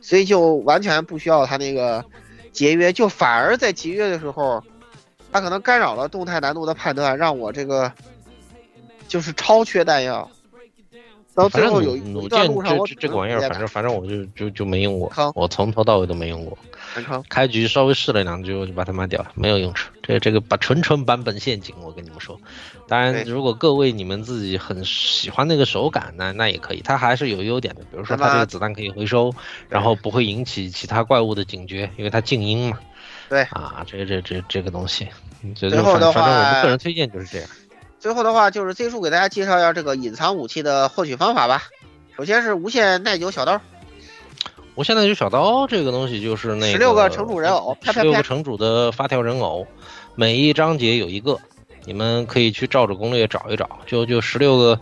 [0.00, 2.04] 所以就完全不需要他那个
[2.50, 4.60] 节约，就反而在节约的时候，
[5.30, 7.92] 他可能干扰了动态难度的判断，让我这个
[9.06, 10.28] 就是超缺弹药。
[11.32, 12.52] 到最后有弩箭
[12.84, 16.58] 这这个玩意儿，反正反正我就就就没用过，我从头到尾都没用过。
[17.28, 19.88] 开局稍微试了两局，我就把它卖掉了，没有用处。
[20.02, 22.38] 这这个把纯纯版本陷阱，我跟你们说。
[22.90, 26.80] 当然，如果各位你们自己很喜欢那个手感，那那也可以。
[26.82, 29.32] 它还是有优点的，比如说它这个子弹可以回收，
[29.68, 32.80] 然后不会引起其他怪物的警觉，因为它静音嘛。
[33.28, 35.06] 对啊，这这这这个东西，
[35.54, 37.48] 最后的话，反正我们个人推荐就是这样。
[38.00, 41.62] 最后的话，就是 Z 叔给大家介绍一下这个隐藏武器的获取方法吧。
[42.16, 43.60] 首先是无限耐久小刀。
[44.74, 49.66] 无限耐久小刀这个东西就是那十六个城主人偶，十六个城主的发条人偶，
[50.16, 51.38] 每一章节有一个，
[51.84, 53.78] 你们可以去照着攻略找一找。
[53.86, 54.80] 就就十六个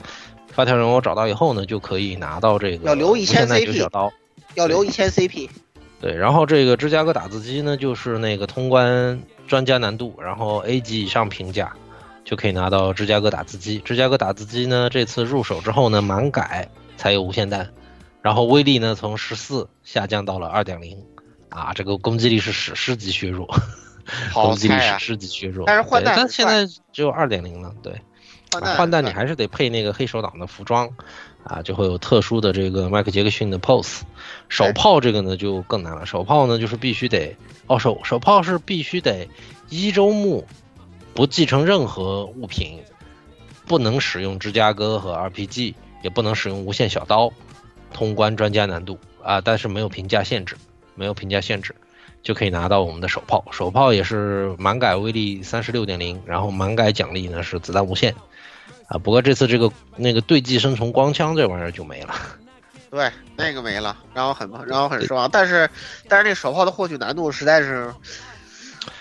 [0.48, 4.12] 发条人偶找到以后呢，就可以拿到这个要留一千 CP 小刀，
[4.54, 5.48] 要留一千 CP。
[6.00, 11.72] 对，然后这个芝加哥打字机呢，就是那个通关专家难度，然后 A 级以上评价。
[12.24, 13.78] 就可以拿到芝加哥打字机。
[13.78, 16.68] 芝加哥打字机呢，这次入手之后呢，满改
[16.98, 17.70] 才有无限弹，
[18.20, 21.02] 然后威力呢从十四下降到了二点零，
[21.48, 23.48] 啊，这个攻击力是史诗级削弱，
[24.32, 25.64] 攻击力史诗级削弱。
[25.66, 27.74] 但是换弹，但现在只有二点零了。
[27.82, 28.00] 对，
[28.50, 30.88] 换弹你还是得配那个黑手党的服装，
[31.44, 34.00] 啊，就会有特殊的这个麦克杰克逊的 pose。
[34.48, 37.36] 手炮这个呢就更难了，手炮呢就是必须得，
[37.66, 39.28] 哦手手炮是必须得
[39.68, 40.46] 一周目。
[41.14, 42.80] 不继承任何物品，
[43.66, 47.32] 不能使用芝加哥和 RPG，也不能使用无限小刀，
[47.92, 49.40] 通关专家难度啊！
[49.40, 50.56] 但是没有评价限制，
[50.94, 51.74] 没有评价限制，
[52.22, 53.44] 就可以拿到我们的手炮。
[53.50, 58.14] 手炮也是满改威力三十六点零，然后满改奖励呢是子弹无限
[58.86, 58.98] 啊。
[58.98, 62.14] 不过这次这个那个对寄生虫光枪这玩意儿就没了，
[62.90, 65.30] 对，那个没了，让我很让我很失望。
[65.30, 65.68] 但是
[66.08, 67.92] 但是那手炮的获取难度实在是。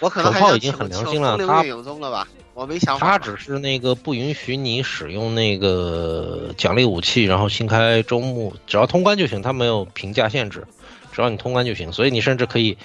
[0.01, 2.27] 我可能手炮已经很良心了，他了吧？
[2.53, 10.67] 我没想他只是那个不允许你使用那个奖励武器，然后新开周目，只要通关就行，他没有评价限制，
[11.13, 11.93] 只要你通关就行。
[11.93, 12.77] 所以你甚至可以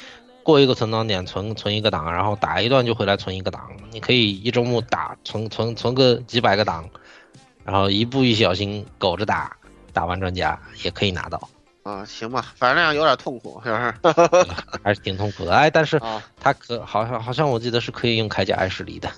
[0.43, 3.70] 过一个存档点存存一个档，然后打一段就回来存一个档。
[3.90, 6.89] 你可以一周目打存存存个几百个档，
[7.64, 9.56] 然后一步一小心苟着打，
[9.93, 11.48] 打完专家也可以拿到。
[11.82, 14.47] 啊，行吧，反正那样有点痛苦，是不是？
[14.85, 15.52] 还是挺痛苦的。
[15.52, 16.01] 哎，但是
[16.40, 19.10] 它可好像好像我记得是可以用铠甲艾什里的。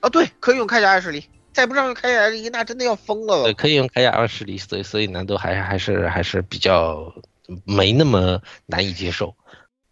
[0.00, 3.42] 啊，对，可以用铠甲艾什里，再不上用铠甲艾什里，那真的要疯了。
[3.42, 7.12] 对，可以用铠甲艾什离，所以所以难度还还是还是比较
[7.64, 9.34] 没那么难以接受。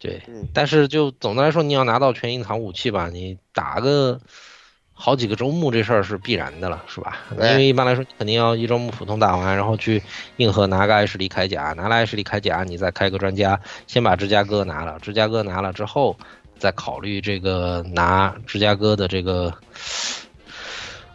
[0.01, 0.21] 对，
[0.53, 4.19] 但是就总的来说，你要拿到全隐藏武器吧，你打个。
[5.03, 7.17] 好几个周目这事儿是必然的了，是吧？
[7.33, 10.03] 因为一般来说，你肯定要一周目普通打完，然后去
[10.37, 16.15] 硬核拿个艾什利铠甲，拿了艾什利铠甲，你再开个专家，先把芝加哥拿了，芝加哥拿了之后，
[16.59, 19.55] 再考虑这个拿芝加哥的这个，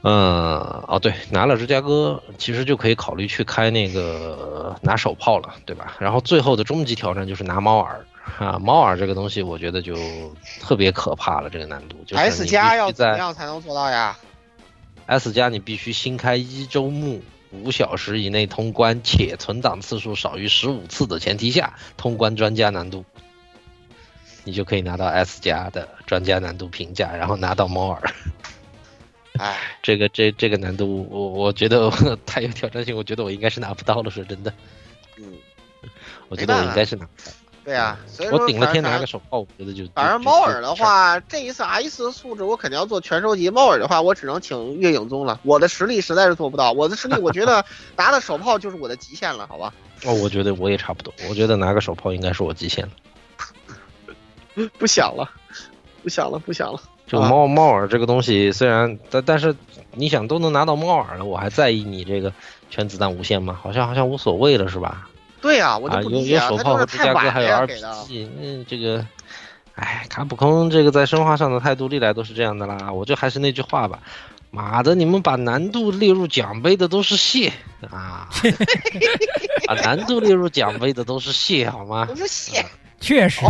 [0.01, 0.57] 嗯，
[0.87, 5.95] 哦对，拿了芝加哥，其实就可以考虑去开那个拿手炮了，对吧？
[5.99, 8.03] 然后最后的终极挑战就是拿猫耳
[8.39, 9.95] 啊，猫耳这个东西我觉得就
[10.59, 12.03] 特别可怕了，这个难度。
[12.05, 14.17] 就是 S 加要在怎么样才能做到呀
[15.05, 17.21] ？S 加你必须新开一周目，
[17.51, 23.05] 五小时以内通关，且存档次数少于十五次的前提下，通关专家难度，
[24.43, 28.01] 你就可以拿到 S 加的专家难度评价，然后拿到猫耳。
[29.39, 31.89] 哎， 这个这这个难度，我我觉得
[32.25, 34.51] 太有挑战性，我觉得我应该是拿不到了，说真的，
[35.17, 35.33] 嗯，
[36.27, 37.31] 我觉得我应该是拿不到。
[37.65, 43.49] 对啊，所以说我顶了天拿个手炮，我觉得就反正猫耳的，话，这一次四的素质我肯定要做全收集。
[43.49, 45.39] 猫耳的话，我只能请月影宗了。
[45.41, 47.65] 我的实力实在是做不到，我的实力我觉得
[47.97, 49.73] 拿的手炮就是我的极限了，好吧？
[50.05, 52.91] 哦，我觉得我也差不多，我觉得拿个手炮应该是我极限了。
[54.77, 55.27] 不想了，
[56.03, 56.79] 不想了，不想了。
[57.07, 59.55] 就猫猫耳这个东西，虽然但但是
[59.91, 62.31] 你想都能拿到猫耳了，我还在意你这个
[62.69, 63.59] 全子弹无限吗？
[63.59, 65.09] 好像好像无所谓了，是吧？
[65.45, 67.55] 对啊、我有不理解啊，有手炮和芝加哥，还有。
[67.55, 69.05] RPG，嗯，这个，
[69.75, 72.91] 哎，卡普空这个在生化上的态度历来都是这样的啦。
[72.91, 73.99] 我就还是那句话吧，
[74.49, 77.53] 妈的，你们把难度列入奖杯的都是蟹
[77.91, 78.27] 啊，
[79.69, 82.07] 把难度列入奖杯的都是蟹，好吗？
[82.07, 82.65] 都是蟹，
[82.99, 83.45] 确实，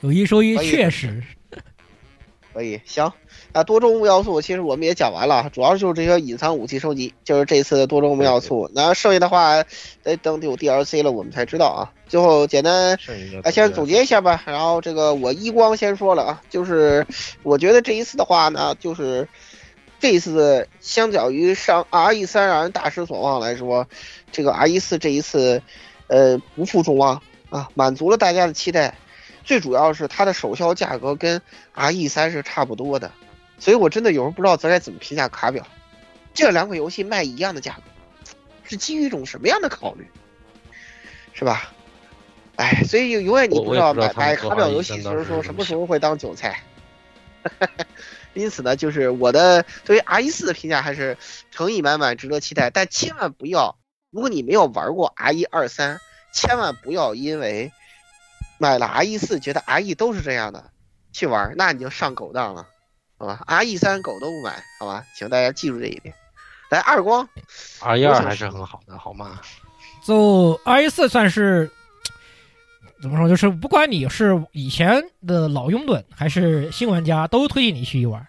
[0.00, 1.22] 有一说一，确实，
[2.54, 3.12] 可以行。
[3.56, 8.70] 啊，多重物要素其实我们也讲完了，主要就是这些隐藏武器收集，就是这次的多重物要素。
[8.74, 9.64] 那剩下的话，
[10.02, 11.90] 得等有 DLC 了我们才知道啊。
[12.06, 12.98] 最后简单
[13.42, 14.42] 啊，先总结一下吧。
[14.44, 17.06] 然后这个我一光先说了啊，就是
[17.42, 19.26] 我觉得这一次的话呢，就是
[19.98, 23.88] 这一次相较于上 R E 三让人大失所望来说，
[24.30, 25.62] 这个 R E 四这一次，
[26.08, 28.94] 呃，不负众望啊，满足了大家的期待。
[29.44, 31.40] 最主要是它的首销价格跟
[31.72, 33.12] R E 三是差不多的，
[33.58, 35.66] 所以我真的有时候不知道咱该怎么评价卡表。
[36.34, 37.82] 这两款游戏卖一样的价格，
[38.64, 40.06] 是基于一种什么样的考虑，
[41.32, 41.72] 是吧？
[42.56, 46.62] 哎，所以永远你不知道买买卡表游戏 RE3 时当时说什么时候会当韭菜。
[48.34, 51.16] 因此呢，就是我的对于 R 一四的评价还是
[51.50, 52.68] 诚意满满，值得期待。
[52.68, 53.78] 但千万不要，
[54.10, 56.00] 如果你没有玩过 R 一二三，
[56.34, 57.72] 千万不要因为
[58.58, 60.70] 买了 R 一四，觉得 R 一都是这样的
[61.12, 62.68] 去玩，那你就上狗当了，
[63.18, 65.04] 好吧，R E 三狗都不买，好吧？
[65.16, 66.14] 请大家记住这一点。
[66.70, 67.28] 来，二光
[67.80, 69.40] ，R E 二还是很好的，好吗？
[70.04, 71.70] 就 R E 四算是
[73.00, 78.26] 怎么说，就是不管你是以前的老拥趸还是新玩家，都推荐你去一玩，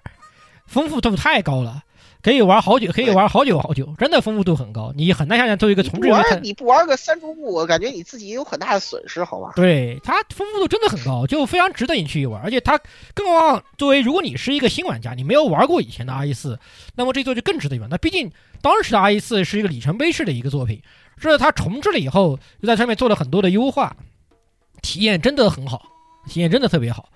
[0.67, 1.83] 丰富度太高了，
[2.27, 9.53] 可以玩好久，可以玩好久好久，真的丰富度很高，你很难想象作为一个重置游戏玩你不玩个三周目，我感觉你自己有很大的损失，好吧？
[9.55, 12.43] 对它丰富度真的很高，就非常值得你去玩。
[12.43, 12.77] 而且它
[13.13, 16.59] 更何况作为如果你是一个新玩家，你没有玩过以前的 R 一四，
[16.95, 17.87] 那么这座就更值得一玩。
[17.89, 18.29] 那毕竟
[18.61, 20.81] 当时的 R 一四是一个里程碑式的一个作品，
[21.17, 23.95] 这它重置了以后，又在上面做了很多的优化，
[24.81, 25.81] 体验真的很好，
[26.27, 27.07] 体验真的特别好。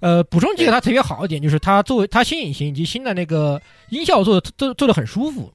[0.00, 3.60] 呃，补充几个它特别好一点，就是它作为它新引擎以及新的那个
[3.90, 5.52] 音效做的做做的很舒服。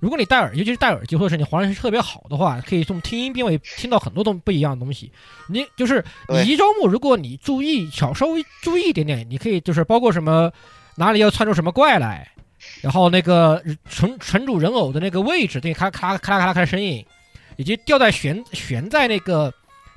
[0.00, 5.10] 如果你戴耳，尤其是戴耳机，或者是你环境特别好的话，可以从听音辨位听到很多东不一样的东西。
[5.48, 10.52] 你就是你一周目，如果你注意小稍微注意一点点，你可以就是包括什么
[10.96, 12.28] 哪里要窜出什么怪来，
[12.82, 17.02] 然后那个城城主人偶的那个位置，对，咔咔咔啦咔啦咔啦声音，
[17.56, 19.50] 以及吊在悬悬在那个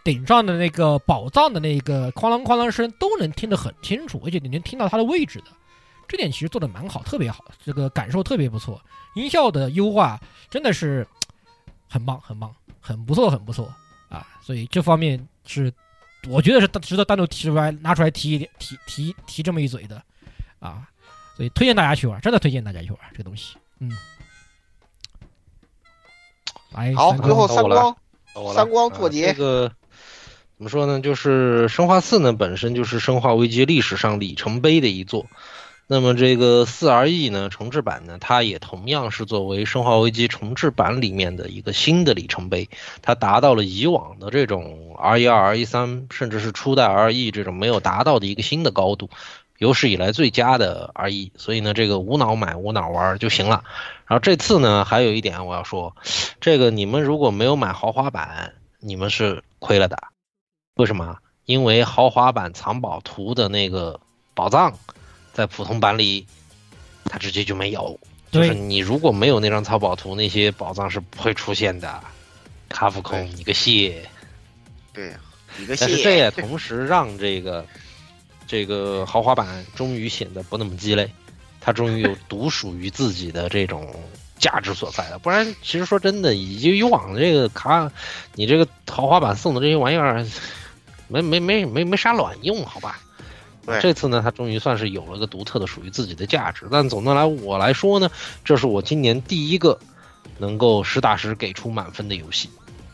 [0.07, 5.47] 顶上的那个宝藏的那个哐啷哐啷声，都能听得很清楚，而且你能听到它的位置的。
[6.07, 8.81] 这点其实做的蛮好，特别好，这个感受特别不错。
[9.15, 10.17] 音效的优化
[10.49, 11.05] 真的是
[11.89, 13.69] 很棒，很棒，很不错，很不错
[14.07, 14.25] 啊！
[14.41, 15.69] 所以这方面是
[16.29, 20.01] 我觉得是值得单独提出来拿出来提一点提提提这么一嘴的
[20.59, 20.87] 啊！
[21.35, 23.57] 所以推荐大家去玩，真的推荐大家去玩这个东西。
[23.79, 23.91] 嗯，
[26.71, 27.97] 来，好，三最后三光，
[28.55, 29.69] 三光作啊结这个
[30.57, 30.99] 怎么说呢？
[31.01, 35.27] 就是生化四呢，本身就是生化危机历史上里程碑的一作。
[35.85, 42.69] 那么这个四 RE 呢，重置版呢，它也同样是作为生化危机重置版里面的一个新的里程碑，
[43.03, 49.11] 它达到了以往的这种 R 一二、R 一三，甚至是初代 RE 这种没有达到的一个新的高度，
[49.59, 51.29] 有史以来最佳的 RE。
[51.37, 53.63] 所以呢，这个无脑买无脑玩就行了。
[54.07, 55.95] 然后这次呢，还有一点我要说，
[56.41, 59.99] 这个你们如果没有买豪华版，你们是亏了的。
[60.77, 61.17] 为什么？
[61.45, 63.99] 因为豪华版藏宝图的那个
[64.33, 64.73] 宝藏，
[65.33, 66.25] 在普通版里，
[67.05, 67.99] 它直接就没有。
[68.29, 72.03] 就是你如果没有那张藏宝图，那些宝藏是不会出现的。
[72.69, 74.05] 卡夫空，你个蟹！
[74.91, 75.13] 对，
[75.57, 77.65] 你个但是这，也 同时让这个
[78.45, 81.09] 这个豪华版终于显得不那么鸡肋
[81.61, 83.95] 它终于有独属于自己的这种
[84.37, 85.17] 价值所在了。
[85.17, 87.89] 不然，其实说真的，以以往这个卡，
[88.35, 90.27] 你这个豪华版送的这些玩意儿，
[91.07, 92.99] 没没没没没啥卵用，好吧？
[93.81, 96.67] 这次呢，它终于算是有了个独特的属于自己的价值。
[96.71, 98.09] 但总的来我来说呢，
[98.45, 99.77] 这是我今年第一个
[100.37, 102.49] 能够实打实给出满分的游戏，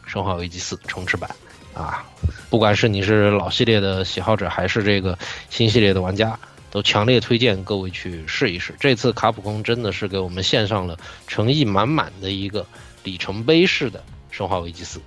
[0.11, 1.30] 《生化危机四》重置版
[1.76, 2.03] 啊！
[2.49, 5.15] 不管是你是老系列的喜好者，还是这个
[5.52, 6.40] 新系列的玩家，
[6.72, 8.73] 都强烈推荐各位去试一试。
[8.80, 12.65] 这次卡普空真的是给我们献上了诚意满满的一个
[13.03, 13.99] 里程碑式的
[14.31, 14.99] 《生化危机四》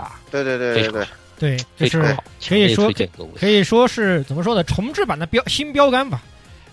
[0.00, 0.20] 啊！
[0.30, 1.06] 对对对对对。
[1.38, 2.16] 对，就是
[2.46, 2.92] 可以说
[3.38, 4.62] 可以说是怎么说呢？
[4.64, 6.22] 重置版的标新标杆吧，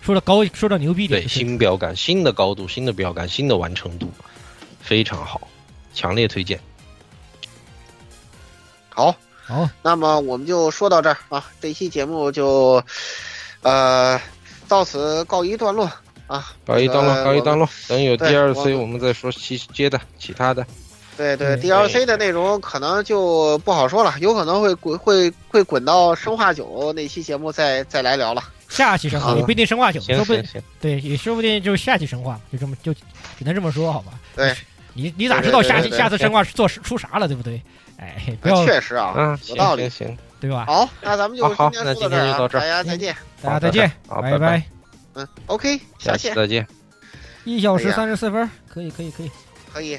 [0.00, 1.20] 说的高，说的牛逼点。
[1.20, 4.10] 对，新标杆，新的高度，新的标杆，新的完成度，
[4.80, 5.48] 非常好，
[5.92, 6.60] 强烈推荐。
[8.88, 9.14] 好，
[9.44, 12.82] 好，那么我们就说到这儿啊，这期节目就
[13.62, 14.20] 呃
[14.68, 15.90] 到此告一段落
[16.28, 17.68] 啊，告一段落，告一段落。
[17.88, 20.64] 等有第二 C，我们再说其接的其他的。
[21.16, 28.42] 对对，DLC 的内容可能就不好说了，有可能会滚会会滚到生化九那期节目再再来聊了。
[28.68, 30.44] 下期生化也不一定生化九，说不定
[30.80, 33.00] 对，也说不定就是下期生化，就这么就只
[33.40, 34.12] 能这么说，好吧？
[34.34, 34.56] 对，
[34.94, 37.60] 你你咋知道下期下次生化是做出啥了，对不对？
[37.98, 40.64] 哎，不要确实啊，嗯有道理，行，对吧？
[40.66, 44.62] 好，那咱们就好，那今天就到这儿，大家再见，大家再见，拜拜。
[45.14, 46.66] 嗯，OK，下期再见。
[47.44, 49.30] 一小时三十四分，可以，可以，可以，
[49.74, 49.98] 可以。